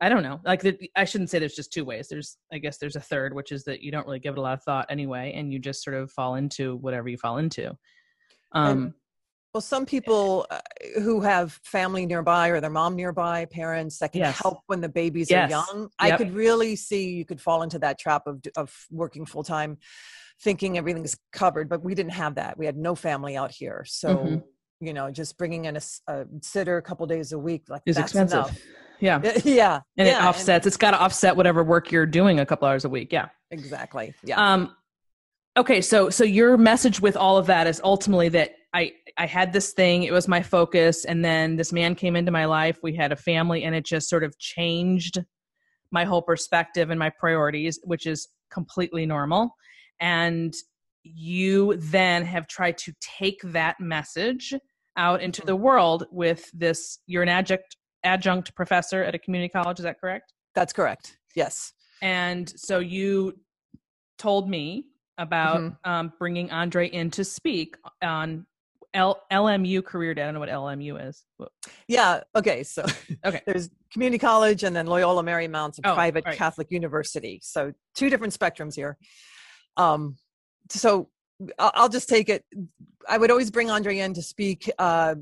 I 0.00 0.08
don't 0.08 0.22
know. 0.22 0.40
Like 0.44 0.62
the, 0.62 0.78
I 0.96 1.04
shouldn't 1.04 1.28
say 1.30 1.38
there's 1.38 1.54
just 1.54 1.72
two 1.72 1.84
ways. 1.84 2.08
There's 2.08 2.38
I 2.52 2.58
guess 2.58 2.78
there's 2.78 2.96
a 2.96 3.00
third, 3.00 3.34
which 3.34 3.52
is 3.52 3.64
that 3.64 3.82
you 3.82 3.92
don't 3.92 4.06
really 4.06 4.18
give 4.18 4.34
it 4.34 4.38
a 4.38 4.42
lot 4.42 4.54
of 4.54 4.62
thought 4.62 4.86
anyway, 4.88 5.32
and 5.36 5.52
you 5.52 5.58
just 5.58 5.84
sort 5.84 5.96
of 5.96 6.10
fall 6.10 6.36
into 6.36 6.76
whatever 6.76 7.08
you 7.08 7.18
fall 7.18 7.36
into. 7.38 7.76
Um, 8.52 8.94
Well, 9.52 9.60
some 9.60 9.84
people 9.84 10.46
uh, 10.50 10.60
who 10.94 11.20
have 11.20 11.52
family 11.64 12.06
nearby 12.06 12.48
or 12.48 12.60
their 12.60 12.70
mom 12.70 12.96
nearby, 12.96 13.44
parents 13.46 13.98
that 13.98 14.12
can 14.12 14.22
Yes. 14.22 14.38
help 14.38 14.60
when 14.68 14.80
the 14.80 14.88
babies 14.88 15.30
Yes. 15.30 15.52
are 15.52 15.56
young. 15.74 15.88
I 15.98 16.12
could 16.16 16.32
really 16.32 16.76
see 16.76 17.10
you 17.10 17.24
could 17.26 17.40
fall 17.40 17.62
into 17.62 17.78
that 17.80 17.98
trap 17.98 18.26
of 18.26 18.40
of 18.56 18.74
working 18.90 19.26
full 19.26 19.42
time, 19.44 19.76
thinking 20.42 20.78
everything's 20.78 21.18
covered. 21.32 21.68
But 21.68 21.82
we 21.82 21.94
didn't 21.94 22.12
have 22.12 22.36
that. 22.36 22.56
We 22.56 22.64
had 22.64 22.76
no 22.78 22.94
family 22.94 23.36
out 23.36 23.50
here, 23.50 23.84
so 23.86 24.14
Mhm. 24.14 24.44
you 24.80 24.94
know, 24.94 25.10
just 25.10 25.36
bringing 25.36 25.66
in 25.66 25.76
a 25.76 25.80
sitter 26.40 26.78
a 26.78 26.82
couple 26.82 27.06
days 27.06 27.32
a 27.32 27.38
week 27.38 27.64
like 27.68 27.82
is 27.84 27.96
that's 27.96 28.12
expensive. 28.12 28.38
enough. 28.38 28.58
Yeah, 29.00 29.20
yeah, 29.44 29.80
and 29.96 30.08
yeah, 30.08 30.24
it 30.24 30.28
offsets. 30.28 30.66
it's 30.66 30.76
got 30.76 30.92
to 30.92 31.00
offset 31.00 31.36
whatever 31.36 31.62
work 31.64 31.90
you're 31.90 32.06
doing 32.06 32.38
a 32.40 32.46
couple 32.46 32.68
hours 32.68 32.84
a 32.84 32.88
week. 32.88 33.12
Yeah. 33.12 33.28
exactly. 33.50 34.14
Yeah. 34.24 34.36
Um, 34.52 34.74
okay, 35.56 35.80
so 35.80 36.10
so 36.10 36.24
your 36.24 36.56
message 36.56 37.00
with 37.00 37.16
all 37.16 37.36
of 37.38 37.46
that 37.46 37.66
is 37.66 37.80
ultimately 37.82 38.28
that 38.30 38.52
I 38.72 38.92
I 39.16 39.26
had 39.26 39.52
this 39.52 39.72
thing, 39.72 40.04
it 40.04 40.12
was 40.12 40.28
my 40.28 40.42
focus, 40.42 41.04
and 41.04 41.24
then 41.24 41.56
this 41.56 41.72
man 41.72 41.94
came 41.94 42.14
into 42.16 42.30
my 42.30 42.44
life. 42.44 42.78
We 42.82 42.94
had 42.94 43.12
a 43.12 43.16
family, 43.16 43.64
and 43.64 43.74
it 43.74 43.84
just 43.84 44.08
sort 44.08 44.22
of 44.24 44.38
changed 44.38 45.18
my 45.92 46.04
whole 46.04 46.22
perspective 46.22 46.90
and 46.90 46.98
my 46.98 47.10
priorities, 47.10 47.80
which 47.82 48.06
is 48.06 48.28
completely 48.50 49.06
normal. 49.06 49.56
And 49.98 50.54
you 51.02 51.76
then 51.76 52.24
have 52.24 52.46
tried 52.46 52.78
to 52.78 52.92
take 53.00 53.40
that 53.44 53.80
message 53.80 54.54
out 54.96 55.20
into 55.22 55.42
Mhm. 55.42 55.46
the 55.46 55.56
world 55.56 56.06
with 56.12 56.48
this. 56.52 56.98
You're 57.06 57.22
an 57.22 57.28
adjunct 57.28 57.76
adjunct 58.04 58.54
professor 58.54 59.02
at 59.02 59.14
a 59.14 59.18
community 59.18 59.50
college. 59.50 59.78
Is 59.78 59.84
that 59.84 60.00
correct? 60.00 60.32
that's 60.54 60.72
correct. 60.72 61.16
Yes. 61.36 61.72
And 62.02 62.52
so 62.56 62.80
you 62.80 63.38
told 64.18 64.48
me 64.48 64.86
about 65.18 65.60
Mm-hmm. 65.60 65.90
um, 65.90 66.12
bringing 66.18 66.50
Andre 66.50 66.88
in 66.88 67.10
to 67.12 67.24
speak 67.24 67.76
on 68.02 68.46
L- 68.94 69.22
LMU 69.30 69.84
Career 69.84 70.12
Day. 70.14 70.22
I 70.22 70.24
don't 70.24 70.34
know 70.34 70.40
what 70.40 70.48
LMU 70.48 71.06
is. 71.08 71.22
Yeah. 71.86 72.22
Okay. 72.34 72.64
So 72.64 72.84
Okay. 73.24 73.42
there's 73.46 73.70
community 73.92 74.18
college 74.18 74.64
and 74.64 74.74
then 74.74 74.86
Loyola 74.86 75.22
Marymount's 75.22 75.78
a 75.84 75.90
Oh, 75.90 75.94
private 75.94 76.24
right. 76.24 76.36
Catholic 76.36 76.70
university. 76.70 77.38
So 77.44 77.72
two 77.94 78.10
different 78.10 78.36
spectrums 78.36 78.74
here. 78.74 78.96
Um, 79.76 80.16
so 80.68 81.10
I'll, 81.60 81.70
I'll 81.74 81.88
just 81.88 82.08
take 82.08 82.28
it. 82.28 82.44
I 83.08 83.18
would 83.18 83.30
always 83.30 83.50
bring 83.52 83.70
Andre 83.70 83.98
in 83.98 84.14
to 84.14 84.22
speak. 84.22 84.68
Uh, 84.78 85.14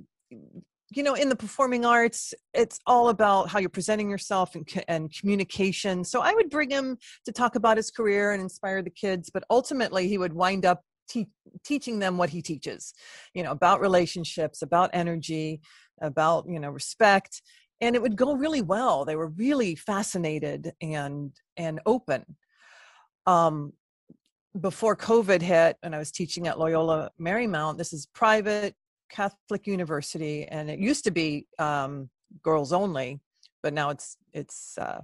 you 0.90 1.02
know, 1.02 1.14
in 1.14 1.28
the 1.28 1.36
performing 1.36 1.84
arts, 1.84 2.32
it's 2.54 2.78
all 2.86 3.10
about 3.10 3.50
how 3.50 3.58
you're 3.58 3.68
presenting 3.68 4.08
yourself 4.08 4.54
and, 4.54 4.66
and 4.88 5.12
communication. 5.12 6.02
So 6.02 6.20
I 6.20 6.32
would 6.32 6.48
bring 6.48 6.70
him 6.70 6.96
to 7.26 7.32
talk 7.32 7.56
about 7.56 7.76
his 7.76 7.90
career 7.90 8.32
and 8.32 8.40
inspire 8.40 8.82
the 8.82 8.90
kids, 8.90 9.30
but 9.30 9.44
ultimately 9.50 10.08
he 10.08 10.16
would 10.16 10.32
wind 10.32 10.64
up 10.64 10.82
te- 11.08 11.28
teaching 11.64 11.98
them 11.98 12.18
what 12.18 12.30
he 12.30 12.42
teaches 12.42 12.94
you 13.34 13.42
know 13.42 13.50
about 13.50 13.80
relationships 13.80 14.62
about 14.62 14.90
energy 14.92 15.60
about 16.00 16.44
you 16.48 16.60
know 16.60 16.70
respect 16.70 17.42
and 17.80 17.96
it 17.96 18.02
would 18.02 18.16
go 18.16 18.34
really 18.34 18.62
well 18.62 19.04
they 19.04 19.16
were 19.16 19.28
really 19.28 19.74
fascinated 19.74 20.72
and 20.80 21.32
and 21.56 21.80
open 21.86 22.24
um 23.26 23.72
before 24.60 24.96
covid 24.96 25.42
hit 25.42 25.76
and 25.82 25.94
i 25.94 25.98
was 25.98 26.12
teaching 26.12 26.46
at 26.46 26.58
loyola 26.58 27.10
marymount 27.20 27.78
this 27.78 27.92
is 27.92 28.06
private 28.14 28.74
catholic 29.08 29.66
university 29.66 30.44
and 30.46 30.70
it 30.70 30.78
used 30.78 31.04
to 31.04 31.10
be 31.10 31.46
um 31.58 32.08
girls 32.42 32.72
only 32.72 33.18
but 33.62 33.72
now 33.72 33.90
it's 33.90 34.16
it's 34.32 34.76
uh 34.78 35.00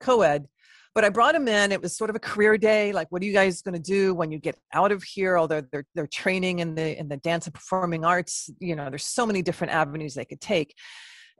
co-ed 0.00 0.46
but 0.94 1.04
I 1.04 1.08
brought 1.08 1.34
him 1.34 1.48
in. 1.48 1.72
It 1.72 1.80
was 1.80 1.96
sort 1.96 2.10
of 2.10 2.16
a 2.16 2.20
career 2.20 2.58
day. 2.58 2.92
Like, 2.92 3.10
what 3.10 3.22
are 3.22 3.24
you 3.24 3.32
guys 3.32 3.62
going 3.62 3.74
to 3.74 3.80
do 3.80 4.14
when 4.14 4.30
you 4.30 4.38
get 4.38 4.58
out 4.74 4.92
of 4.92 5.02
here? 5.02 5.38
Although 5.38 5.62
they're 5.72 5.86
they're 5.94 6.06
training 6.06 6.58
in 6.58 6.74
the 6.74 6.98
in 6.98 7.08
the 7.08 7.16
dance 7.16 7.46
and 7.46 7.54
performing 7.54 8.04
arts, 8.04 8.50
you 8.58 8.76
know, 8.76 8.90
there's 8.90 9.06
so 9.06 9.24
many 9.24 9.42
different 9.42 9.72
avenues 9.72 10.14
they 10.14 10.24
could 10.24 10.40
take. 10.40 10.74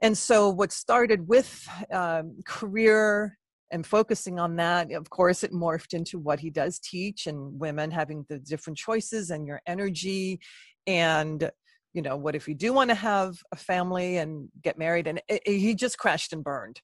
And 0.01 0.17
so, 0.17 0.49
what 0.49 0.71
started 0.71 1.27
with 1.27 1.67
um, 1.91 2.37
career 2.45 3.37
and 3.71 3.85
focusing 3.85 4.39
on 4.39 4.55
that, 4.57 4.91
of 4.91 5.09
course, 5.09 5.43
it 5.43 5.51
morphed 5.51 5.93
into 5.93 6.19
what 6.19 6.39
he 6.39 6.49
does 6.49 6.79
teach 6.79 7.27
and 7.27 7.59
women 7.59 7.91
having 7.91 8.25
the 8.29 8.39
different 8.39 8.77
choices 8.77 9.29
and 9.29 9.47
your 9.47 9.61
energy 9.67 10.39
and 10.87 11.49
you 11.93 12.01
know 12.01 12.17
what 12.17 12.35
if 12.35 12.47
you 12.47 12.55
do 12.55 12.73
want 12.73 12.89
to 12.89 12.95
have 12.95 13.35
a 13.51 13.55
family 13.55 14.17
and 14.17 14.49
get 14.61 14.77
married 14.77 15.07
and 15.07 15.21
it, 15.27 15.41
it, 15.45 15.57
he 15.57 15.75
just 15.75 15.97
crashed 15.97 16.33
and 16.33 16.43
burned 16.43 16.81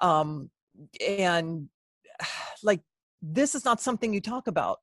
um, 0.00 0.50
and 1.06 1.68
like 2.62 2.80
this 3.22 3.54
is 3.54 3.64
not 3.64 3.80
something 3.80 4.12
you 4.12 4.20
talk 4.20 4.46
about 4.46 4.78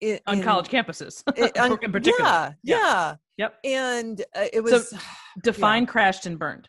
in, 0.00 0.18
on 0.26 0.42
college 0.42 0.68
campuses 0.68 1.22
on, 1.58 1.78
in 1.82 1.92
particular. 1.92 2.56
Yeah, 2.62 2.76
yeah, 2.76 2.76
yeah. 2.76 3.14
Yep. 3.38 3.54
And 3.64 4.20
uh, 4.34 4.46
it 4.52 4.62
was 4.62 4.90
so, 4.90 4.98
define 5.42 5.82
yeah. 5.84 5.88
crashed 5.88 6.26
and 6.26 6.38
burned. 6.38 6.68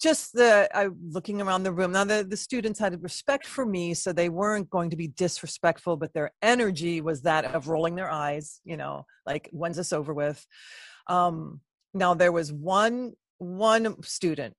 Just 0.00 0.34
the 0.34 0.68
I 0.74 0.88
looking 1.08 1.40
around 1.40 1.62
the 1.62 1.72
room. 1.72 1.92
Now 1.92 2.04
the, 2.04 2.26
the 2.28 2.36
students 2.36 2.78
had 2.78 3.02
respect 3.02 3.46
for 3.46 3.64
me, 3.64 3.94
so 3.94 4.12
they 4.12 4.28
weren't 4.28 4.68
going 4.68 4.90
to 4.90 4.96
be 4.96 5.08
disrespectful, 5.08 5.96
but 5.96 6.12
their 6.12 6.32
energy 6.42 7.00
was 7.00 7.22
that 7.22 7.46
of 7.46 7.68
rolling 7.68 7.94
their 7.94 8.10
eyes, 8.10 8.60
you 8.64 8.76
know, 8.76 9.06
like 9.24 9.48
when's 9.52 9.76
this 9.76 9.92
over 9.92 10.12
with? 10.12 10.44
Um, 11.06 11.60
now 11.94 12.14
there 12.14 12.32
was 12.32 12.52
one 12.52 13.12
one 13.38 14.02
student, 14.02 14.54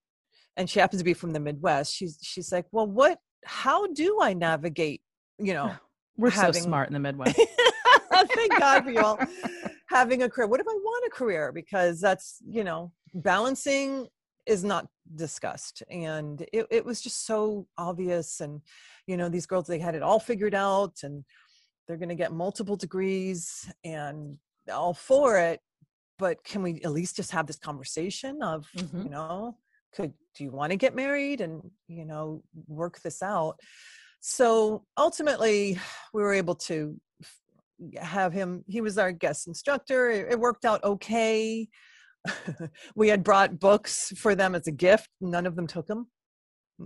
and 0.55 0.69
she 0.69 0.79
happens 0.79 1.01
to 1.01 1.05
be 1.05 1.13
from 1.13 1.33
the 1.33 1.39
Midwest. 1.39 1.93
She's 1.93 2.17
she's 2.21 2.51
like, 2.51 2.65
Well, 2.71 2.87
what 2.87 3.19
how 3.45 3.87
do 3.87 4.19
I 4.21 4.33
navigate, 4.33 5.01
you 5.37 5.53
know, 5.53 5.71
we're 6.17 6.31
having... 6.31 6.53
so 6.53 6.61
smart 6.61 6.87
in 6.87 6.93
the 6.93 6.99
Midwest. 6.99 7.39
Thank 8.33 8.59
God 8.59 8.83
for 8.83 8.89
you 8.89 9.01
all 9.01 9.19
having 9.89 10.23
a 10.23 10.29
career. 10.29 10.47
What 10.47 10.59
if 10.59 10.67
I 10.67 10.73
want 10.73 11.05
a 11.07 11.09
career? 11.09 11.51
Because 11.51 11.99
that's, 11.99 12.37
you 12.47 12.63
know, 12.63 12.91
balancing 13.13 14.07
is 14.45 14.63
not 14.63 14.87
discussed. 15.15 15.83
And 15.89 16.41
it, 16.53 16.67
it 16.69 16.85
was 16.85 17.01
just 17.01 17.25
so 17.25 17.67
obvious. 17.77 18.41
And, 18.41 18.61
you 19.05 19.17
know, 19.17 19.29
these 19.29 19.45
girls, 19.45 19.67
they 19.67 19.79
had 19.79 19.95
it 19.95 20.03
all 20.03 20.19
figured 20.19 20.55
out 20.55 20.97
and 21.03 21.23
they're 21.87 21.97
going 21.97 22.09
to 22.09 22.15
get 22.15 22.33
multiple 22.33 22.75
degrees 22.75 23.71
and 23.83 24.37
all 24.71 24.93
for 24.93 25.39
it. 25.39 25.61
But 26.19 26.43
can 26.43 26.63
we 26.63 26.81
at 26.83 26.91
least 26.91 27.15
just 27.15 27.31
have 27.31 27.47
this 27.47 27.59
conversation 27.59 28.41
of, 28.41 28.67
mm-hmm. 28.75 29.03
you 29.03 29.09
know, 29.09 29.55
could 29.93 30.13
do 30.35 30.43
you 30.43 30.51
want 30.51 30.71
to 30.71 30.77
get 30.77 30.95
married 30.95 31.41
and 31.41 31.61
you 31.87 32.05
know 32.05 32.43
work 32.67 33.01
this 33.01 33.23
out 33.23 33.59
so 34.19 34.83
ultimately 34.97 35.79
we 36.13 36.21
were 36.21 36.33
able 36.33 36.55
to 36.55 36.95
have 37.99 38.33
him 38.33 38.63
he 38.67 38.81
was 38.81 38.97
our 38.97 39.11
guest 39.11 39.47
instructor 39.47 40.09
it, 40.09 40.31
it 40.31 40.39
worked 40.39 40.65
out 40.65 40.83
okay 40.83 41.67
we 42.95 43.09
had 43.09 43.23
brought 43.23 43.59
books 43.59 44.13
for 44.17 44.35
them 44.35 44.55
as 44.55 44.67
a 44.67 44.71
gift. 44.71 45.09
None 45.21 45.45
of 45.45 45.55
them 45.55 45.67
took 45.67 45.87
them 45.87 46.07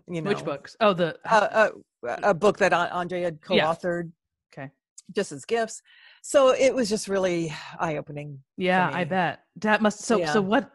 you 0.08 0.22
know. 0.22 0.30
which 0.30 0.44
books? 0.44 0.76
Oh 0.80 0.94
the 0.94 1.18
uh, 1.26 1.70
uh, 2.04 2.18
a 2.24 2.34
book 2.34 2.58
that 2.60 2.74
andre 2.74 3.22
had 3.22 3.42
co-authored. 3.42 4.12
Yeah. 4.58 4.64
okay. 4.64 4.72
Just 5.16 5.32
as 5.32 5.46
gifts. 5.46 5.82
So 6.24 6.54
it 6.54 6.74
was 6.74 6.90
just 6.90 7.08
really 7.08 7.54
eye-opening 7.80 8.40
yeah 8.58 8.90
i 8.94 9.04
bet. 9.04 9.40
That 9.58 9.82
must 9.82 10.02
so 10.02 10.20
yeah. 10.20 10.34
so 10.34 10.42
what 10.42 10.70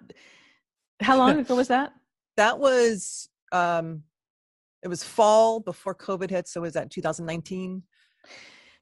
how 1.00 1.16
long 1.16 1.38
ago 1.38 1.56
was 1.56 1.68
that? 1.68 1.92
That 2.36 2.58
was 2.58 3.30
um 3.50 4.02
it 4.82 4.88
was 4.88 5.02
fall 5.02 5.60
before 5.60 5.94
covid 5.94 6.28
hit 6.28 6.46
so 6.48 6.60
was 6.60 6.74
that 6.74 6.90
2019 6.90 7.82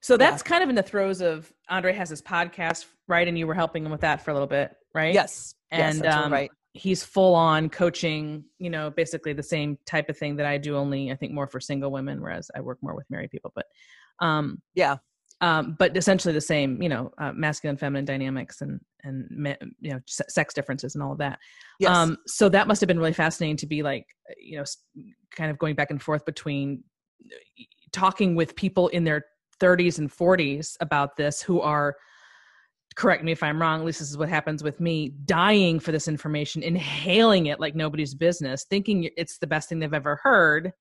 so 0.01 0.17
that's 0.17 0.43
yeah. 0.43 0.49
kind 0.49 0.61
of 0.61 0.67
in 0.67 0.75
the 0.75 0.83
throes 0.83 1.21
of 1.21 1.49
andre 1.69 1.93
has 1.93 2.09
his 2.09 2.21
podcast 2.21 2.85
right? 3.07 3.29
And 3.29 3.39
you 3.39 3.47
were 3.47 3.53
helping 3.53 3.85
him 3.85 3.93
with 3.93 4.01
that 4.01 4.25
for 4.25 4.31
a 4.31 4.33
little 4.33 4.47
bit 4.47 4.75
right? 4.93 5.13
Yes 5.13 5.54
and 5.77 6.03
yes, 6.03 6.15
um, 6.15 6.31
right 6.31 6.51
he's 6.73 7.03
full 7.03 7.33
on 7.35 7.69
coaching 7.69 8.43
you 8.59 8.69
know 8.69 8.89
basically 8.89 9.31
the 9.31 9.41
same 9.43 9.77
type 9.85 10.09
of 10.09 10.17
thing 10.17 10.35
that 10.35 10.45
i 10.45 10.57
do 10.57 10.75
only 10.75 11.11
i 11.11 11.15
think 11.15 11.31
more 11.31 11.47
for 11.47 11.59
single 11.59 11.91
women 11.91 12.21
whereas 12.21 12.51
i 12.55 12.59
work 12.59 12.77
more 12.81 12.95
with 12.95 13.05
married 13.09 13.31
people 13.31 13.51
but 13.55 13.65
um 14.19 14.61
yeah 14.73 14.97
um, 15.41 15.75
but 15.77 15.95
essentially 15.97 16.33
the 16.33 16.41
same, 16.41 16.81
you 16.81 16.89
know, 16.89 17.11
uh, 17.17 17.31
masculine, 17.33 17.77
feminine 17.77 18.05
dynamics 18.05 18.61
and 18.61 18.79
and 19.03 19.27
you 19.79 19.93
know, 19.93 19.99
sex 20.07 20.53
differences 20.53 20.95
and 20.95 21.03
all 21.03 21.11
of 21.11 21.17
that. 21.19 21.37
Yes. 21.79 21.95
Um, 21.95 22.17
so 22.25 22.49
that 22.49 22.67
must 22.67 22.81
have 22.81 22.87
been 22.87 22.97
really 22.97 23.13
fascinating 23.13 23.57
to 23.57 23.67
be 23.67 23.83
like, 23.83 24.05
you 24.41 24.57
know, 24.57 24.63
kind 25.35 25.51
of 25.51 25.59
going 25.59 25.75
back 25.75 25.91
and 25.91 26.01
forth 26.01 26.25
between 26.25 26.83
uh, 27.25 27.63
talking 27.91 28.33
with 28.35 28.55
people 28.55 28.87
in 28.89 29.03
their 29.03 29.25
30s 29.61 29.99
and 29.99 30.09
40s 30.09 30.75
about 30.79 31.17
this 31.17 31.41
who 31.41 31.61
are 31.61 31.95
correct 32.95 33.23
me 33.23 33.31
if 33.31 33.43
i'm 33.43 33.61
wrong 33.61 33.79
at 33.79 33.85
least 33.85 33.99
this 33.99 34.09
is 34.09 34.17
what 34.17 34.29
happens 34.29 34.63
with 34.63 34.79
me 34.79 35.09
dying 35.25 35.79
for 35.79 35.91
this 35.91 36.07
information 36.07 36.63
inhaling 36.63 37.47
it 37.47 37.59
like 37.59 37.75
nobody's 37.75 38.13
business 38.13 38.65
thinking 38.69 39.09
it's 39.17 39.37
the 39.37 39.47
best 39.47 39.69
thing 39.69 39.79
they've 39.79 39.93
ever 39.93 40.19
heard 40.23 40.73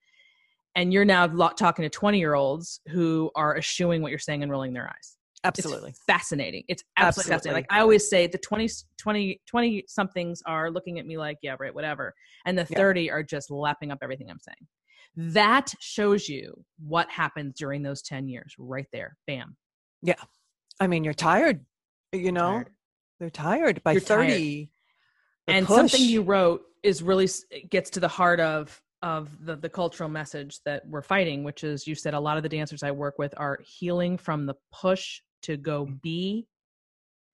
and 0.74 0.92
you're 0.92 1.05
now 1.05 1.27
talking 1.27 1.85
to 1.85 1.88
20 1.88 2.18
year 2.18 2.35
olds 2.35 2.81
who 2.88 3.31
are 3.35 3.57
eschewing 3.57 4.03
what 4.03 4.11
you're 4.11 4.18
saying 4.18 4.42
and 4.42 4.50
rolling 4.50 4.72
their 4.72 4.88
eyes. 4.88 5.16
Absolutely. 5.44 5.90
it's 5.90 6.00
fascinating. 6.07 6.64
It's 6.68 6.83
absolutely, 6.96 7.35
absolutely, 7.35 7.35
fascinating. 7.35 7.66
Like 7.70 7.79
i 7.79 7.81
always 7.81 8.09
say 8.09 8.27
the 8.27 8.38
20 8.38 8.68
20 8.98 9.40
20 9.46 9.85
somethings 9.87 10.42
are 10.46 10.70
looking 10.70 10.98
at 10.98 11.07
me 11.07 11.18
like 11.18 11.37
yeah 11.42 11.55
right 11.61 11.74
whatever 11.74 12.14
and 12.46 12.57
the 12.57 12.64
30 12.64 13.03
yeah. 13.03 13.12
are 13.12 13.22
just 13.22 13.50
lapping 13.50 13.90
up 13.90 13.98
everything 14.03 14.31
i'm 14.31 14.40
saying. 14.40 14.66
That 15.33 15.72
shows 15.81 16.29
you 16.29 16.64
what 16.85 17.09
happens 17.11 17.55
during 17.57 17.83
those 17.83 18.03
10 18.03 18.27
years 18.27 18.55
right 18.59 18.87
there. 18.92 19.16
Bam. 19.27 19.57
Yeah. 20.03 20.14
I 20.81 20.87
mean 20.87 21.05
you're 21.05 21.14
tired 21.14 21.61
you 22.14 22.33
know 22.33 22.53
tired. 22.53 22.70
they're 23.20 23.31
tired 23.31 23.83
by 23.83 23.92
you're 23.92 24.00
30 24.00 24.70
and 25.46 25.66
push. 25.66 25.77
something 25.77 26.03
you 26.03 26.22
wrote 26.22 26.62
is 26.83 27.03
really 27.03 27.29
gets 27.70 27.90
to 27.90 28.00
the 28.00 28.09
heart 28.09 28.40
of 28.40 28.81
of 29.05 29.44
the, 29.44 29.55
the 29.55 29.68
cultural 29.68 30.09
message 30.09 30.61
that 30.64 30.83
we're 30.88 31.03
fighting, 31.03 31.44
which 31.44 31.62
is 31.62 31.87
you 31.87 31.94
said 31.94 32.14
a 32.14 32.20
lot 32.20 32.38
of 32.38 32.42
the 32.42 32.48
dancers 32.48 32.83
I 32.83 32.90
work 32.90 33.18
with 33.18 33.35
are 33.37 33.59
healing 33.62 34.16
from 34.16 34.46
the 34.46 34.55
push 34.72 35.20
to 35.42 35.59
go 35.59 35.85
mm. 35.85 36.00
be 36.00 36.46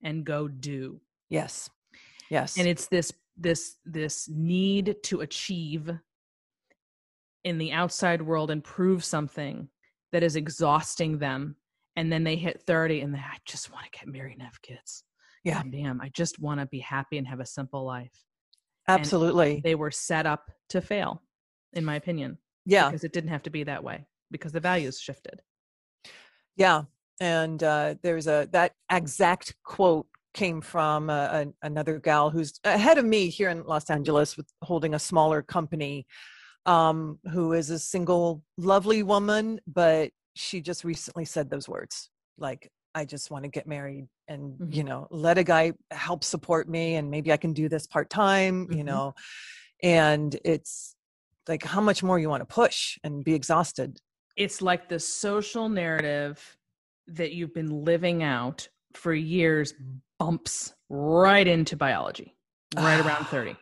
and 0.03 0.25
go 0.25 0.49
do. 0.49 1.01
Yes. 1.29 1.71
Yes. 2.29 2.59
And 2.59 2.67
it's 2.67 2.89
this 2.89 3.13
this 3.37 3.77
this 3.85 4.29
need 4.29 4.97
to 5.05 5.21
achieve 5.21 5.91
in 7.45 7.59
the 7.59 7.71
outside 7.71 8.21
world 8.21 8.51
and 8.51 8.65
prove 8.65 9.05
something 9.05 9.69
that 10.11 10.25
is 10.25 10.35
exhausting 10.35 11.19
them 11.19 11.55
and 11.97 12.13
then 12.13 12.25
they 12.25 12.37
hit 12.37 12.63
30 12.67 13.01
and 13.01 13.15
they 13.15 13.19
I 13.19 13.37
just 13.45 13.73
want 13.73 13.85
to 13.85 13.99
get 13.99 14.09
married 14.09 14.35
and 14.35 14.43
have 14.43 14.63
kids. 14.63 15.05
Yeah. 15.45 15.63
damn, 15.69 16.01
I 16.01 16.11
just 16.11 16.39
want 16.39 16.61
to 16.61 16.67
be 16.67 16.81
happy 16.81 17.17
and 17.17 17.27
have 17.27 17.41
a 17.41 17.47
simple 17.47 17.85
life. 17.85 18.13
Absolutely. 18.87 19.55
And 19.55 19.63
they 19.63 19.75
were 19.75 19.91
set 19.91 20.27
up 20.27 20.51
to 20.71 20.81
fail 20.81 21.23
in 21.73 21.85
my 21.85 21.97
opinion. 21.97 22.39
Yeah. 22.67 22.89
Because 22.89 23.05
it 23.05 23.13
didn't 23.13 23.31
have 23.31 23.43
to 23.45 23.51
be 23.51 23.65
that 23.65 23.83
way 23.83 24.07
because 24.31 24.53
the 24.53 24.61
values 24.61 25.01
shifted. 25.01 25.41
Yeah. 26.57 26.83
And 27.21 27.63
uh, 27.63 27.97
there's 28.03 28.27
a, 28.27 28.49
that 28.53 28.73
exact 28.91 29.55
quote 29.65 30.07
came 30.33 30.61
from 30.61 31.11
a, 31.11 31.13
a, 31.63 31.67
another 31.67 31.99
gal 31.99 32.31
who's 32.31 32.61
ahead 32.65 32.99
of 32.99 33.05
me 33.05 33.29
here 33.29 33.51
in 33.51 33.65
Los 33.65 33.91
Angeles 33.91 34.37
with 34.37 34.47
holding 34.63 34.95
a 34.95 34.99
smaller 34.99 35.43
company 35.43 36.07
um, 36.67 37.19
who 37.33 37.53
is 37.53 37.71
a 37.71 37.79
single, 37.79 38.43
lovely 38.57 39.03
woman, 39.03 39.61
but 39.67 40.11
she 40.41 40.61
just 40.61 40.85
recently 40.85 41.25
said 41.25 41.51
those 41.51 41.69
words 41.69 42.11
like, 42.39 42.71
I 42.95 43.05
just 43.05 43.31
want 43.31 43.45
to 43.45 43.51
get 43.51 43.69
married 43.69 44.07
and, 44.27 44.55
mm-hmm. 44.55 44.73
you 44.73 44.83
know, 44.83 45.07
let 45.11 45.39
a 45.39 45.45
guy 45.45 45.73
help 45.93 46.25
support 46.25 46.69
me 46.69 46.97
and 46.97 47.11
maybe 47.11 47.33
I 47.33 47.37
can 47.37 47.53
do 47.53 47.69
this 47.69 47.87
part 47.87 48.11
time, 48.11 48.67
mm-hmm. 48.67 48.79
you 48.79 48.85
know. 48.85 49.15
And 49.83 50.37
it's 50.45 50.97
like 51.49 51.65
how 51.65 51.81
much 51.81 52.03
more 52.03 52.19
you 52.19 52.29
want 52.29 52.41
to 52.41 52.55
push 52.55 52.99
and 53.05 53.25
be 53.25 53.35
exhausted 53.35 53.99
it's 54.37 54.63
like 54.63 54.89
the 54.89 54.99
social 54.99 55.69
narrative 55.69 56.57
that 57.09 57.33
you've 57.33 57.53
been 57.53 57.85
living 57.85 58.23
out 58.23 58.69
for 58.95 59.13
years 59.13 59.75
bumps 60.19 60.73
right 60.89 61.47
into 61.47 61.77
biology 61.77 62.37
right 62.77 63.05
around 63.05 63.27
30 63.27 63.57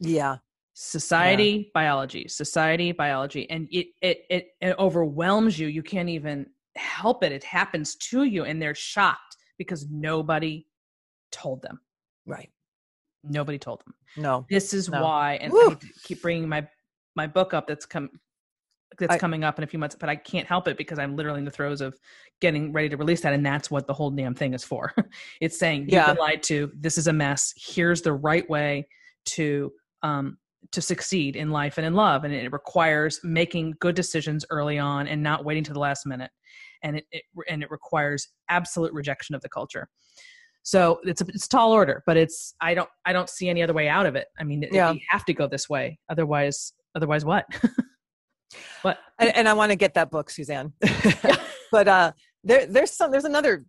yeah 0.00 0.36
society 0.76 1.44
yeah. 1.44 1.70
biology 1.72 2.26
society 2.26 2.90
biology 2.90 3.48
and 3.48 3.68
it, 3.70 3.86
it 4.02 4.24
it 4.28 4.48
it 4.60 4.76
overwhelms 4.78 5.56
you 5.56 5.68
you 5.68 5.84
can't 5.84 6.08
even 6.08 6.44
help 6.74 7.22
it 7.22 7.30
it 7.30 7.44
happens 7.44 7.94
to 7.94 8.24
you 8.24 8.44
and 8.44 8.60
they're 8.60 8.74
shocked 8.74 9.36
because 9.56 9.86
nobody 9.88 10.66
told 11.30 11.62
them. 11.62 11.80
Right. 12.26 12.50
Nobody 13.22 13.58
told 13.58 13.82
them. 13.84 13.94
No. 14.16 14.46
This 14.50 14.74
is 14.74 14.88
No. 14.88 15.02
why, 15.02 15.34
and 15.40 15.52
Woo. 15.52 15.70
I 15.72 15.76
keep 16.02 16.22
bringing 16.22 16.48
my 16.48 16.66
my 17.16 17.26
book 17.26 17.54
up 17.54 17.66
that's 17.66 17.86
come 17.86 18.10
that's 18.98 19.14
I- 19.14 19.18
coming 19.18 19.44
up 19.44 19.58
in 19.58 19.64
a 19.64 19.66
few 19.66 19.78
months, 19.78 19.96
but 19.98 20.08
I 20.08 20.16
can't 20.16 20.46
help 20.46 20.68
it 20.68 20.76
because 20.76 20.98
I'm 20.98 21.16
literally 21.16 21.38
in 21.38 21.44
the 21.44 21.50
throes 21.50 21.80
of 21.80 21.98
getting 22.40 22.72
ready 22.72 22.88
to 22.88 22.96
release 22.96 23.20
that, 23.22 23.32
and 23.32 23.44
that's 23.44 23.70
what 23.70 23.86
the 23.86 23.94
whole 23.94 24.10
damn 24.10 24.34
thing 24.34 24.54
is 24.54 24.62
for. 24.64 24.92
it's 25.40 25.58
saying 25.58 25.82
you've 25.82 25.90
Yeah. 25.90 26.06
been 26.08 26.16
lied 26.16 26.42
to. 26.44 26.70
This 26.74 26.98
is 26.98 27.06
a 27.06 27.12
mess. 27.12 27.52
Here's 27.56 28.02
the 28.02 28.12
right 28.12 28.48
way 28.50 28.86
to 29.26 29.72
um 30.02 30.36
to 30.72 30.80
succeed 30.80 31.36
in 31.36 31.50
life 31.50 31.78
and 31.78 31.86
in 31.86 31.94
love, 31.94 32.24
and 32.24 32.32
it 32.34 32.52
requires 32.52 33.20
making 33.22 33.74
good 33.80 33.94
decisions 33.94 34.44
early 34.50 34.78
on 34.78 35.06
and 35.06 35.22
not 35.22 35.44
waiting 35.44 35.64
to 35.64 35.72
the 35.72 35.78
last 35.78 36.06
minute, 36.06 36.30
and 36.82 36.96
it, 36.96 37.04
it 37.12 37.22
and 37.48 37.62
it 37.62 37.70
requires 37.70 38.28
absolute 38.48 38.92
rejection 38.92 39.34
of 39.34 39.40
the 39.42 39.48
culture. 39.48 39.88
So 40.62 40.98
it's 41.04 41.20
a 41.20 41.26
it's 41.28 41.46
a 41.46 41.48
tall 41.48 41.72
order, 41.72 42.02
but 42.06 42.16
it's 42.16 42.54
I 42.60 42.74
don't 42.74 42.88
I 43.04 43.12
don't 43.12 43.28
see 43.28 43.48
any 43.48 43.62
other 43.62 43.74
way 43.74 43.88
out 43.88 44.06
of 44.06 44.16
it. 44.16 44.28
I 44.40 44.44
mean, 44.44 44.64
Yeah. 44.72 44.92
you 44.92 45.00
have 45.10 45.24
to 45.26 45.34
go 45.34 45.46
this 45.46 45.68
way, 45.68 45.98
otherwise 46.08 46.72
otherwise 46.94 47.24
what? 47.24 47.46
what? 48.82 48.98
and, 49.18 49.34
and 49.36 49.48
I 49.48 49.52
want 49.52 49.70
to 49.72 49.76
get 49.76 49.94
that 49.94 50.10
book, 50.10 50.30
Suzanne. 50.30 50.72
but 51.72 51.88
uh, 51.88 52.12
there, 52.42 52.66
there's 52.66 52.92
some, 52.92 53.10
there's 53.10 53.24
another 53.24 53.64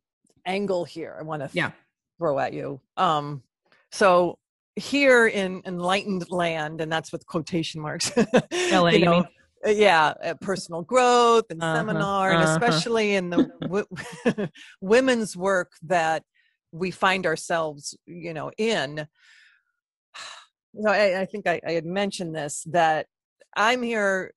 angle 0.45 0.86
here 0.86 1.17
I 1.19 1.23
want 1.23 1.41
to 1.41 1.49
Yeah. 1.53 1.71
throw 2.17 2.39
at 2.39 2.53
you. 2.53 2.79
Um, 2.97 3.41
so 3.91 4.38
here 4.75 5.27
in 5.27 5.61
enlightened 5.65 6.29
land, 6.31 6.81
and 6.81 6.91
that's 6.91 7.11
with 7.11 7.25
quotation 7.25 7.81
marks. 7.81 8.11
LA, 8.71 8.89
you 8.89 9.09
mean? 9.09 9.23
uh, 9.65 9.69
yeah, 9.69 10.13
uh, 10.23 10.33
personal 10.41 10.81
growth 10.81 11.45
and 11.49 11.61
Uh-huh, 11.61 11.75
seminar, 11.77 12.31
and 12.31 12.41
uh-huh. 12.41 12.51
especially 12.51 13.15
in 13.15 13.29
the 13.29 13.49
w- 13.61 14.47
women's 14.81 15.35
work 15.38 15.71
that 15.83 16.23
we 16.71 16.91
find 16.91 17.25
ourselves, 17.25 17.97
you 18.05 18.33
know, 18.33 18.51
in. 18.57 19.07
No, 20.73 20.91
I, 20.91 21.21
I 21.21 21.25
think 21.25 21.47
I, 21.47 21.61
I 21.65 21.71
had 21.71 21.85
mentioned 21.85 22.35
this 22.35 22.63
that 22.71 23.07
I'm 23.55 23.81
here 23.81 24.33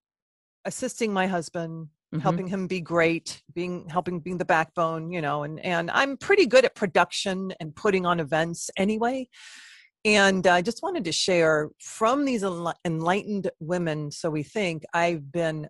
assisting 0.65 1.13
my 1.13 1.27
husband 1.27 1.89
Mhm. 2.15 2.23
helping 2.23 2.47
him 2.47 2.67
be 2.67 2.81
great 2.81 3.43
being 3.55 3.87
helping 3.89 4.19
being 4.19 4.39
the 4.39 4.45
backbone 4.45 5.11
you 5.11 5.21
know 5.21 5.43
and 5.43 5.61
and 5.61 5.91
i'm 5.91 6.17
pretty 6.17 6.47
good 6.47 6.65
at 6.65 6.75
production 6.75 7.53
and 7.61 7.77
putting 7.77 8.07
on 8.07 8.19
events 8.19 8.71
anyway 8.79 9.29
and 10.09 10.47
i 10.47 10.63
just 10.63 10.83
wanted 10.83 11.05
to 11.05 11.13
share 11.13 11.69
from 11.79 12.25
these 12.25 12.43
enlightened 12.85 13.51
women 13.61 14.11
so 14.11 14.31
we 14.31 14.43
think 14.43 14.83
i've 14.95 15.31
been 15.31 15.69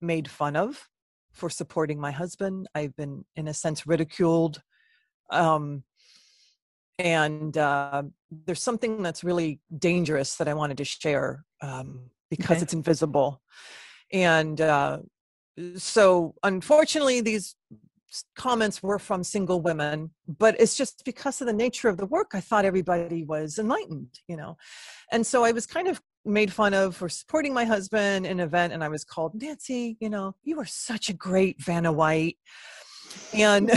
made 0.00 0.28
fun 0.30 0.54
of 0.56 0.88
for 1.32 1.50
supporting 1.50 1.98
my 2.00 2.10
husband 2.10 2.68
i've 2.74 2.94
been 2.96 3.24
in 3.36 3.48
a 3.48 3.54
sense 3.54 3.86
ridiculed 3.86 4.62
um 5.30 5.82
and 6.98 7.56
uh, 7.56 8.02
there's 8.46 8.62
something 8.62 9.02
that's 9.02 9.24
really 9.24 9.60
dangerous 9.78 10.36
that 10.36 10.48
i 10.48 10.54
wanted 10.54 10.76
to 10.76 10.84
share 10.84 11.44
um, 11.60 12.10
because 12.30 12.56
Okay. 12.58 12.62
it's 12.62 12.74
invisible 12.74 13.40
and 14.12 14.60
uh, 14.60 14.98
so 15.76 16.34
unfortunately 16.42 17.20
these 17.20 17.56
comments 18.36 18.82
were 18.82 18.98
from 18.98 19.22
single 19.24 19.60
women 19.62 20.10
but 20.38 20.54
it's 20.60 20.76
just 20.76 21.02
because 21.04 21.40
of 21.40 21.46
the 21.46 21.52
nature 21.52 21.88
of 21.88 21.96
the 21.96 22.06
work 22.06 22.30
i 22.34 22.40
thought 22.40 22.64
everybody 22.64 23.24
was 23.24 23.58
enlightened 23.58 24.20
you 24.28 24.36
know 24.36 24.56
and 25.10 25.26
so 25.26 25.44
i 25.44 25.52
was 25.52 25.66
kind 25.66 25.88
of 25.88 26.00
made 26.24 26.52
fun 26.52 26.72
of 26.74 26.94
for 26.96 27.08
supporting 27.08 27.52
my 27.54 27.64
husband 27.64 28.26
in 28.26 28.32
an 28.38 28.40
event 28.40 28.72
and 28.72 28.84
i 28.84 28.88
was 28.88 29.04
called 29.04 29.32
nancy 29.40 29.96
you 30.00 30.10
know 30.10 30.34
you 30.44 30.58
are 30.58 30.64
such 30.66 31.08
a 31.08 31.12
great 31.12 31.60
vanna 31.62 31.90
white 31.92 32.36
and 33.34 33.70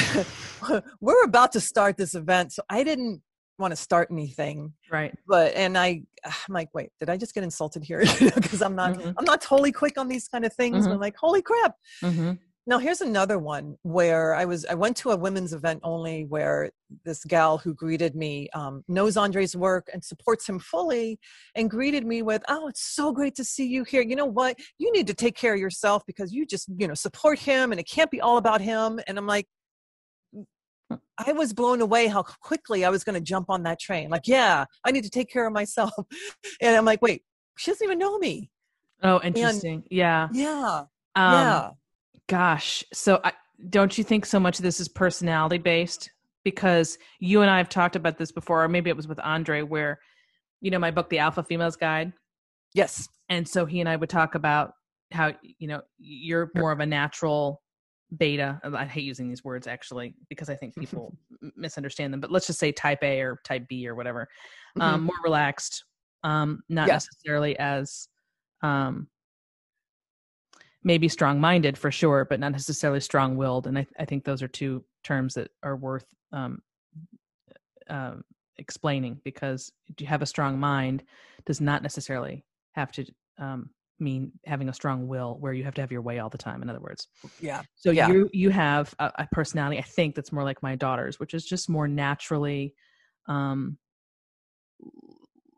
we're 1.02 1.24
about 1.24 1.52
to 1.52 1.60
start 1.60 1.98
this 1.98 2.14
event 2.16 2.52
so 2.52 2.62
i 2.70 2.84
didn't 2.84 3.22
want 3.58 3.72
to 3.72 3.76
start 3.78 4.10
anything 4.12 4.74
Right. 4.92 5.14
but 5.28 5.54
and 5.56 5.78
i 5.78 6.02
i'm 6.26 6.54
like 6.54 6.70
wait 6.74 6.90
did 7.00 7.10
i 7.10 7.18
just 7.18 7.34
get 7.34 7.44
insulted 7.44 7.84
here 7.84 8.00
because 8.36 8.62
i'm 8.62 8.76
not 8.76 8.94
Mhm. 8.94 9.14
i'm 9.18 9.26
not 9.26 9.42
totally 9.42 9.72
quick 9.72 9.98
on 9.98 10.08
these 10.08 10.28
kind 10.28 10.46
of 10.46 10.54
things 10.54 10.86
Mhm. 10.86 10.90
but 10.92 11.00
like 11.00 11.16
holy 11.16 11.42
crap 11.42 11.76
hmm 12.02 12.32
now 12.68 12.80
here's 12.80 13.02
another 13.02 13.38
one 13.38 13.76
where 13.84 14.34
i 14.34 14.46
was 14.46 14.66
i 14.66 14.74
went 14.74 14.96
to 14.96 15.12
a 15.12 15.16
women's 15.16 15.54
event 15.54 15.80
only 15.84 16.26
where 16.26 16.72
this 17.04 17.24
gal 17.24 17.58
who 17.58 17.74
greeted 17.74 18.16
me 18.16 18.50
um, 18.54 18.84
knows 18.88 19.18
andre's 19.18 19.56
work 19.56 19.88
and 19.94 20.04
supports 20.04 20.48
him 20.48 20.60
fully 20.60 21.20
and 21.56 21.70
greeted 21.70 22.06
me 22.06 22.22
with 22.22 22.44
oh 22.48 22.68
it's 22.68 22.84
so 22.84 23.12
great 23.12 23.36
to 23.36 23.44
see 23.44 23.66
you 23.66 23.84
here 23.84 24.02
you 24.02 24.16
know 24.16 24.26
what 24.26 24.58
you 24.78 24.92
need 24.92 25.08
to 25.08 25.14
take 25.14 25.36
care 25.36 25.54
of 25.54 25.60
yourself 25.60 26.04
because 26.06 26.34
you 26.34 26.46
just 26.46 26.70
you 26.78 26.88
know 26.88 26.94
support 26.94 27.40
him 27.40 27.72
and 27.72 27.80
it 27.80 27.88
can't 27.90 28.12
be 28.12 28.22
all 28.22 28.38
about 28.38 28.62
him 28.62 29.00
and 29.08 29.18
i'm 29.18 29.28
like 29.28 29.48
I 31.18 31.32
was 31.32 31.54
blown 31.54 31.82
away 31.82 32.08
how 32.08 32.22
quickly 32.24 32.86
I 32.86 32.90
was 32.90 33.04
going 33.04 33.16
to 33.16 33.22
jump 33.22 33.50
on 33.50 33.64
that 33.64 33.80
train. 33.80 34.10
Like, 34.10 34.28
yeah, 34.28 34.66
I 34.84 34.92
need 34.92 35.04
to 35.04 35.10
take 35.10 35.30
care 35.32 35.48
of 35.48 35.54
myself. 35.54 35.92
And 36.62 36.76
I'm 36.76 36.86
like, 36.86 37.02
wait, 37.02 37.24
she 37.58 37.72
doesn't 37.72 37.84
even 37.84 37.98
know 37.98 38.18
me. 38.20 38.52
Oh, 39.04 39.20
interesting. 39.24 39.84
yeah. 39.90 40.30
Yeah. 40.32 40.84
Um, 41.16 41.34
yeah. 41.34 41.70
Gosh. 42.28 42.84
So 42.94 43.20
I, 43.24 43.34
don't 43.70 43.98
you 43.98 44.04
think 44.04 44.26
so 44.26 44.40
much 44.40 44.60
of 44.60 44.64
this 44.64 44.80
is 44.80 44.88
personality 44.88 45.58
based? 45.58 46.10
Because 46.44 46.98
you 47.20 47.42
and 47.42 47.50
I 47.50 47.58
have 47.58 47.70
talked 47.70 47.96
about 47.96 48.18
this 48.18 48.32
before, 48.32 48.64
or 48.64 48.68
maybe 48.68 48.90
it 48.90 48.96
was 48.96 49.08
with 49.08 49.20
Andre, 49.20 49.62
where, 49.62 50.00
you 50.62 50.70
know, 50.72 50.80
my 50.80 50.92
book, 50.92 51.10
The 51.10 51.20
Alpha 51.20 51.44
Females 51.44 51.76
Guide. 51.76 52.14
Yes. 52.74 53.08
And 53.30 53.48
so 53.48 53.66
he 53.66 53.80
and 53.80 53.90
I 53.90 53.96
would 53.96 54.10
talk 54.10 54.36
about 54.36 54.74
how, 55.12 55.34
you 55.42 55.68
know, 55.68 55.82
you're 55.98 56.52
more 56.56 56.72
of 56.72 56.80
a 56.80 56.86
natural 56.86 57.62
beta. 58.18 58.60
I 58.64 58.86
hate 58.86 59.04
using 59.04 59.28
these 59.28 59.44
words 59.44 59.66
actually 59.66 60.14
because 60.30 60.50
I 60.50 60.56
think 60.56 60.76
people 60.80 61.16
misunderstand 61.56 62.14
them, 62.14 62.20
but 62.20 62.32
let's 62.32 62.48
just 62.48 62.60
say 62.60 62.72
type 62.72 63.04
A 63.04 63.22
or 63.22 63.40
type 63.44 63.68
B 63.68 63.88
or 63.88 63.96
whatever. 63.96 64.28
Um, 64.80 65.02
Mhm. 65.02 65.06
more 65.06 65.16
relaxed, 65.24 65.86
um, 66.24 66.62
not 66.70 66.88
Yeah. 66.88 66.94
necessarily 66.94 67.58
as 67.58 68.08
um, 68.62 69.08
maybe 70.86 71.10
strong 71.10 71.42
minded 71.42 71.78
for 71.78 71.92
sure, 71.92 72.24
but 72.24 72.40
not 72.40 72.54
necessarily 72.54 73.02
strong 73.02 73.36
willed. 73.36 73.68
And 73.68 73.78
I, 73.78 73.88
I 74.00 74.06
think 74.06 74.24
those 74.24 74.42
are 74.44 74.48
two 74.48 74.86
terms 75.04 75.34
that 75.34 75.50
are 75.64 75.76
worth 75.76 76.06
um, 76.32 76.62
um, 77.90 78.24
explaining 78.58 79.20
because 79.26 79.72
to 79.98 80.06
have 80.06 80.22
a 80.22 80.28
strong 80.28 80.60
mind 80.60 81.04
does 81.46 81.60
not 81.60 81.82
necessarily 81.82 82.46
have 82.74 82.92
to 82.94 83.06
um, 83.40 83.72
mean 84.00 84.32
having 84.46 84.70
a 84.70 84.74
strong 84.74 85.08
will 85.08 85.38
where 85.40 85.54
you 85.54 85.64
have 85.64 85.74
to 85.74 85.82
have 85.82 85.92
your 85.92 86.04
way 86.04 86.20
all 86.20 86.30
the 86.30 86.38
time. 86.38 86.62
In 86.62 86.70
other 86.70 86.80
words, 86.80 87.08
yeah. 87.40 87.64
so 87.76 87.90
Yeah. 87.90 88.08
you 88.08 88.30
you 88.32 88.52
have 88.52 88.94
a, 89.00 89.12
a 89.20 89.28
personality 89.32 89.80
I 89.80 89.82
think 89.82 90.14
that's 90.14 90.32
more 90.32 90.44
like 90.44 90.62
my 90.62 90.76
daughter's, 90.76 91.20
which 91.20 91.34
is 91.34 91.46
just 91.46 91.68
more 91.68 91.88
naturally, 91.88 92.76
um, 93.28 93.78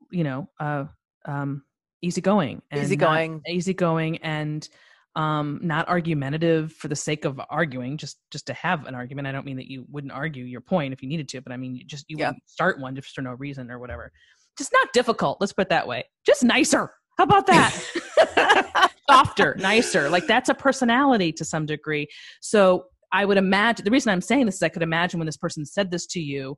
you 0.10 0.24
know, 0.24 0.50
uh, 0.58 0.86
um, 1.26 1.64
easygoing, 2.02 2.62
and 2.72 2.82
Easygoing. 2.82 3.42
easygoing, 3.46 4.18
and 4.20 4.70
um, 5.18 5.60
not 5.64 5.90
argumentative 5.90 6.72
for 6.74 6.88
the 6.88 6.96
sake 6.96 7.26
of 7.26 7.42
arguing, 7.50 7.98
just 7.98 8.20
just 8.32 8.46
to 8.48 8.54
have 8.54 8.86
an 8.86 8.94
argument. 8.94 9.28
I 9.28 9.32
don't 9.32 9.46
mean 9.46 9.58
that 9.58 9.66
you 9.66 9.84
wouldn't 9.90 10.14
argue 10.14 10.46
your 10.46 10.62
point 10.62 10.94
if 10.94 11.02
you 11.02 11.10
needed 11.10 11.28
to, 11.30 11.42
but 11.42 11.52
I 11.52 11.58
mean 11.58 11.76
you 11.76 11.84
just 11.84 12.06
you 12.08 12.18
Yeah. 12.20 12.28
wouldn't 12.28 12.48
start 12.48 12.80
one 12.80 12.96
just 12.96 13.16
for 13.16 13.24
no 13.24 13.34
reason 13.34 13.72
or 13.72 13.80
whatever. 13.80 14.12
Just 14.60 14.72
not 14.72 14.94
difficult. 14.94 15.40
Let's 15.42 15.54
put 15.54 15.64
it 15.64 15.70
that 15.70 15.88
way. 15.88 16.06
Just 16.26 16.44
nicer. 16.44 16.92
How 17.18 17.24
about 17.24 17.48
that? 17.48 18.92
softer, 19.10 19.56
nicer. 19.60 20.08
Like 20.08 20.28
that's 20.28 20.50
a 20.50 20.54
personality 20.54 21.32
to 21.34 21.44
some 21.44 21.66
degree. 21.66 22.08
So 22.42 22.86
I 23.12 23.26
would 23.26 23.38
imagine 23.38 23.86
the 23.86 23.92
reason 23.92 24.12
I'm 24.12 24.22
saying 24.22 24.46
this 24.46 24.56
is 24.56 24.64
I 24.64 24.70
could 24.70 24.84
imagine 24.84 25.20
when 25.20 25.26
this 25.26 25.38
person 25.38 25.66
said 25.66 25.90
this 25.90 26.06
to 26.08 26.20
you, 26.20 26.58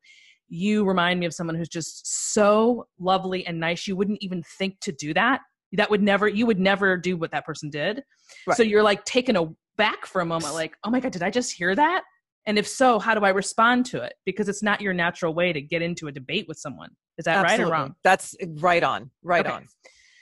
you 0.49 0.83
remind 0.83 1.19
me 1.21 1.25
of 1.27 1.33
someone 1.33 1.55
who's 1.55 1.69
just 1.69 2.33
so 2.33 2.87
lovely 2.99 3.45
and 3.45 3.57
nice. 3.59 3.87
You 3.87 3.95
wouldn't 3.95 4.17
even 4.21 4.43
think 4.57 4.81
to 4.81 4.91
do 4.91 5.13
that. 5.13 5.39
That 5.73 5.89
would 5.89 6.01
never, 6.01 6.27
you 6.27 6.45
would 6.45 6.59
never 6.59 6.97
do 6.97 7.17
what 7.17 7.31
that 7.31 7.45
person 7.45 7.69
did. 7.69 8.03
Right. 8.47 8.57
So 8.57 8.63
you're 8.63 8.83
like 8.83 9.05
taken 9.05 9.35
aback 9.35 10.05
for 10.05 10.21
a 10.21 10.25
moment, 10.25 10.53
like, 10.53 10.75
oh 10.83 10.89
my 10.89 10.99
God, 10.99 11.11
did 11.11 11.23
I 11.23 11.29
just 11.29 11.51
hear 11.51 11.75
that? 11.75 12.03
And 12.45 12.57
if 12.57 12.67
so, 12.67 12.97
how 12.99 13.13
do 13.13 13.23
I 13.23 13.29
respond 13.29 13.85
to 13.87 14.01
it? 14.01 14.13
Because 14.25 14.49
it's 14.49 14.63
not 14.63 14.81
your 14.81 14.93
natural 14.93 15.33
way 15.33 15.53
to 15.53 15.61
get 15.61 15.81
into 15.81 16.07
a 16.07 16.11
debate 16.11 16.45
with 16.47 16.57
someone. 16.57 16.89
Is 17.17 17.25
that 17.25 17.43
right 17.43 17.59
or 17.59 17.67
wrong? 17.67 17.95
That's 18.03 18.35
right 18.41 18.81
on. 18.81 19.11
Right 19.21 19.45
Okay. 19.45 19.55
on. 19.55 19.67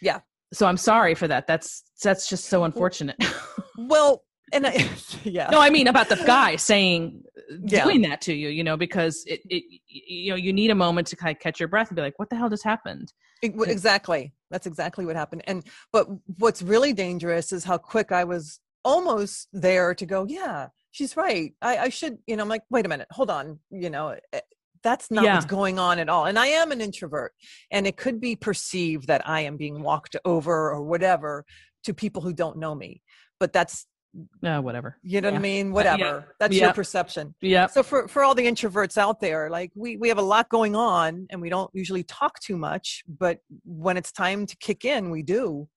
Yeah. 0.01 0.19
So 0.51 0.65
I'm 0.65 0.77
sorry 0.77 1.13
for 1.13 1.27
that. 1.27 1.47
That's 1.47 1.83
that's 2.03 2.27
just 2.27 2.45
so 2.45 2.63
unfortunate. 2.63 3.17
Well, 3.79 4.23
and 4.51 4.65
I, 4.65 4.89
yeah. 5.23 5.49
no, 5.51 5.59
I 5.59 5.69
mean 5.69 5.85
about 5.85 6.09
the 6.09 6.15
guy 6.15 6.55
saying 6.55 7.21
Yeah. 7.49 7.83
doing 7.83 8.01
that 8.01 8.21
to 8.21 8.33
you, 8.33 8.49
you 8.49 8.63
know, 8.63 8.75
because 8.77 9.23
it, 9.25 9.41
it 9.49 9.63
you 9.87 10.31
know, 10.31 10.35
you 10.35 10.51
need 10.51 10.71
a 10.71 10.75
moment 10.75 11.07
to 11.07 11.15
kind 11.15 11.35
of 11.35 11.41
catch 11.41 11.59
your 11.59 11.69
breath 11.69 11.87
and 11.89 11.95
be 11.95 12.01
like, 12.01 12.17
what 12.19 12.29
the 12.29 12.35
hell 12.35 12.49
just 12.49 12.63
happened? 12.63 13.13
W- 13.43 13.71
Exactly. 13.71 14.33
That's 14.51 14.67
exactly 14.67 15.05
what 15.05 15.15
happened. 15.15 15.43
And 15.47 15.63
but 15.93 16.07
what's 16.39 16.61
really 16.61 16.93
dangerous 16.93 17.51
is 17.51 17.63
how 17.63 17.77
quick 17.77 18.11
I 18.11 18.23
was 18.23 18.59
almost 18.83 19.47
there 19.53 19.93
to 19.95 20.05
go, 20.05 20.25
yeah, 20.27 20.67
she's 20.91 21.15
right. 21.17 21.53
I, 21.61 21.77
I 21.77 21.89
should, 21.89 22.17
you 22.27 22.35
know, 22.35 22.43
I'm 22.43 22.49
like, 22.49 22.63
wait 22.69 22.85
a 22.85 22.89
minute, 22.89 23.07
hold 23.11 23.29
on, 23.29 23.59
you 23.69 23.89
know, 23.89 24.15
eh, 24.33 24.39
that's 24.83 25.11
not 25.11 25.25
Yeah. 25.25 25.33
what's 25.35 25.45
going 25.45 25.79
on 25.79 25.99
at 25.99 26.07
all. 26.09 26.25
And 26.25 26.39
I 26.39 26.47
am 26.47 26.71
an 26.71 26.81
introvert, 26.81 27.33
and 27.71 27.85
it 27.87 27.97
could 27.97 28.21
be 28.21 28.35
perceived 28.35 29.07
that 29.07 29.27
I 29.27 29.41
am 29.41 29.57
being 29.57 29.81
walked 29.81 30.15
over 30.23 30.71
or 30.71 30.81
whatever 30.83 31.45
to 31.83 31.93
people 31.93 32.21
who 32.21 32.33
don't 32.33 32.57
know 32.57 32.73
me. 32.75 33.01
But 33.39 33.53
that's 33.53 33.85
uh, 34.43 34.59
whatever. 34.61 34.97
You 35.03 35.21
know 35.21 35.29
Yeah. 35.29 35.33
what 35.33 35.39
I 35.39 35.41
mean? 35.41 35.67
Uh, 35.69 35.73
Whatever. 35.73 35.97
yeah. 35.99 36.21
That's 36.39 36.55
Yeah. 36.55 36.63
your 36.65 36.73
perception. 36.73 37.35
Yeah. 37.41 37.67
So 37.67 37.83
for 37.83 38.07
for 38.07 38.23
all 38.23 38.35
the 38.35 38.45
introverts 38.45 38.97
out 38.97 39.19
there, 39.19 39.49
like 39.49 39.71
we 39.75 39.97
we 39.97 40.07
have 40.09 40.17
a 40.17 40.23
lot 40.35 40.49
going 40.49 40.75
on 40.75 41.27
and 41.29 41.41
we 41.41 41.49
don't 41.49 41.69
usually 41.73 42.03
talk 42.03 42.39
too 42.39 42.57
much, 42.57 43.03
but 43.07 43.39
when 43.65 43.97
it's 43.97 44.11
time 44.11 44.45
to 44.45 44.55
kick 44.57 44.85
in, 44.85 45.09
we 45.11 45.23
do. 45.23 45.67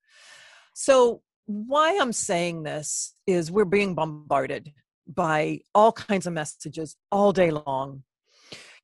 So 0.74 1.22
why 1.46 1.98
I'm 2.00 2.12
saying 2.12 2.62
this 2.62 3.14
is 3.26 3.50
we're 3.50 3.64
being 3.64 3.94
bombarded 3.94 4.72
by 5.06 5.60
all 5.74 5.92
kinds 5.92 6.26
of 6.26 6.32
messages 6.32 6.96
all 7.10 7.32
day 7.32 7.50
long. 7.50 8.04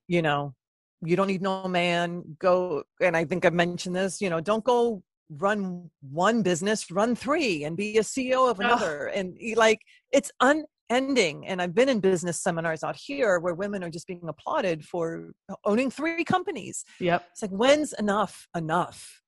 You 0.09 0.23
know, 0.23 0.55
you 1.03 1.15
don't 1.17 1.29
need 1.29 1.43
no 1.43 1.69
man, 1.69 2.37
go 2.39 2.83
and 3.01 3.17
I 3.17 3.25
think 3.25 3.45
I've 3.45 3.53
mentioned 3.55 3.95
this, 3.95 4.21
you 4.21 4.31
know, 4.31 4.41
don't 4.41 4.65
go 4.65 5.03
run 5.31 5.91
one 6.01 6.43
business, 6.43 6.91
run 6.91 7.15
three 7.15 7.65
and 7.65 7.77
be 7.77 7.99
a 7.99 8.03
CEO 8.03 8.51
of 8.51 8.61
another. 8.61 9.07
And 9.07 9.37
like 9.57 9.81
it's 10.13 10.31
unending. 10.41 11.47
And 11.47 11.61
I've 11.61 11.75
been 11.75 11.89
in 11.89 12.01
business 12.01 12.43
seminars 12.43 12.83
out 12.83 12.97
here 12.97 13.39
where 13.41 13.55
women 13.55 13.83
are 13.83 13.91
just 13.91 14.07
being 14.07 14.29
applauded 14.29 14.85
for 14.85 15.33
owning 15.65 15.91
three 15.91 16.25
companies. 16.25 16.85
Yep. 17.01 17.25
It's 17.33 17.43
like, 17.43 17.51
when's 17.51 17.93
enough 17.95 18.49
enough? 18.57 19.23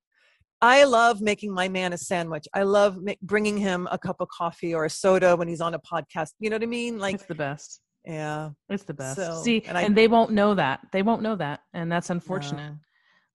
I 0.60 0.84
love 0.84 1.20
making 1.20 1.52
my 1.52 1.68
man 1.68 1.92
a 1.92 1.98
sandwich. 1.98 2.46
I 2.52 2.62
love 2.62 2.98
bringing 3.22 3.56
him 3.56 3.86
a 3.92 3.98
cup 3.98 4.16
of 4.20 4.28
coffee 4.28 4.74
or 4.74 4.84
a 4.84 4.90
soda 4.90 5.36
when 5.36 5.46
he's 5.46 5.60
on 5.60 5.74
a 5.74 5.78
podcast. 5.78 6.30
You 6.40 6.50
know 6.50 6.56
what 6.56 6.64
I 6.64 6.66
mean? 6.66 6.98
Like, 6.98 7.14
it's 7.14 7.26
the 7.26 7.34
best. 7.34 7.80
yeah. 8.04 8.50
It's 8.68 8.82
the 8.82 8.94
best. 8.94 9.16
So, 9.16 9.40
See, 9.42 9.62
and 9.66 9.78
and, 9.78 9.96
they 9.96 10.08
won't 10.08 10.32
know 10.32 10.54
that. 10.54 10.80
They 10.92 11.02
won't 11.02 11.22
know 11.22 11.36
that, 11.36 11.60
and 11.74 11.90
that's 11.90 12.10
unfortunate. 12.10 12.74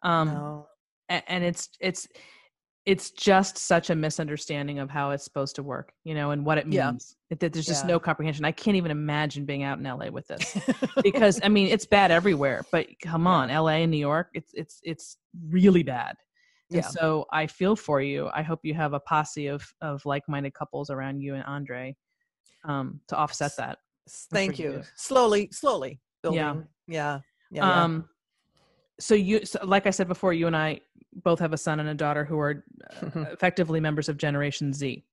no, 0.04 0.10
um, 0.10 0.28
no. 0.28 0.68
and 1.10 1.44
it's 1.46 1.70
it's 1.80 2.08
it's 2.86 3.12
just 3.12 3.58
such 3.58 3.90
a 3.90 3.96
misunderstanding 3.96 4.80
of 4.80 4.90
how 4.90 5.12
it's 5.12 5.24
supposed 5.24 5.56
to 5.56 5.64
work, 5.64 5.94
you 6.04 6.14
know, 6.14 6.32
and 6.32 6.46
what 6.46 6.58
it 6.58 6.68
Yeah. 6.68 6.92
means. 6.92 7.16
It, 7.30 7.40
that 7.40 7.54
there's 7.54 7.66
just 7.66 7.86
Yeah. 7.86 7.92
no 7.92 8.00
comprehension. 8.00 8.44
I 8.44 8.52
can't 8.52 8.76
even 8.76 8.92
imagine 8.92 9.46
being 9.46 9.64
out 9.64 9.78
in 9.80 9.86
LA 9.86 10.10
with 10.10 10.28
this 10.28 10.58
because 11.04 11.40
I 11.44 11.50
mean 11.50 11.70
it's 11.70 11.86
bad 11.86 12.12
everywhere. 12.12 12.64
But 12.72 12.88
come 13.02 13.26
on, 13.26 13.50
LA 13.50 13.84
and 13.84 13.92
New 13.92 13.98
York, 13.98 14.30
it's 14.34 14.52
it's 14.54 14.80
it's 14.84 15.18
really 15.50 15.84
bad. 15.84 16.16
And 16.72 16.78
Yeah. 16.84 16.90
so 16.90 17.26
I 17.32 17.48
feel 17.48 17.76
for 17.76 18.02
you. 18.02 18.30
I 18.34 18.42
hope 18.42 18.60
you 18.64 18.74
have 18.74 18.94
a 18.94 19.00
posse 19.00 19.48
of 19.48 19.66
of 19.82 20.06
like 20.06 20.24
minded 20.28 20.54
couples 20.54 20.90
around 20.90 21.22
you 21.22 21.36
and 21.36 21.44
Andre 21.46 21.96
um, 22.66 23.00
to 23.08 23.16
offset 23.16 23.54
that. 23.58 23.78
Thank 24.32 24.60
you 24.60 24.74
you. 24.74 24.82
Slowly, 24.96 25.50
slowly 25.52 26.02
building. 26.22 26.40
Yeah. 26.40 26.56
Yeah. 26.88 27.20
Yeah. 27.52 27.68
yeah. 27.68 27.84
Um, 27.84 28.10
so 29.00 29.16
you, 29.16 29.46
so 29.46 29.60
like 29.64 29.88
I 29.88 29.92
said 29.92 30.08
before, 30.08 30.34
you 30.34 30.48
and 30.48 30.56
I 30.56 30.82
both 31.24 31.40
have 31.40 31.54
a 31.54 31.58
son 31.58 31.80
and 31.80 31.90
a 31.90 31.94
daughter 31.94 32.24
who 32.26 32.40
are 32.40 32.64
uh, 33.02 33.22
effectively 33.32 33.80
members 33.80 34.10
of 34.10 34.18
Generation 34.18 34.74
Z. 34.74 35.04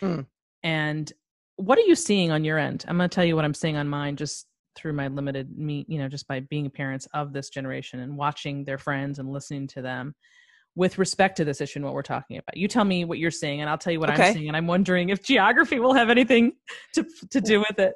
Mm. 0.00 0.26
And 0.62 1.12
what 1.56 1.78
are 1.78 1.82
you 1.82 1.94
seeing 1.94 2.30
on 2.30 2.44
your 2.44 2.58
end? 2.58 2.84
I'm 2.88 2.96
going 2.96 3.08
to 3.08 3.14
tell 3.14 3.24
you 3.24 3.36
what 3.36 3.44
I'm 3.44 3.54
seeing 3.54 3.76
on 3.76 3.88
mine, 3.88 4.16
just 4.16 4.46
through 4.76 4.92
my 4.92 5.08
limited 5.08 5.56
me, 5.58 5.84
you 5.88 5.98
know, 5.98 6.08
just 6.08 6.28
by 6.28 6.40
being 6.40 6.70
parents 6.70 7.06
of 7.14 7.32
this 7.32 7.48
generation 7.48 8.00
and 8.00 8.16
watching 8.16 8.64
their 8.64 8.78
friends 8.78 9.18
and 9.18 9.32
listening 9.32 9.66
to 9.68 9.82
them. 9.82 10.14
With 10.76 10.98
respect 10.98 11.36
to 11.38 11.44
this 11.44 11.60
issue 11.60 11.80
and 11.80 11.84
what 11.84 11.94
we're 11.94 12.02
talking 12.02 12.36
about, 12.36 12.56
you 12.56 12.68
tell 12.68 12.84
me 12.84 13.04
what 13.04 13.18
you're 13.18 13.32
seeing, 13.32 13.60
and 13.62 13.68
I'll 13.68 13.78
tell 13.78 13.92
you 13.92 13.98
what 13.98 14.10
Okay. 14.10 14.28
I'm 14.28 14.34
seeing. 14.34 14.46
And 14.46 14.56
I'm 14.56 14.68
wondering 14.68 15.08
if 15.08 15.24
geography 15.24 15.80
will 15.80 15.94
have 15.94 16.08
anything 16.08 16.52
to 16.94 17.04
to 17.30 17.40
do 17.40 17.58
with 17.58 17.80
it. 17.80 17.94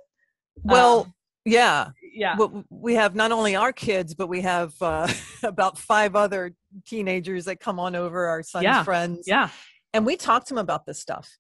well, 0.64 1.02
um, 1.02 1.14
yeah. 1.44 1.90
Yeah, 2.14 2.36
Well, 2.36 2.64
we 2.68 2.94
have 2.94 3.14
not 3.14 3.32
only 3.32 3.56
our 3.56 3.72
kids, 3.72 4.14
but 4.14 4.26
we 4.26 4.42
have 4.42 4.74
uh, 4.82 5.08
about 5.42 5.78
five 5.78 6.14
other 6.14 6.54
teenagers 6.86 7.46
that 7.46 7.58
come 7.58 7.80
on 7.80 7.96
over, 7.96 8.26
our 8.26 8.42
son's 8.42 8.64
Yeah. 8.64 8.84
friends. 8.84 9.24
yeah, 9.26 9.48
And 9.94 10.04
we 10.04 10.16
talk 10.16 10.44
to 10.44 10.54
them 10.54 10.58
about 10.62 10.84
this 10.84 10.98
stuff. 11.00 11.30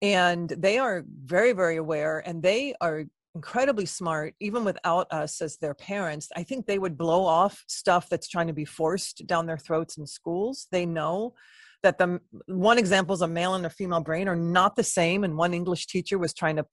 And 0.00 0.48
they 0.48 0.78
are 0.78 1.04
very, 1.24 1.52
very 1.52 1.76
aware 1.76 2.22
and 2.26 2.42
they 2.42 2.74
are 2.80 3.04
incredibly 3.34 3.84
smart, 3.86 4.34
even 4.40 4.64
without 4.64 5.06
us 5.12 5.40
as 5.42 5.58
their 5.58 5.74
parents. 5.74 6.28
I 6.34 6.42
think 6.44 6.66
they 6.66 6.78
would 6.78 6.96
blow 6.96 7.24
off 7.26 7.62
stuff 7.68 8.08
that's 8.08 8.28
trying 8.28 8.46
to 8.46 8.52
be 8.54 8.64
forced 8.64 9.26
down 9.26 9.44
their 9.46 9.58
throats 9.58 9.98
in 9.98 10.06
schools. 10.06 10.66
They 10.72 10.86
know 10.86 11.34
that 11.82 11.98
the 11.98 12.20
one 12.46 12.78
example 12.78 13.14
is 13.14 13.20
a 13.22 13.28
male 13.28 13.54
and 13.54 13.66
a 13.66 13.70
female 13.70 14.00
brain 14.00 14.28
are 14.28 14.36
not 14.36 14.76
the 14.76 14.82
same. 14.84 15.24
And 15.24 15.36
one 15.36 15.52
English 15.52 15.86
teacher 15.88 16.16
was 16.18 16.32
trying 16.32 16.56
to 16.56 16.66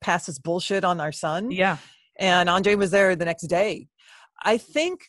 pass 0.00 0.26
this 0.26 0.38
bullshit 0.38 0.84
on 0.84 1.00
our 1.00 1.10
son 1.12 1.50
yeah. 1.50 1.78
And 2.18 2.48
Andre 2.48 2.74
was 2.74 2.90
there 2.90 3.16
the 3.16 3.24
next 3.24 3.42
day. 3.48 3.88
I 4.42 4.58
think. 4.58 5.00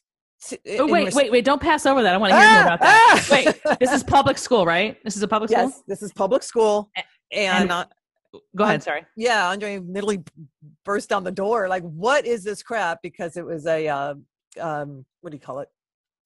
Oh 0.80 0.88
wait, 0.88 1.06
res- 1.06 1.16
wait, 1.16 1.32
wait! 1.32 1.46
Don't 1.46 1.62
pass 1.62 1.86
over 1.86 2.04
that. 2.04 2.14
I 2.14 2.18
want 2.18 2.32
to 2.32 2.40
hear 2.40 2.48
more 2.48 2.60
Ah, 2.62 2.66
about 2.66 2.80
that. 2.82 3.26
ah! 3.30 3.36
Wait, 3.66 3.80
this 3.80 3.92
is 3.92 4.04
public 4.18 4.38
school, 4.38 4.66
right? 4.66 4.98
This 5.04 5.16
is 5.18 5.24
a 5.24 5.28
public 5.28 5.50
yes, 5.50 5.72
school. 5.72 5.84
this 5.88 6.02
is 6.04 6.14
public 6.14 6.44
school, 6.44 6.92
and, 6.96 7.06
and- 7.64 7.72
uh, 7.72 7.86
Go 8.56 8.66
um, 8.66 8.70
ahead. 8.70 8.84
Sorry. 8.84 9.04
yeah, 9.16 9.48
Andre 9.50 9.80
literally 9.80 10.22
burst 10.86 11.10
down 11.10 11.24
the 11.24 11.32
door 11.32 11.68
like, 11.68 11.82
"What 11.84 12.26
is 12.28 12.44
this 12.44 12.62
crap?" 12.62 13.00
Because 13.02 13.36
it 13.36 13.46
was 13.46 13.66
a 13.66 13.88
uh, 13.88 14.14
um, 14.60 15.06
what 15.22 15.32
do 15.32 15.36
you 15.38 15.42
call 15.42 15.60
it? 15.60 15.70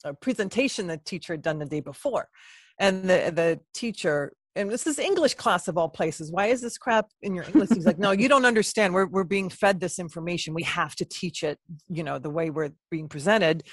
A 0.03 0.13
presentation 0.13 0.87
the 0.87 0.97
teacher 0.97 1.33
had 1.33 1.41
done 1.41 1.59
the 1.59 1.65
day 1.65 1.79
before, 1.79 2.27
and 2.79 3.03
the 3.03 3.31
the 3.33 3.59
teacher. 3.73 4.33
And 4.55 4.69
this 4.69 4.85
is 4.85 4.99
English 4.99 5.35
class 5.35 5.67
of 5.69 5.77
all 5.77 5.87
places. 5.87 6.29
Why 6.31 6.47
is 6.47 6.61
this 6.61 6.77
crap 6.77 7.07
in 7.21 7.33
your 7.33 7.45
English? 7.45 7.69
He's 7.69 7.85
like, 7.85 7.99
no, 7.99 8.11
you 8.11 8.27
don't 8.27 8.45
understand. 8.45 8.93
We're 8.93 9.05
we're 9.07 9.23
being 9.23 9.49
fed 9.49 9.79
this 9.79 9.97
information. 9.97 10.53
We 10.53 10.63
have 10.63 10.93
to 10.95 11.05
teach 11.05 11.41
it, 11.43 11.57
you 11.87 12.03
know, 12.03 12.19
the 12.19 12.29
way 12.29 12.49
we're 12.49 12.71
being 12.89 13.07
presented. 13.07 13.63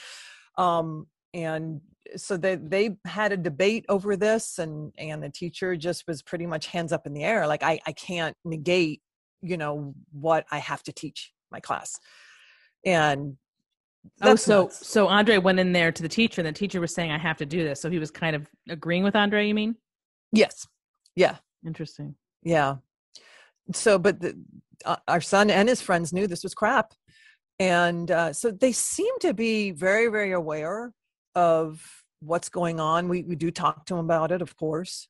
Um, 0.56 1.06
and 1.34 1.80
so 2.16 2.36
they 2.36 2.54
they 2.54 2.96
had 3.04 3.32
a 3.32 3.36
debate 3.36 3.86
over 3.88 4.16
this, 4.16 4.58
and 4.58 4.92
and 4.98 5.22
the 5.22 5.30
teacher 5.30 5.76
just 5.76 6.04
was 6.06 6.22
pretty 6.22 6.46
much 6.46 6.66
hands 6.68 6.92
up 6.92 7.06
in 7.06 7.12
the 7.12 7.24
air, 7.24 7.46
like 7.48 7.62
I 7.64 7.80
I 7.86 7.92
can't 7.92 8.36
negate, 8.44 9.02
you 9.42 9.56
know, 9.56 9.94
what 10.12 10.46
I 10.52 10.58
have 10.58 10.82
to 10.84 10.92
teach 10.92 11.32
my 11.50 11.60
class. 11.60 11.98
And 12.84 13.36
Oh, 14.22 14.36
so 14.36 14.62
nuts. 14.62 14.86
so 14.86 15.08
Andre 15.08 15.38
went 15.38 15.58
in 15.58 15.72
there 15.72 15.90
to 15.92 16.02
the 16.02 16.08
teacher, 16.08 16.40
and 16.40 16.46
the 16.48 16.52
teacher 16.52 16.80
was 16.80 16.94
saying, 16.94 17.10
"I 17.10 17.18
have 17.18 17.36
to 17.38 17.46
do 17.46 17.64
this." 17.64 17.80
So 17.80 17.90
he 17.90 17.98
was 17.98 18.10
kind 18.12 18.36
of 18.36 18.48
agreeing 18.68 19.02
with 19.02 19.16
Andre. 19.16 19.46
You 19.48 19.54
mean? 19.54 19.74
Yes, 20.32 20.66
yeah. 21.16 21.36
Interesting. 21.66 22.14
Yeah. 22.42 22.76
So, 23.72 23.98
but 23.98 24.20
the, 24.20 24.38
uh, 24.84 24.96
our 25.08 25.20
son 25.20 25.50
and 25.50 25.68
his 25.68 25.82
friends 25.82 26.12
knew 26.12 26.26
this 26.26 26.42
was 26.44 26.54
crap. 26.54 26.94
And 27.58 28.10
uh, 28.10 28.32
so 28.32 28.50
they 28.50 28.72
seem 28.72 29.12
to 29.20 29.34
be 29.34 29.72
very, 29.72 30.08
very 30.08 30.32
aware 30.32 30.92
of 31.34 31.82
what's 32.20 32.48
going 32.48 32.80
on. 32.80 33.08
We, 33.08 33.22
we 33.24 33.36
do 33.36 33.50
talk 33.50 33.86
to 33.86 33.94
them 33.94 34.04
about 34.04 34.30
it, 34.30 34.42
of 34.42 34.56
course. 34.56 35.08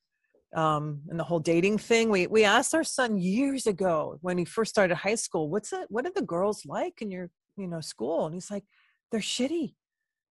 Um, 0.55 1.03
and 1.11 1.21
the 1.21 1.25
whole 1.25 1.41
dating 1.41 1.77
thing. 1.79 2.09
We, 2.09 2.27
we 2.27 2.45
asked 2.45 2.75
our 2.75 2.85
son 2.85 3.19
years 3.19 3.67
ago 3.67 4.19
when 4.23 4.39
he 4.39 4.47
first 4.47 4.71
started 4.71 4.97
high 4.97 5.15
school, 5.15 5.51
what's 5.51 5.73
it, 5.75 5.87
what 5.91 6.07
are 6.07 6.13
the 6.15 6.23
girls 6.23 6.65
like 6.65 7.03
in 7.03 7.11
your, 7.11 7.31
you 7.59 7.69
know, 7.69 7.83
school? 7.83 8.25
And 8.25 8.35
he's 8.35 8.51
like, 8.51 8.65
they're 9.13 9.21
shitty. 9.21 9.75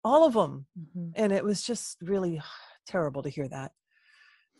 All 0.03 0.25
of 0.25 0.33
them. 0.33 0.65
Mhm. 0.79 1.11
And 1.15 1.31
it 1.31 1.43
was 1.43 1.61
just 1.61 1.97
really 2.01 2.41
terrible 2.87 3.21
to 3.21 3.29
hear 3.29 3.47
that, 3.49 3.71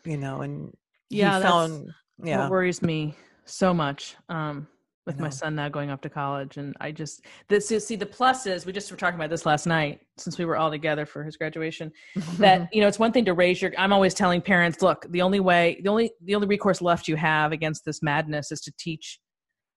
you 0.05 0.17
know, 0.17 0.41
and 0.41 0.73
Yeah, 1.09 1.39
found, 1.39 1.89
yeah. 2.23 2.41
What 2.41 2.51
worries 2.51 2.81
me 2.81 3.15
so 3.45 3.73
much 3.73 4.15
um, 4.29 4.67
with 5.05 5.19
my 5.19 5.29
son 5.29 5.55
now 5.55 5.69
going 5.69 5.89
off 5.89 6.01
to 6.01 6.09
college, 6.09 6.57
and 6.57 6.75
I 6.79 6.91
just 6.91 7.25
this 7.47 7.71
is 7.71 7.85
see 7.85 7.95
the 7.95 8.05
plus 8.05 8.45
is 8.45 8.65
we 8.65 8.71
just 8.71 8.91
were 8.91 8.97
talking 8.97 9.19
about 9.19 9.29
this 9.29 9.45
last 9.45 9.65
night 9.65 10.01
since 10.17 10.37
we 10.37 10.45
were 10.45 10.55
all 10.55 10.69
together 10.69 11.05
for 11.05 11.23
his 11.23 11.35
graduation. 11.35 11.91
that 12.37 12.69
you 12.73 12.81
know 12.81 12.87
it's 12.87 12.99
one 12.99 13.11
thing 13.11 13.25
to 13.25 13.33
raise 13.33 13.61
your 13.61 13.71
i'm 13.77 13.91
always 13.91 14.13
telling 14.13 14.41
parents 14.41 14.81
look 14.81 15.05
the 15.09 15.21
only 15.21 15.39
way 15.39 15.79
the 15.83 15.89
only 15.89 16.11
the 16.23 16.35
only 16.35 16.47
recourse 16.47 16.81
left 16.81 17.07
you 17.07 17.15
have 17.15 17.51
against 17.51 17.83
this 17.85 18.03
madness 18.03 18.51
is 18.51 18.61
to 18.61 18.71
teach 18.77 19.19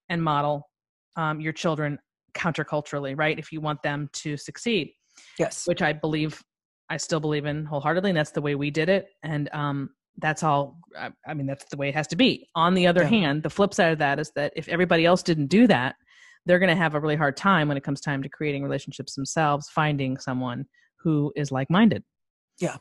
and 0.08 0.22
model 0.22 0.68
um, 1.16 1.40
your 1.40 1.52
children 1.52 1.98
counterculturally 2.34 3.14
right 3.16 3.38
if 3.38 3.52
you 3.52 3.60
want 3.60 3.82
them 3.82 4.08
to 4.12 4.36
succeed 4.36 4.92
yes. 5.38 5.66
which 5.66 5.82
i 5.82 5.92
believe 5.92 6.42
i 6.90 6.96
still 6.96 7.20
believe 7.20 7.46
in 7.46 7.64
wholeheartedly 7.64 8.10
and 8.10 8.16
that's 8.16 8.30
the 8.30 8.40
way 8.40 8.54
we 8.54 8.70
did 8.70 8.88
it 8.88 9.08
and 9.22 9.48
um, 9.52 9.90
that's 10.18 10.42
all 10.42 10.78
I, 10.98 11.10
I 11.26 11.34
mean 11.34 11.46
that's 11.46 11.64
the 11.66 11.76
way 11.76 11.88
it 11.88 11.94
has 11.94 12.06
to 12.08 12.16
be 12.16 12.46
on 12.54 12.74
the 12.74 12.86
other 12.86 13.02
Yeah. 13.02 13.08
hand 13.08 13.42
the 13.42 13.50
flip 13.50 13.72
side 13.74 13.92
of 13.92 13.98
that 13.98 14.18
is 14.18 14.30
that 14.36 14.52
if 14.56 14.68
everybody 14.68 15.04
else 15.06 15.22
didn't 15.22 15.46
do 15.46 15.66
that 15.68 15.96
they're 16.44 16.58
going 16.58 16.68
to 16.68 16.76
have 16.76 16.94
a 16.94 17.00
really 17.00 17.16
hard 17.16 17.36
time 17.36 17.68
when 17.68 17.76
it 17.76 17.84
comes 17.84 18.00
time 18.00 18.22
to 18.22 18.28
creating 18.28 18.62
relationships 18.62 19.14
themselves 19.14 19.68
finding 19.70 20.18
someone 20.18 20.66
who 20.96 21.32
is 21.36 21.50
like-minded 21.52 22.02
Yeah. 22.58 22.76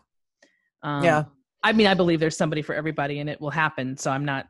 um, 0.84 1.03
Yeah. 1.03 1.24
i 1.64 1.72
mean 1.72 1.88
i 1.88 1.93
believe 1.93 2.20
there's 2.20 2.38
somebody 2.38 2.62
for 2.62 2.76
everybody 2.76 3.20
and 3.20 3.30
it 3.30 3.39
will 3.39 3.49
happen 3.51 3.95
so 3.97 4.12
i'm 4.12 4.26
not 4.26 4.47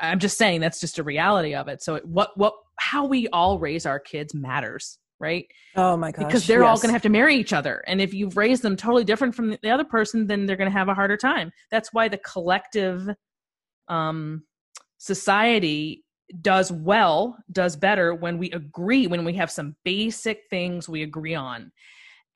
i'm 0.00 0.18
just 0.18 0.38
saying 0.38 0.60
that's 0.60 0.80
just 0.80 0.98
a 0.98 1.02
reality 1.02 1.54
of 1.54 1.68
it 1.68 1.82
so 1.82 1.96
it, 1.96 2.06
what 2.06 2.30
what 2.36 2.54
how 2.78 3.04
we 3.04 3.28
all 3.28 3.58
raise 3.58 3.84
our 3.86 3.98
kids 3.98 4.34
matters 4.34 4.98
right 5.22 5.46
Oh 5.74 5.96
my 5.96 6.12
gosh. 6.12 6.26
because 6.26 6.46
they're 6.46 6.64
all 6.64 6.76
going 6.76 6.88
to 6.88 6.92
have 6.92 7.02
to 7.02 7.08
marry 7.08 7.36
each 7.36 7.54
other 7.54 7.82
and 7.86 8.00
if 8.00 8.12
you've 8.12 8.36
raised 8.36 8.62
them 8.62 8.76
totally 8.76 9.04
different 9.04 9.34
from 9.34 9.56
the 9.62 9.70
other 9.70 9.84
person 9.84 10.26
then 10.26 10.44
they're 10.44 10.56
going 10.56 10.70
to 10.70 10.78
have 10.78 10.88
a 10.88 10.94
harder 10.94 11.16
time 11.16 11.50
that's 11.70 11.92
why 11.94 12.08
the 12.08 12.18
collective 12.18 13.08
um 13.88 14.42
society 14.98 16.04
does 16.40 16.70
well 16.72 17.36
does 17.50 17.76
better 17.76 18.14
when 18.14 18.38
we 18.38 18.50
agree 18.50 19.06
when 19.06 19.24
we 19.24 19.34
have 19.34 19.50
some 19.50 19.76
basic 19.84 20.42
things 20.50 20.88
we 20.88 21.02
agree 21.02 21.34
on 21.34 21.70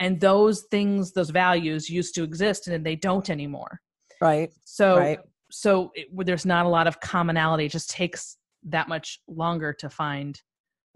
and 0.01 0.20
those 0.20 0.64
things 0.70 1.12
those 1.12 1.30
values 1.30 1.89
used 1.89 2.14
to 2.14 2.22
exist 2.22 2.68
and 2.68 2.84
they 2.84 2.97
don't 2.97 3.30
anymore 3.30 3.80
right. 4.20 4.51
so 4.64 4.97
Right. 4.97 5.18
so 5.51 5.93
it, 5.95 6.09
there's 6.26 6.47
not 6.47 6.66
a 6.66 6.68
lot 6.68 6.87
of 6.87 7.01
commonality 7.01 7.66
it 7.66 7.72
just 7.72 7.91
takes 7.91 8.37
that 8.64 8.89
much 8.89 9.20
longer 9.28 9.72
to 9.74 9.89
find 9.89 10.41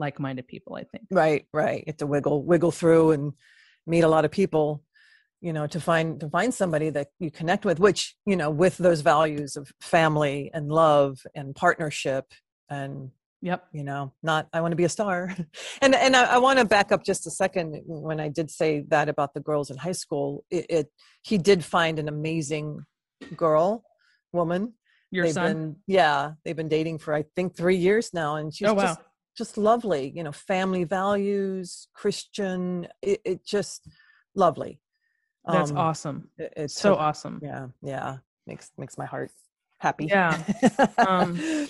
like-minded 0.01 0.47
people 0.49 0.75
i 0.77 0.85
think. 0.85 1.05
Right 1.11 1.47
right. 1.53 1.79
You 1.81 1.85
have 1.93 1.99
to 1.99 2.07
wiggle 2.07 2.43
wiggle 2.43 2.73
through 2.73 3.13
and 3.13 3.33
meet 3.87 4.03
a 4.03 4.09
lot 4.09 4.25
of 4.25 4.31
people 4.31 4.83
you 5.41 5.53
know 5.53 5.67
to 5.67 5.81
find 5.81 6.21
to 6.21 6.29
find 6.29 6.53
somebody 6.53 6.91
that 6.91 7.09
you 7.19 7.31
connect 7.31 7.65
with 7.65 7.79
which 7.81 8.17
you 8.27 8.37
know 8.37 8.51
with 8.51 8.77
those 8.79 9.01
values 9.01 9.57
of 9.57 9.73
family 9.81 10.51
and 10.53 10.71
love 10.71 11.19
and 11.35 11.55
partnership 11.55 12.25
and 12.69 13.11
yep. 13.41 13.65
you 13.73 13.83
know 13.83 14.13
not 14.23 14.49
i 14.53 14.61
want 14.61 14.73
to 14.73 14.77
be 14.77 14.85
a 14.85 14.89
star. 14.89 15.35
And 15.83 15.95
and 15.95 16.15
i, 16.15 16.25
I 16.37 16.39
want 16.39 16.59
to 16.59 16.65
back 16.65 16.93
up 16.93 17.03
just 17.05 17.27
a 17.27 17.31
second 17.31 17.83
when 17.87 18.21
i 18.21 18.29
did 18.29 18.51
say 18.51 18.85
that 18.89 19.09
about 19.09 19.33
the 19.35 19.41
girls 19.41 19.71
in 19.71 19.77
high 19.79 19.93
school 20.05 20.45
it, 20.51 20.67
it 20.69 20.87
he 21.23 21.39
did 21.39 21.65
find 21.65 21.99
an 21.99 22.09
amazing 22.09 22.85
girl 23.37 23.85
woman. 24.33 24.75
Your 25.11 25.25
they've 25.25 25.35
son? 25.35 25.53
been 25.53 25.77
yeah 25.87 26.33
they've 26.45 26.61
been 26.63 26.69
dating 26.69 26.99
for 26.99 27.15
i 27.15 27.25
think 27.35 27.57
three 27.57 27.77
years 27.77 28.11
now 28.13 28.37
and 28.37 28.55
she's 28.55 28.69
Oh, 28.69 28.75
wow. 28.75 28.83
just 28.83 29.01
just 29.41 29.57
lovely 29.57 30.13
you 30.15 30.23
know 30.23 30.33
family 30.33 30.85
values 30.85 31.89
christian 31.95 32.87
it, 33.01 33.19
it 33.25 33.39
just 33.57 33.89
lovely 34.35 34.73
that's 35.55 35.71
Um, 35.71 35.79
awesome 35.79 36.19
it- 36.37 36.53
it's 36.63 36.75
so 36.75 36.95
awesome 36.95 37.41
yeah 37.43 37.69
yeah 37.83 38.19
makes 38.47 38.71
makes 38.77 38.99
my 38.99 39.07
heart 39.07 39.31
happy 39.79 40.07
Yeah. 40.11 40.33
Um, 40.99 41.29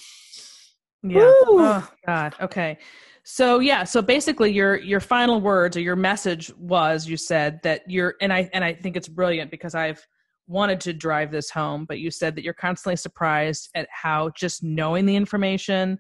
Yeah. 1.03 1.21
Woo! 1.23 1.61
Oh 1.61 1.89
God. 2.07 2.35
Okay. 2.43 2.77
So 3.25 3.61
yeah. 3.61 3.85
So 3.85 4.03
basically, 4.03 4.53
your 4.53 4.77
your 4.77 5.01
final 5.01 5.41
words 5.41 5.75
or 5.77 5.81
your 5.81 5.97
message 5.97 6.53
was 6.59 7.09
you 7.09 7.17
said 7.17 7.61
that 7.63 7.79
you're 7.89 8.15
and 8.21 8.31
I 8.33 8.51
and 8.53 8.63
I 8.63 8.75
think 8.75 8.97
it's 8.99 9.09
brilliant 9.09 9.51
because 9.51 9.75
I've 9.75 10.05
wanted 10.47 10.79
to 10.81 10.93
drive 10.93 11.31
this 11.31 11.49
home, 11.49 11.87
but 11.89 12.01
you 12.01 12.11
said 12.11 12.35
that 12.37 12.45
you're 12.45 12.53
constantly 12.67 12.97
surprised 12.97 13.71
at 13.75 13.89
how 13.91 14.31
just 14.37 14.63
knowing 14.63 15.07
the 15.07 15.17
information 15.17 15.99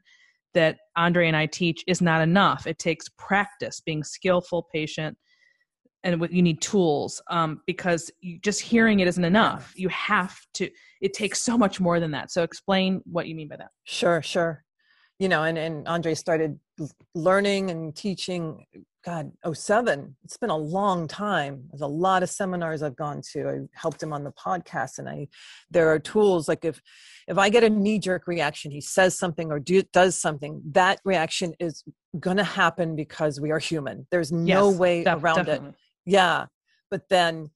that 0.54 0.78
Andre 0.96 1.28
and 1.28 1.36
I 1.36 1.46
teach 1.46 1.84
is 1.86 2.00
not 2.00 2.22
enough. 2.22 2.66
It 2.66 2.78
takes 2.78 3.08
practice, 3.10 3.80
being 3.80 4.02
skillful, 4.02 4.68
patient, 4.72 5.16
and 6.02 6.20
what 6.20 6.32
you 6.32 6.42
need 6.42 6.60
tools 6.60 7.20
um, 7.28 7.60
because 7.66 8.10
you, 8.20 8.38
just 8.40 8.60
hearing 8.60 9.00
it 9.00 9.08
isn't 9.08 9.24
enough. 9.24 9.72
You 9.76 9.88
have 9.90 10.38
to. 10.54 10.70
It 11.00 11.12
takes 11.12 11.42
so 11.42 11.58
much 11.58 11.80
more 11.80 12.00
than 12.00 12.10
that. 12.12 12.30
So 12.30 12.42
explain 12.42 13.02
what 13.04 13.26
you 13.26 13.34
mean 13.34 13.48
by 13.48 13.56
that. 13.56 13.70
Sure, 13.84 14.22
sure. 14.22 14.64
You 15.18 15.28
know, 15.28 15.44
and, 15.44 15.58
and 15.58 15.86
Andre 15.86 16.14
started 16.14 16.58
learning 17.14 17.70
and 17.70 17.94
teaching, 17.94 18.64
God, 19.04 19.32
oh 19.44 19.52
seven. 19.54 20.16
It's 20.24 20.36
been 20.36 20.50
a 20.50 20.56
long 20.56 21.08
time. 21.08 21.64
There's 21.70 21.80
a 21.80 21.86
lot 21.86 22.22
of 22.22 22.30
seminars 22.30 22.82
I've 22.82 22.96
gone 22.96 23.22
to. 23.32 23.48
I 23.48 23.58
helped 23.72 24.02
him 24.02 24.12
on 24.12 24.24
the 24.24 24.32
podcast 24.32 24.98
and 24.98 25.08
I 25.08 25.28
there 25.70 25.88
are 25.88 25.98
tools 25.98 26.48
like 26.48 26.64
if 26.64 26.80
if 27.26 27.38
I 27.38 27.48
get 27.48 27.64
a 27.64 27.70
knee-jerk 27.70 28.26
reaction, 28.26 28.70
he 28.70 28.80
says 28.80 29.18
something 29.18 29.50
or 29.50 29.58
do, 29.58 29.82
does 29.92 30.16
something, 30.16 30.60
that 30.72 31.00
reaction 31.04 31.54
is 31.60 31.82
gonna 32.18 32.44
happen 32.44 32.94
because 32.96 33.40
we 33.40 33.50
are 33.50 33.58
human. 33.58 34.06
There's 34.10 34.32
no 34.32 34.68
Yes, 34.68 34.78
way 34.78 35.04
def- 35.04 35.22
around 35.22 35.48
it 35.48 35.62
yeah 36.06 36.46
but 36.90 37.08
then 37.08 37.50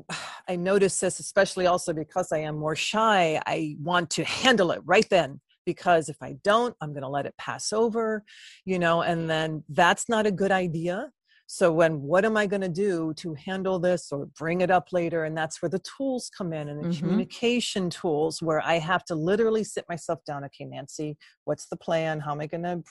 i 0.48 0.56
notice 0.56 0.98
this 1.00 1.18
especially 1.20 1.66
also 1.66 1.92
because 1.92 2.32
i 2.32 2.38
am 2.38 2.58
more 2.58 2.76
shy 2.76 3.40
i 3.46 3.76
want 3.80 4.10
to 4.10 4.24
handle 4.24 4.70
it 4.72 4.80
right 4.84 5.08
then 5.10 5.40
because 5.64 6.08
if 6.08 6.16
i 6.22 6.34
don't 6.44 6.74
i'm 6.80 6.92
going 6.92 7.02
to 7.02 7.08
let 7.08 7.26
it 7.26 7.34
pass 7.38 7.72
over 7.72 8.24
you 8.64 8.78
know 8.78 9.02
and 9.02 9.28
then 9.28 9.62
that's 9.68 10.08
not 10.08 10.26
a 10.26 10.30
good 10.32 10.52
idea. 10.52 11.10
So 11.46 11.70
when 11.70 12.00
what 12.00 12.24
am 12.24 12.36
i 12.36 12.46
going 12.46 12.62
to 12.62 12.68
do 12.68 13.12
to 13.18 13.34
handle 13.34 13.78
this 13.78 14.10
or 14.10 14.26
bring 14.38 14.62
it 14.62 14.70
up 14.70 14.88
later? 14.92 15.24
And 15.24 15.36
that's 15.36 15.60
where 15.60 15.68
the 15.68 15.80
tools 15.96 16.30
come 16.36 16.52
in 16.52 16.68
and 16.68 16.80
the 16.80 16.88
Mhm. 16.88 16.98
communication 16.98 17.90
tools 17.90 18.40
where 18.40 18.62
i 18.62 18.78
have 18.78 19.04
to 19.06 19.14
literally 19.14 19.64
sit 19.64 19.84
myself 19.88 20.20
down 20.24 20.44
okay 20.44 20.64
nancy 20.64 21.16
what's 21.44 21.66
the 21.68 21.76
plan? 21.76 22.20
How 22.20 22.32
am 22.32 22.40
i 22.40 22.46
going 22.46 22.62
to 22.62 22.82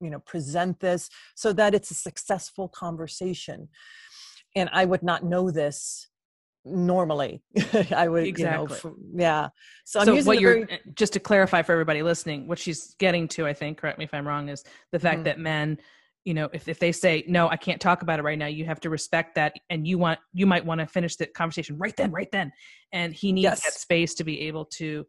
you 0.00 0.10
know 0.10 0.20
present 0.20 0.80
this? 0.80 1.08
so 1.34 1.52
that 1.54 1.74
it's 1.74 1.90
a 1.90 1.94
successful 1.94 2.68
conversation. 2.68 3.68
And 4.56 4.68
i 4.72 4.84
would 4.84 5.02
not 5.02 5.24
know 5.24 5.50
this 5.50 6.07
normally 6.70 7.42
i 7.94 8.06
would 8.08 8.26
you 8.26 8.44
know 8.44 8.64
Exactly. 8.64 8.92
yeah. 9.14 9.48
So 9.84 10.00
i'm 10.00 10.06
so 10.06 10.14
using 10.14 10.26
what 10.28 10.40
you're 10.40 10.66
very, 10.66 10.80
just 10.94 11.12
to 11.14 11.20
clarify 11.20 11.62
for 11.62 11.72
everybody 11.72 12.02
listening 12.02 12.46
what 12.46 12.58
she's 12.58 12.94
getting 12.98 13.28
to 13.28 13.46
i 13.46 13.52
think 13.52 13.78
correct 13.78 13.98
me 13.98 14.04
if 14.04 14.14
i'm 14.14 14.26
wrong 14.26 14.48
is 14.48 14.64
the 14.92 14.98
fact 14.98 15.20
Mhm. 15.20 15.24
that 15.24 15.38
men 15.38 15.78
you 16.24 16.34
know 16.34 16.48
if, 16.52 16.68
if 16.68 16.78
they 16.78 16.92
say 16.92 17.24
no 17.26 17.48
i 17.48 17.56
can't 17.56 17.80
talk 17.80 18.02
about 18.02 18.18
it 18.18 18.22
right 18.22 18.38
now 18.38 18.46
you 18.46 18.64
have 18.64 18.80
to 18.80 18.90
respect 18.90 19.34
that 19.36 19.54
and 19.70 19.86
you 19.86 19.98
want 19.98 20.18
you 20.34 20.46
might 20.46 20.64
want 20.64 20.80
to 20.80 20.86
finish 20.86 21.16
the 21.16 21.26
conversation 21.26 21.78
right 21.78 21.96
then 21.96 22.10
right 22.10 22.30
then. 22.32 22.52
And 22.92 23.12
he 23.14 23.32
needs 23.32 23.60
that 23.62 23.72
space 23.74 24.14
to 24.14 24.24
be 24.24 24.40
able 24.42 24.64
to 24.76 25.06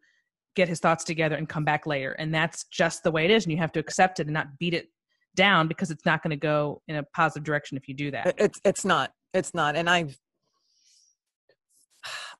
get 0.55 0.68
his 0.68 0.80
thoughts 0.80 1.03
together 1.05 1.36
and 1.38 1.47
come 1.47 1.64
back 1.64 1.86
later. 1.86 2.12
And 2.14 2.34
that's 2.34 2.66
just 2.66 3.03
the 3.03 3.12
way 3.12 3.24
it 3.24 3.32
is 3.32 3.45
and 3.45 3.51
you 3.53 3.57
have 3.60 3.72
to 3.74 3.80
accept 3.80 4.20
it 4.20 4.28
and 4.28 4.34
not 4.34 4.57
beat 4.60 4.74
it 4.74 4.88
down 5.36 5.68
because 5.68 5.91
it's 5.91 6.05
not 6.05 6.22
going 6.24 6.32
to 6.32 6.36
go 6.36 6.82
in 6.89 6.97
a 6.97 7.03
positive 7.16 7.43
direction 7.45 7.78
if 7.78 7.88
you 7.88 7.93
do 7.93 8.12
that. 8.12 8.36
It's 8.38 8.60
it's 8.66 8.84
not 8.86 9.14
it's 9.34 9.53
not. 9.53 9.76
And 9.76 9.89
i've 9.89 10.18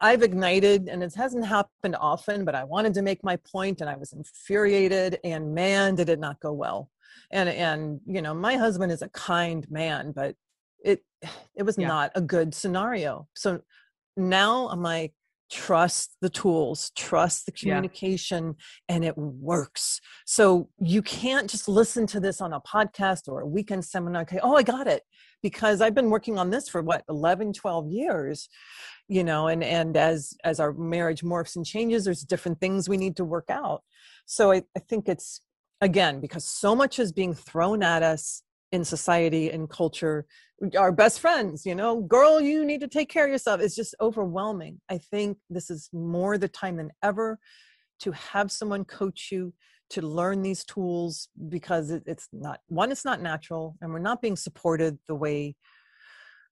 i've 0.02 0.24
ignited 0.24 0.88
and 0.90 1.04
it 1.04 1.14
hasn't 1.16 1.46
happened 1.46 1.96
often 2.00 2.46
but 2.46 2.56
i 2.56 2.64
wanted 2.64 2.94
to 2.94 3.02
make 3.02 3.24
my 3.24 3.36
point 3.52 3.82
and 3.82 3.90
i 3.90 3.96
was 3.96 4.14
infuriated 4.14 5.20
and 5.24 5.54
man 5.54 5.96
did 5.96 6.10
it 6.10 6.20
not 6.20 6.40
go 6.40 6.54
well 6.54 6.90
and 7.32 7.50
and 7.50 8.00
you 8.06 8.22
know 8.22 8.34
my 8.34 8.56
husband 8.56 8.92
is 8.92 9.02
a 9.02 9.10
kind 9.10 9.70
man 9.70 10.12
but 10.12 10.36
it 10.84 11.04
it 11.56 11.64
was 11.64 11.78
Yeah. 11.78 11.88
not 11.88 12.12
a 12.16 12.22
good 12.22 12.54
scenario 12.54 13.28
so 13.36 13.62
now 14.18 14.70
i'm 14.70 14.82
like 14.82 15.14
trust 15.52 16.16
the 16.22 16.30
tools 16.30 16.92
trust 16.96 17.46
the 17.48 17.52
Yeah. 17.56 17.74
communication 17.74 18.56
and 18.88 19.04
it 19.04 19.18
works 19.18 20.00
so 20.26 20.70
you 20.80 21.02
can't 21.02 21.50
just 21.50 21.68
listen 21.68 22.06
to 22.08 22.20
this 22.20 22.40
on 22.40 22.54
a 22.54 22.62
podcast 22.62 23.28
or 23.28 23.42
a 23.42 23.48
weekend 23.48 23.84
seminar 23.84 24.22
okay 24.22 24.40
oh 24.44 24.56
i 24.56 24.64
got 24.64 24.88
it 24.88 25.04
because 25.42 25.82
i've 25.82 25.96
been 25.96 26.10
working 26.10 26.38
on 26.38 26.50
this 26.50 26.68
for 26.70 26.82
what 26.82 27.04
11 27.10 27.54
12 27.54 27.88
years 27.90 28.50
you 29.10 29.24
know 29.24 29.48
and 29.48 29.64
and 29.64 29.98
as 29.98 30.34
as 30.44 30.60
our 30.60 30.72
marriage 30.74 31.22
morphs 31.22 31.56
and 31.56 31.66
changes 31.66 32.06
there's 32.06 32.22
different 32.22 32.60
things 32.62 32.88
we 32.88 32.98
need 32.98 33.18
to 33.18 33.26
work 33.26 33.50
out. 33.50 33.82
So 34.26 34.52
i, 34.52 34.64
I 34.78 34.80
think 34.80 35.10
it's 35.10 35.42
again 35.82 36.22
because 36.22 36.46
so 36.46 36.76
much 36.76 37.00
is 37.00 37.12
being 37.12 37.34
thrown 37.34 37.84
at 37.84 38.04
us 38.04 38.44
in 38.72 38.86
society 38.86 39.50
and 39.50 39.70
culture 39.70 40.26
our 40.78 40.92
best 40.92 41.20
friends 41.20 41.66
you 41.66 41.74
know 41.74 42.02
girl 42.02 42.40
you 42.40 42.64
need 42.64 42.82
to 42.82 42.88
take 42.88 43.10
care 43.10 43.26
of 43.26 43.32
yourself. 43.32 43.60
It's 43.60 43.76
just 43.76 43.96
overwhelming. 44.00 44.80
I 44.90 45.00
think 45.00 45.38
this 45.50 45.70
is 45.70 45.90
more 45.92 46.38
the 46.38 46.48
time 46.48 46.78
than 46.78 46.92
ever 47.04 47.40
to 48.02 48.12
have 48.12 48.52
someone 48.52 48.86
coach 48.86 49.30
you 49.32 49.54
to 49.90 50.02
learn 50.02 50.42
these 50.42 50.64
tools 50.64 51.30
because 51.50 51.90
it, 51.92 52.04
it's 52.06 52.28
not 52.32 52.60
one 52.68 52.92
it's 52.92 53.06
not 53.06 53.22
natural 53.22 53.76
and 53.82 53.92
we're 53.92 54.00
not 54.00 54.22
being 54.22 54.36
supported 54.36 54.98
the 55.08 55.16
way 55.16 55.56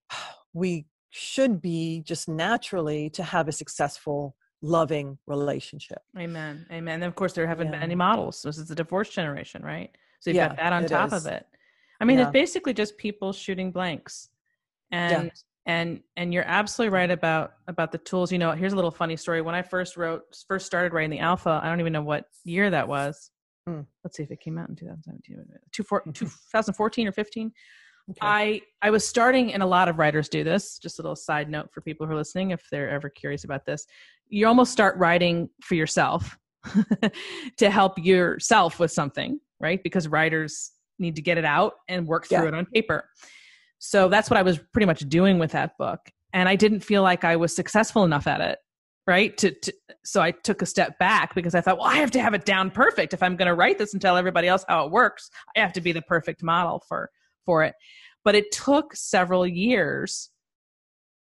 we 0.53 0.85
should 1.09 1.61
be 1.61 2.01
just 2.05 2.27
naturally 2.27 3.09
to 3.11 3.23
have 3.23 3.47
a 3.47 3.51
successful 3.51 4.35
loving 4.61 5.17
relationship. 5.27 5.99
Amen 6.17 6.65
amen 6.71 6.95
and 6.95 7.05
of 7.05 7.15
course 7.15 7.33
there 7.33 7.47
haven't 7.47 7.71
been 7.71 7.81
any 7.81 7.95
models. 7.95 8.41
This 8.41 8.57
is 8.57 8.67
the 8.67 8.75
divorce 8.75 9.09
generation 9.09 9.61
right? 9.63 9.91
So 10.19 10.31
you've 10.31 10.35
Yeah, 10.37 10.49
got 10.49 10.57
that 10.57 10.73
on 10.73 10.85
top 10.85 11.07
is. 11.07 11.13
of 11.13 11.25
it. 11.27 11.45
I 12.01 12.05
mean 12.05 12.17
Yeah. 12.17 12.23
it's 12.25 12.31
basically 12.31 12.73
just 12.73 12.97
people 12.97 13.33
shooting 13.33 13.71
blanks 13.71 14.29
and 14.91 15.31
and 15.67 16.01
and 16.15 16.33
you're 16.33 16.45
absolutely 16.47 16.91
right 16.93 17.11
about 17.11 17.53
about 17.67 17.91
the 17.91 17.97
tools 17.99 18.31
you 18.31 18.39
know 18.39 18.51
here's 18.53 18.73
a 18.73 18.75
little 18.75 18.89
funny 18.91 19.15
story 19.15 19.41
when 19.41 19.53
i 19.53 19.61
first 19.61 19.95
wrote 19.97 20.23
first 20.47 20.65
started 20.65 20.93
writing 20.93 21.11
the 21.11 21.19
alpha 21.19 21.59
i 21.61 21.67
don't 21.69 21.79
even 21.79 21.93
know 21.93 22.01
what 22.01 22.25
year 22.43 22.69
that 22.71 22.87
was 22.87 23.29
Hmm. 23.67 23.81
let's 24.01 24.15
see 24.15 24.23
if 24.23 24.31
it 24.31 24.39
came 24.39 24.57
out 24.57 24.69
in 24.69 24.75
2017 24.77 25.45
Two 25.73 25.83
four- 25.83 26.01
2014 26.13 27.07
or 27.07 27.11
15 27.11 27.51
Okay. 28.09 28.19
I 28.21 28.61
I 28.81 28.89
was 28.89 29.05
starting, 29.05 29.53
and 29.53 29.61
a 29.61 29.65
lot 29.65 29.89
of 29.89 29.97
writers 29.99 30.29
do 30.29 30.41
this. 30.41 30.79
Just 30.79 30.97
a 30.99 31.01
little 31.01 31.17
side 31.17 31.49
note 31.49 31.73
for 31.73 31.81
people 31.81 32.07
who 32.07 32.13
are 32.13 32.15
listening, 32.15 32.51
if 32.51 32.65
they're 32.71 32.89
ever 32.89 33.09
curious 33.09 33.43
about 33.43 33.65
this, 33.65 33.85
you 34.29 34.47
almost 34.47 34.71
start 34.71 34.95
writing 34.95 35.49
for 35.61 35.75
yourself 35.75 36.37
to 37.57 37.69
help 37.69 37.97
yourself 37.97 38.79
with 38.79 38.93
something, 38.93 39.41
right? 39.59 39.83
Because 39.83 40.07
writers 40.07 40.71
need 40.99 41.17
to 41.17 41.21
get 41.21 41.37
it 41.37 41.43
out 41.43 41.73
and 41.89 42.07
work 42.07 42.27
through 42.27 42.43
Yeah. 42.43 42.47
it 42.47 42.53
on 42.53 42.65
paper. 42.67 43.09
So 43.79 44.09
that's 44.09 44.29
what 44.29 44.37
I 44.37 44.41
was 44.41 44.59
pretty 44.73 44.85
much 44.85 45.01
doing 45.07 45.39
with 45.39 45.51
that 45.51 45.77
book, 45.77 45.99
and 46.33 46.49
I 46.49 46.55
didn't 46.55 46.81
feel 46.81 47.03
like 47.03 47.23
I 47.23 47.35
was 47.35 47.55
successful 47.55 48.03
enough 48.03 48.27
at 48.27 48.41
it, 48.41 48.57
right? 49.05 49.37
To, 49.37 49.51
to 49.51 49.73
so 50.03 50.21
I 50.21 50.31
took 50.31 50.61
a 50.61 50.65
step 50.65 50.97
back 50.99 51.35
because 51.35 51.53
I 51.55 51.61
thought, 51.61 51.77
well, 51.77 51.87
I 51.87 51.95
have 51.95 52.11
to 52.11 52.21
have 52.21 52.33
it 52.33 52.45
down 52.45 52.71
perfect 52.71 53.13
if 53.13 53.21
I'm 53.21 53.35
going 53.35 53.47
to 53.47 53.55
write 53.55 53.77
this 53.77 53.93
and 53.93 54.01
tell 54.01 54.17
everybody 54.17 54.47
else 54.47 54.65
how 54.67 54.85
it 54.85 54.91
works. 54.91 55.29
I 55.55 55.59
have 55.59 55.73
to 55.73 55.81
be 55.81 55.91
the 55.91 56.01
perfect 56.01 56.43
model 56.43 56.83
for 56.87 57.09
for 57.45 57.63
it 57.63 57.75
but 58.25 58.35
it 58.35 58.51
took 58.51 58.93
several 58.93 59.47
years 59.47 60.31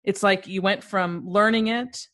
it's 0.06 0.24
like 0.24 0.48
you 0.48 0.62
went 0.62 0.84
from 0.84 1.28
learning 1.28 1.68
it. 1.68 2.08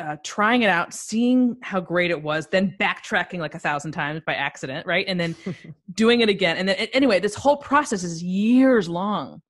Uh, 0.00 0.16
trying 0.22 0.62
it 0.62 0.70
out 0.70 0.92
seeing 0.92 1.56
how 1.62 1.80
great 1.80 2.10
it 2.10 2.22
was 2.22 2.46
then 2.48 2.74
backtracking 2.78 3.38
like 3.38 3.54
a 3.54 3.58
thousand 3.58 3.92
times 3.92 4.20
by 4.26 4.34
accident 4.34 4.86
right? 4.86 5.04
And 5.08 5.18
then 5.18 5.36
doing 5.94 6.20
it 6.20 6.28
again. 6.28 6.56
And 6.56 6.68
then 6.68 6.76
anyway 6.92 7.20
this 7.20 7.34
whole 7.34 7.56
process 7.56 8.02
is 8.02 8.22
years 8.22 8.88
long 8.88 9.42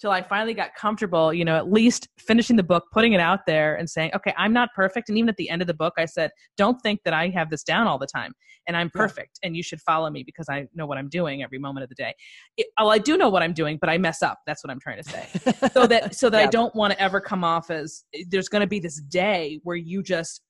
till 0.00 0.10
I 0.10 0.22
finally 0.22 0.54
got 0.54 0.74
comfortable, 0.74 1.32
you 1.32 1.44
know, 1.44 1.56
at 1.56 1.72
least 1.72 2.08
finishing 2.18 2.56
the 2.56 2.62
book, 2.62 2.84
putting 2.92 3.14
it 3.14 3.20
out 3.20 3.40
there 3.46 3.76
and 3.76 3.88
saying, 3.88 4.10
okay, 4.14 4.34
I'm 4.36 4.52
not 4.52 4.68
perfect. 4.74 5.08
And 5.08 5.16
even 5.16 5.28
at 5.28 5.36
the 5.36 5.48
end 5.48 5.62
of 5.62 5.68
the 5.68 5.74
book, 5.74 5.94
I 5.96 6.04
said, 6.04 6.30
don't 6.56 6.80
think 6.82 7.00
that 7.04 7.14
I 7.14 7.28
have 7.30 7.50
this 7.50 7.62
down 7.62 7.86
all 7.86 7.98
the 7.98 8.06
time 8.06 8.32
and 8.66 8.76
I'm 8.76 8.90
perfect 8.90 9.38
and 9.42 9.56
you 9.56 9.62
should 9.62 9.80
follow 9.80 10.10
me 10.10 10.22
because 10.22 10.48
I 10.50 10.66
know 10.74 10.86
what 10.86 10.98
I'm 10.98 11.08
doing 11.08 11.42
every 11.42 11.58
moment 11.58 11.84
of 11.84 11.88
the 11.88 11.94
day. 11.94 12.14
It, 12.56 12.66
well, 12.78 12.90
I 12.90 12.98
do 12.98 13.16
know 13.16 13.28
what 13.28 13.42
I'm 13.42 13.54
doing, 13.54 13.78
but 13.80 13.88
I 13.88 13.96
mess 13.96 14.22
up. 14.22 14.38
That's 14.46 14.62
what 14.62 14.70
I'm 14.70 14.80
trying 14.80 15.02
to 15.02 15.08
say. 15.08 15.26
so 15.72 15.86
that, 15.86 16.14
so 16.16 16.28
that 16.30 16.40
yeah. 16.40 16.46
I 16.46 16.50
don't 16.50 16.74
want 16.74 16.92
to 16.92 17.00
ever 17.00 17.20
come 17.20 17.44
off 17.44 17.70
as 17.70 18.04
there's 18.28 18.48
going 18.48 18.60
to 18.60 18.66
be 18.66 18.80
this 18.80 19.00
day 19.00 19.60
where 19.62 19.76
you 19.76 20.02
just 20.02 20.42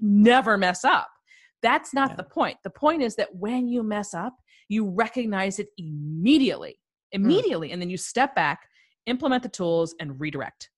never 0.00 0.56
mess 0.56 0.84
up. 0.84 1.08
That's 1.62 1.92
not 1.92 2.10
yeah. 2.10 2.16
the 2.16 2.24
point. 2.24 2.56
The 2.64 2.70
point 2.70 3.02
is 3.02 3.16
that 3.16 3.34
when 3.34 3.68
you 3.68 3.82
mess 3.82 4.14
up, 4.14 4.34
you 4.68 4.88
recognize 4.88 5.58
it 5.58 5.68
immediately, 5.78 6.78
hmm. 7.12 7.24
immediately, 7.24 7.68
mm. 7.68 7.72
and 7.72 7.82
then 7.82 7.90
you 7.90 7.96
step 7.96 8.34
back 8.34 8.60
implement 9.06 9.42
the 9.42 9.48
tools 9.48 9.94
and 10.00 10.20
redirect. 10.20 10.70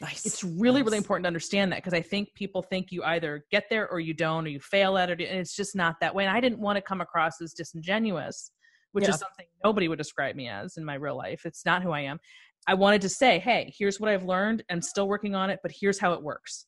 Nice. 0.00 0.26
It's 0.26 0.44
really, 0.44 0.80
nice. 0.80 0.86
really 0.86 0.96
important 0.98 1.24
to 1.24 1.28
understand 1.28 1.72
that 1.72 1.76
because 1.76 1.94
I 1.94 2.02
think 2.02 2.34
people 2.34 2.62
think 2.62 2.92
you 2.92 3.02
either 3.02 3.44
get 3.50 3.64
there 3.70 3.88
or 3.88 3.98
you 3.98 4.12
don't, 4.12 4.46
or 4.46 4.50
you 4.50 4.60
fail 4.60 4.98
at 4.98 5.08
it, 5.08 5.20
and 5.20 5.38
it's 5.38 5.56
just 5.56 5.74
not 5.74 5.96
that 6.00 6.14
way. 6.14 6.26
And 6.26 6.36
I 6.36 6.40
didn't 6.40 6.58
want 6.58 6.76
to 6.76 6.82
come 6.82 7.00
across 7.00 7.40
as 7.40 7.54
disingenuous, 7.54 8.50
which 8.92 9.04
yeah. 9.04 9.10
is 9.10 9.18
something 9.18 9.46
nobody 9.64 9.88
would 9.88 9.98
describe 9.98 10.36
me 10.36 10.48
as 10.48 10.76
in 10.76 10.84
my 10.84 10.94
real 10.94 11.16
life. 11.16 11.46
It's 11.46 11.64
not 11.64 11.82
who 11.82 11.92
I 11.92 12.00
am. 12.00 12.18
I 12.66 12.74
wanted 12.74 13.00
to 13.02 13.08
say, 13.08 13.38
hey, 13.38 13.72
here's 13.76 14.00
what 14.00 14.10
I've 14.10 14.24
learned. 14.24 14.64
I'm 14.70 14.82
still 14.82 15.08
working 15.08 15.34
on 15.34 15.50
it, 15.50 15.60
but 15.62 15.72
here's 15.72 15.98
how 15.98 16.12
it 16.12 16.22
works. 16.22 16.66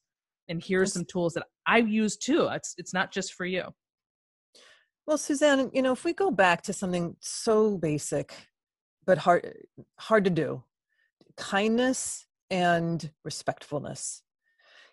And 0.49 0.63
here's 0.63 0.95
some 0.95 1.05
tools 1.05 1.35
that 1.35 1.45
I 1.67 1.79
use 1.79 2.17
too. 2.17 2.49
It's 2.51 2.75
it's 2.79 2.95
not 2.95 3.13
just 3.13 3.35
for 3.35 3.45
you. 3.45 3.65
Well, 5.07 5.19
Suzanne, 5.19 5.71
you 5.75 5.83
know, 5.83 5.93
if 5.93 6.05
we 6.05 6.13
go 6.15 6.31
back 6.31 6.63
to 6.63 6.73
something 6.73 7.17
so 7.21 7.77
basic 7.77 8.35
but 9.05 9.19
hard 9.19 9.55
hard 9.99 10.25
to 10.25 10.31
do, 10.31 10.63
kindness 11.39 12.27
and 12.51 13.11
respectfulness. 13.25 14.23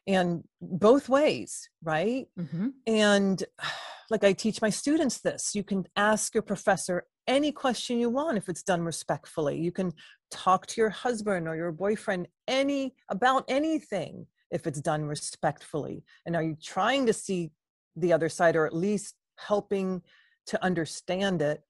And 0.07 0.43
both 0.61 1.09
ways 1.09 1.69
right? 1.83 2.27
Mm-hmm. 2.39 2.67
and 2.87 3.43
like 4.11 4.23
i 4.23 4.33
teach 4.33 4.61
my 4.61 4.69
students 4.69 5.19
this. 5.19 5.55
You 5.55 5.63
can 5.63 5.85
ask 5.95 6.33
your 6.35 6.43
professor 6.43 7.05
any 7.27 7.51
question 7.51 7.99
you 7.99 8.09
want 8.09 8.37
if 8.37 8.49
it's 8.49 8.61
done 8.61 8.83
respectfully. 8.83 9.59
You 9.59 9.71
can 9.71 9.91
talk 10.29 10.67
to 10.67 10.81
your 10.81 10.91
husband 10.91 11.47
or 11.47 11.55
your 11.55 11.71
boyfriend 11.71 12.27
any 12.47 12.93
about 13.09 13.45
anything 13.47 14.27
if 14.51 14.67
it's 14.67 14.79
done 14.79 15.05
respectfully. 15.05 16.03
And 16.25 16.35
are 16.35 16.43
you 16.43 16.55
trying 16.61 17.07
to 17.07 17.13
see 17.13 17.51
the 17.95 18.13
other 18.13 18.29
side 18.29 18.55
or 18.55 18.67
at 18.67 18.75
least 18.75 19.15
helping 19.37 20.03
to 20.47 20.63
understand 20.63 21.41
it? 21.41 21.61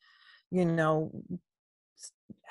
You 0.51 0.65
know 0.65 1.11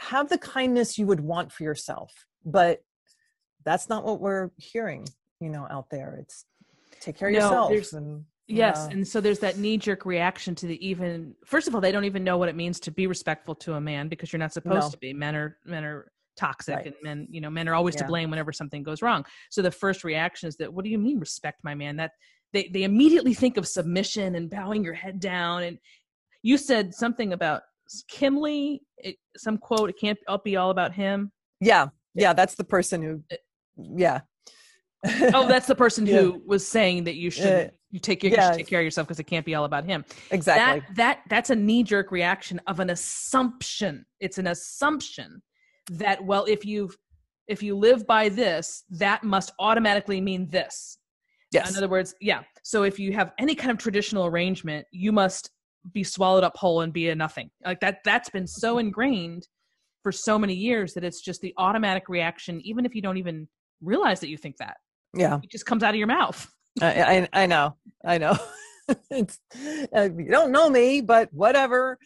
have 0.05 0.29
the 0.29 0.39
kindness 0.39 0.99
you 0.99 1.07
would 1.07 1.21
want 1.21 1.51
for 1.51 1.63
yourself 1.63 2.27
but 2.45 2.83
that's 3.65 3.89
not 3.89 4.05
what 4.05 4.21
we're 4.21 4.51
hearing 4.57 5.07
you 5.41 5.49
know 5.49 5.67
out 5.71 5.89
there 5.91 6.19
it's 6.21 6.45
take 7.01 7.17
care 7.17 7.29
of 7.29 7.35
no, 7.35 7.71
yourself 7.71 7.93
and 7.93 8.25
yes 8.47 8.87
and 8.91 9.07
so 9.07 9.21
there's 9.21 9.39
that 9.39 9.57
knee-jerk 9.57 10.05
reaction 10.05 10.55
to 10.55 10.67
the 10.67 10.87
even 10.87 11.35
first 11.45 11.67
of 11.67 11.75
all 11.75 11.81
they 11.81 11.93
don't 11.93 12.05
even 12.05 12.23
know 12.23 12.37
what 12.37 12.49
it 12.49 12.57
means 12.57 12.79
to 12.79 12.91
be 12.91 13.07
respectful 13.07 13.55
to 13.55 13.75
a 13.75 13.81
man 13.81 14.09
because 14.09 14.33
you're 14.33 14.39
not 14.39 14.53
supposed 14.53 14.87
no. 14.87 14.91
to 14.91 14.99
be 14.99 15.13
men 15.13 15.35
are 15.35 15.57
men 15.65 15.85
are 15.85 16.11
toxic 16.37 16.77
right. 16.77 16.87
and 16.87 16.95
men 17.03 17.27
you 17.31 17.41
know 17.41 17.49
men 17.49 17.69
are 17.69 17.75
always 17.75 17.95
yeah. 17.95 18.03
to 18.03 18.07
blame 18.07 18.29
whenever 18.29 18.53
something 18.53 18.83
goes 18.83 19.01
wrong 19.01 19.25
so 19.51 19.63
the 19.63 19.71
first 19.71 20.05
reaction 20.05 20.49
is 20.49 20.57
that 20.57 20.73
what 20.73 20.85
do 20.85 20.91
you 20.91 20.99
mean 20.99 21.19
respect 21.19 21.61
my 21.63 21.75
man 21.75 21.97
that 21.97 22.13
they 22.53 22.69
they 22.69 22.83
immediately 22.83 23.33
think 23.33 23.57
of 23.57 23.67
submission 23.67 24.35
and 24.35 24.51
bowing 24.51 24.85
your 24.85 24.95
head 24.95 25.21
down 25.21 25.63
and 25.63 25.79
you 26.43 26.59
said 26.59 26.93
something 26.93 27.33
about 27.33 27.63
Kimley, 28.11 28.81
it, 28.99 29.17
some 29.37 29.59
quote, 29.59 29.91
it 29.91 29.99
can't 29.99 30.19
be 30.45 30.57
all 30.57 30.71
about 30.71 30.93
him. 30.93 31.33
Yeah. 31.61 31.89
Yeah. 32.15 32.33
That's 32.33 32.55
the 32.55 32.65
person 32.65 33.03
who, 33.03 33.23
yeah. 33.77 34.21
oh, 35.35 35.47
that's 35.47 35.67
the 35.67 35.75
person 35.75 36.07
who 36.15 36.33
yeah. 36.33 36.39
was 36.47 36.67
saying 36.67 37.05
that 37.05 37.17
you 37.17 37.31
should 37.31 37.67
uh, 37.67 37.71
you 37.91 38.01
take 38.01 38.25
yeah. 38.25 38.51
you 38.51 38.57
take 38.57 38.67
care 38.67 38.81
of 38.81 38.85
yourself 38.85 39.07
because 39.07 39.21
it 39.21 39.25
can't 39.25 39.47
be 39.47 39.55
all 39.55 39.65
about 39.65 39.85
him. 39.85 40.05
Exactly. 40.31 40.81
That 40.81 40.97
that 40.97 41.21
that's 41.29 41.51
a 41.51 41.57
knee 41.57 41.83
jerk 41.83 42.11
reaction 42.11 42.61
of 42.67 42.81
an 42.81 42.91
assumption. 42.91 44.05
It's 44.19 44.39
an 44.39 44.49
assumption 44.49 45.43
that 45.91 46.25
well, 46.25 46.45
if 46.47 46.65
you 46.65 46.91
if 47.47 47.63
you 47.63 47.77
live 47.77 48.07
by 48.07 48.31
this, 48.31 48.85
that 48.91 49.23
must 49.23 49.53
automatically 49.59 50.21
mean 50.21 50.49
this. 50.49 50.99
Yes. 51.53 51.71
In 51.71 51.77
other 51.77 51.89
words, 51.89 52.15
yeah. 52.21 52.43
So 52.63 52.83
if 52.83 52.99
you 52.99 53.13
have 53.13 53.33
any 53.39 53.55
kind 53.55 53.71
of 53.71 53.79
traditional 53.79 54.27
arrangement, 54.27 54.87
you 54.91 55.13
must 55.13 55.51
be 55.93 56.05
swallowed 56.05 56.45
up 56.45 56.57
whole 56.57 56.81
and 56.81 56.93
be 56.93 57.09
a 57.09 57.15
nothing. 57.15 57.51
Like 57.65 57.81
that 57.81 57.99
that's 58.05 58.31
been 58.31 58.47
so 58.47 58.73
mm-hmm. 58.73 58.87
ingrained 58.87 59.49
for 60.03 60.13
so 60.13 60.39
many 60.39 60.55
years 60.55 60.95
that 60.95 61.05
it's 61.05 61.21
just 61.21 61.41
the 61.41 61.55
automatic 61.57 62.09
reaction 62.09 62.61
even 62.63 62.85
if 62.85 62.95
you 62.95 63.03
don't 63.03 63.17
even 63.17 63.49
realize 63.81 64.21
that 64.21 64.29
you 64.29 64.37
think 64.37 64.57
that. 64.59 64.77
Yeah. 65.15 65.41
It 65.43 65.51
just 65.51 65.67
comes 65.67 65.83
out 65.83 65.91
of 65.91 65.97
your 65.97 66.07
mouth. 66.07 66.47
I 66.83 67.29
i, 67.33 67.43
I 67.43 67.47
know. 67.47 67.77
I 68.05 68.19
know. 68.19 68.37
It's 69.11 69.39
uh, 69.97 70.11
you 70.15 70.29
don't 70.31 70.53
know 70.53 70.69
me 70.69 71.01
but 71.01 71.33
whatever. 71.33 71.99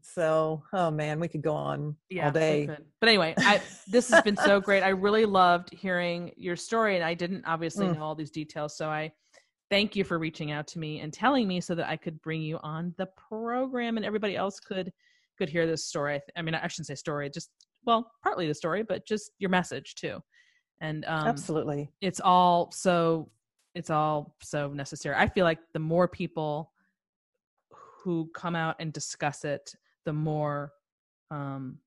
So 0.00 0.62
oh 0.72 0.92
man 0.92 1.18
we 1.18 1.26
could 1.26 1.42
go 1.42 1.54
on 1.54 1.96
yeah, 2.08 2.26
all 2.26 2.30
day. 2.30 2.66
but 3.00 3.08
anyway 3.08 3.34
I, 3.38 3.60
this 3.88 4.10
has 4.10 4.22
been 4.22 4.36
so 4.36 4.60
great. 4.68 4.84
I 4.84 4.90
really 4.90 5.24
loved 5.24 5.70
hearing 5.72 6.30
your 6.36 6.54
story 6.54 6.94
and 6.94 7.04
i 7.04 7.14
didn't 7.14 7.44
obviously 7.46 7.86
mm. 7.86 7.96
know 7.96 8.04
all 8.04 8.14
these 8.14 8.30
details 8.30 8.76
so 8.76 8.88
i 8.88 9.10
thank 9.74 9.96
you 9.96 10.04
for 10.04 10.20
reaching 10.20 10.52
out 10.52 10.68
to 10.68 10.78
me 10.78 11.00
and 11.00 11.12
telling 11.12 11.48
me 11.48 11.60
so 11.60 11.74
that 11.74 11.88
I 11.88 11.96
could 11.96 12.22
bring 12.22 12.40
you 12.42 12.60
on 12.62 12.94
the 12.96 13.06
program 13.06 13.96
and 13.96 14.06
everybody 14.06 14.36
else 14.36 14.60
could 14.60 14.92
could 15.36 15.48
hear 15.48 15.66
this 15.66 15.84
story. 15.84 16.20
I 16.36 16.42
mean, 16.42 16.54
I 16.54 16.68
shouldn't 16.68 16.86
say 16.86 16.94
story, 16.94 17.28
just 17.28 17.50
well, 17.84 18.12
partly 18.22 18.46
the 18.46 18.54
story, 18.54 18.84
but 18.84 19.04
just 19.04 19.32
your 19.40 19.50
message 19.50 19.96
too. 19.96 20.22
And 20.80 21.04
um, 21.06 21.26
absolutely, 21.26 21.90
it's 22.00 22.20
all 22.20 22.70
so 22.70 23.28
it's 23.74 23.90
all 23.90 24.36
so 24.40 24.68
necessary. 24.68 25.16
I 25.16 25.28
feel 25.28 25.44
like 25.44 25.58
the 25.72 25.80
more 25.80 26.06
people 26.06 26.70
who 28.04 28.30
come 28.32 28.54
out 28.54 28.76
and 28.78 28.92
discuss 28.92 29.44
it, 29.44 29.74
the 30.04 30.12
more 30.12 30.70
um, 31.32 31.78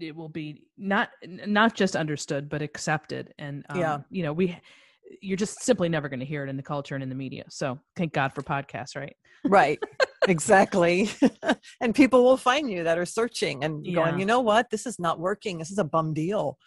it 0.00 0.16
will 0.16 0.30
be 0.30 0.62
not 0.78 1.10
not 1.26 1.74
just 1.74 1.96
understood 1.96 2.48
but 2.48 2.62
accepted. 2.62 3.34
And 3.38 3.66
um, 3.68 3.78
yeah, 3.78 3.98
you 4.10 4.22
know, 4.22 4.32
we 4.32 4.58
you're 5.20 5.36
just 5.36 5.62
simply 5.62 5.88
never 5.88 6.08
going 6.08 6.20
to 6.20 6.26
hear 6.26 6.44
it 6.44 6.50
in 6.50 6.56
the 6.56 6.62
culture 6.62 6.94
and 6.94 7.02
in 7.02 7.08
the 7.08 7.14
media. 7.14 7.44
So 7.48 7.78
thank 7.96 8.12
God 8.12 8.32
for 8.32 8.42
podcasts, 8.42 8.96
right? 8.96 9.16
Right. 9.44 9.78
exactly. 10.28 11.10
and 11.80 11.94
people 11.94 12.24
will 12.24 12.36
find 12.36 12.70
you 12.70 12.84
that 12.84 12.98
are 12.98 13.06
searching 13.06 13.64
and 13.64 13.84
yeah. 13.84 13.94
going, 13.94 14.18
you 14.18 14.26
know 14.26 14.40
what? 14.40 14.70
This 14.70 14.86
is 14.86 14.98
not 14.98 15.18
working. 15.18 15.58
This 15.58 15.70
is 15.70 15.78
a 15.78 15.84
bum 15.84 16.14
deal. 16.14 16.58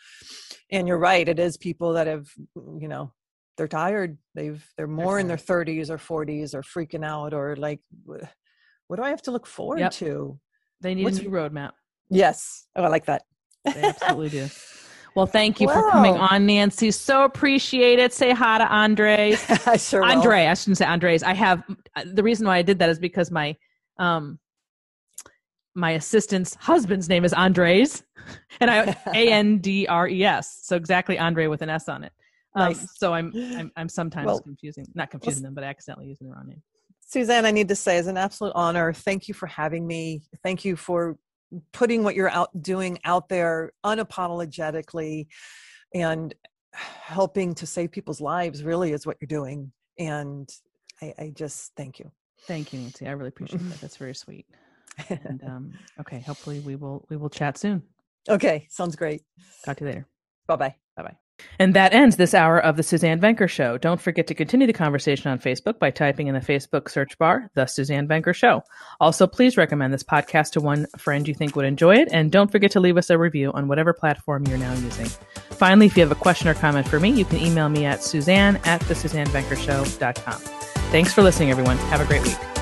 And 0.71 0.87
you're 0.87 0.97
right. 0.97 1.27
It 1.27 1.39
is 1.39 1.57
people 1.57 1.93
that 1.93 2.07
have, 2.07 2.27
you 2.55 2.87
know, 2.87 3.11
they're 3.57 3.67
tired. 3.67 4.17
They've, 4.35 4.63
they're 4.77 4.87
more 4.87 5.19
in 5.19 5.27
their 5.27 5.37
30s 5.37 5.89
or 5.89 5.97
40s 5.97 6.53
or 6.53 6.63
freaking 6.63 7.05
out 7.05 7.33
or 7.33 7.55
like, 7.55 7.79
what 8.05 8.97
do 8.97 9.03
I 9.03 9.09
have 9.09 9.21
to 9.23 9.31
look 9.31 9.47
forward 9.47 9.79
yep. 9.79 9.91
to? 9.93 10.39
They 10.81 10.95
need 10.95 11.05
What's, 11.05 11.19
a 11.19 11.23
new 11.23 11.29
roadmap. 11.29 11.71
Yes. 12.09 12.67
Oh, 12.75 12.83
I 12.83 12.87
like 12.87 13.05
that. 13.05 13.23
They 13.63 13.81
absolutely 13.81 14.29
do. 14.29 14.49
Well, 15.15 15.27
thank 15.27 15.61
you 15.61 15.67
for 15.67 15.91
coming 15.91 16.17
on, 16.17 16.45
Nancy. 16.45 16.89
So 16.91 17.23
appreciate 17.23 17.99
it. 17.99 18.13
Say 18.13 18.31
hi 18.31 18.57
to 18.57 18.67
Andres. 18.73 19.43
I 19.67 19.77
sure 19.77 20.03
Andre, 20.03 20.43
will. 20.43 20.49
I 20.49 20.53
shouldn't 20.55 20.77
say 20.77 20.85
Andres. 20.85 21.21
I 21.23 21.33
have 21.33 21.63
the 22.05 22.23
reason 22.23 22.47
why 22.47 22.57
I 22.57 22.61
did 22.61 22.79
that 22.79 22.89
is 22.89 22.99
because 22.99 23.29
my 23.29 23.55
um 23.99 24.39
my 25.75 25.91
assistant's 25.91 26.55
husband's 26.55 27.09
name 27.09 27.25
is 27.25 27.33
Andres, 27.33 28.03
and 28.59 28.71
I 28.71 28.95
A 29.13 29.31
N 29.31 29.59
D 29.59 29.85
R 29.87 30.07
E 30.07 30.23
S. 30.23 30.61
So 30.63 30.75
exactly 30.75 31.19
Andre 31.19 31.47
with 31.47 31.61
an 31.61 31.69
S 31.69 31.87
on 31.89 32.03
it. 32.03 32.11
Um, 32.55 32.69
nice. 32.69 32.97
So 32.97 33.13
I'm 33.13 33.31
I'm, 33.35 33.71
I'm 33.75 33.89
sometimes 33.89 34.25
well, 34.25 34.39
confusing, 34.39 34.85
not 34.95 35.11
confusing 35.11 35.43
well, 35.43 35.49
them, 35.49 35.55
but 35.55 35.63
accidentally 35.63 36.07
using 36.07 36.27
the 36.27 36.33
wrong 36.33 36.47
name. 36.47 36.61
Suzanne, 37.05 37.45
I 37.45 37.51
need 37.51 37.67
to 37.67 37.75
say, 37.75 37.97
it's 37.97 38.07
an 38.07 38.17
absolute 38.17 38.53
honor. 38.55 38.91
Thank 38.91 39.27
you 39.27 39.35
for 39.35 39.45
having 39.45 39.85
me. 39.85 40.23
Thank 40.41 40.65
you 40.65 40.75
for 40.75 41.17
putting 41.71 42.03
what 42.03 42.15
you're 42.15 42.29
out 42.29 42.49
doing 42.61 42.97
out 43.03 43.29
there 43.29 43.71
unapologetically 43.85 45.27
and 45.93 46.33
helping 46.73 47.53
to 47.55 47.65
save 47.65 47.91
people's 47.91 48.21
lives 48.21 48.63
really 48.63 48.91
is 48.91 49.05
what 49.05 49.17
you're 49.21 49.27
doing 49.27 49.71
and 49.99 50.49
i, 51.01 51.13
I 51.19 51.33
just 51.35 51.73
thank 51.75 51.99
you. 51.99 52.11
Thank 52.47 52.73
you 52.73 52.79
nancy. 52.79 53.07
I 53.07 53.11
really 53.11 53.29
appreciate 53.29 53.67
that. 53.69 53.79
That's 53.79 53.97
very 53.97 54.15
sweet. 54.15 54.45
And 55.09 55.41
um, 55.47 55.71
okay 55.99 56.19
hopefully 56.19 56.59
we 56.59 56.75
will 56.75 57.05
we 57.09 57.17
will 57.17 57.29
chat 57.29 57.57
soon. 57.57 57.83
Okay 58.29 58.67
sounds 58.69 58.95
great. 58.95 59.21
Talk 59.63 59.77
to 59.77 59.83
you 59.85 59.89
later. 59.89 60.07
Bye 60.47 60.55
bye 60.55 60.57
bye 60.57 60.69
bye 60.69 60.75
and 61.59 61.73
that 61.73 61.93
ends 61.93 62.15
this 62.15 62.33
hour 62.33 62.59
of 62.59 62.77
the 62.77 62.83
Suzanne 62.83 63.19
Venker 63.19 63.49
Show. 63.49 63.77
Don't 63.77 64.01
forget 64.01 64.27
to 64.27 64.33
continue 64.33 64.67
the 64.67 64.73
conversation 64.73 65.31
on 65.31 65.39
Facebook 65.39 65.79
by 65.79 65.91
typing 65.91 66.27
in 66.27 66.35
the 66.35 66.41
Facebook 66.41 66.89
search 66.89 67.17
bar, 67.17 67.49
The 67.53 67.65
Suzanne 67.65 68.07
Venker 68.07 68.33
Show. 68.33 68.63
Also, 68.99 69.27
please 69.27 69.57
recommend 69.57 69.93
this 69.93 70.03
podcast 70.03 70.51
to 70.51 70.61
one 70.61 70.87
friend 70.97 71.27
you 71.27 71.33
think 71.33 71.55
would 71.55 71.65
enjoy 71.65 71.95
it, 71.95 72.09
and 72.11 72.31
don't 72.31 72.51
forget 72.51 72.71
to 72.71 72.79
leave 72.79 72.97
us 72.97 73.09
a 73.09 73.17
review 73.17 73.51
on 73.51 73.67
whatever 73.67 73.93
platform 73.93 74.45
you're 74.47 74.57
now 74.57 74.73
using. 74.73 75.07
Finally, 75.51 75.87
if 75.87 75.97
you 75.97 76.01
have 76.01 76.11
a 76.11 76.15
question 76.15 76.47
or 76.47 76.53
comment 76.53 76.87
for 76.87 76.99
me, 76.99 77.09
you 77.09 77.25
can 77.25 77.39
email 77.39 77.69
me 77.69 77.85
at 77.85 78.03
suzanne 78.03 78.57
at 78.65 78.81
thesuzannevenkershow.com. 78.81 80.39
Thanks 80.91 81.13
for 81.13 81.23
listening, 81.23 81.49
everyone. 81.49 81.77
Have 81.77 82.01
a 82.01 82.05
great 82.05 82.23
week. 82.23 82.52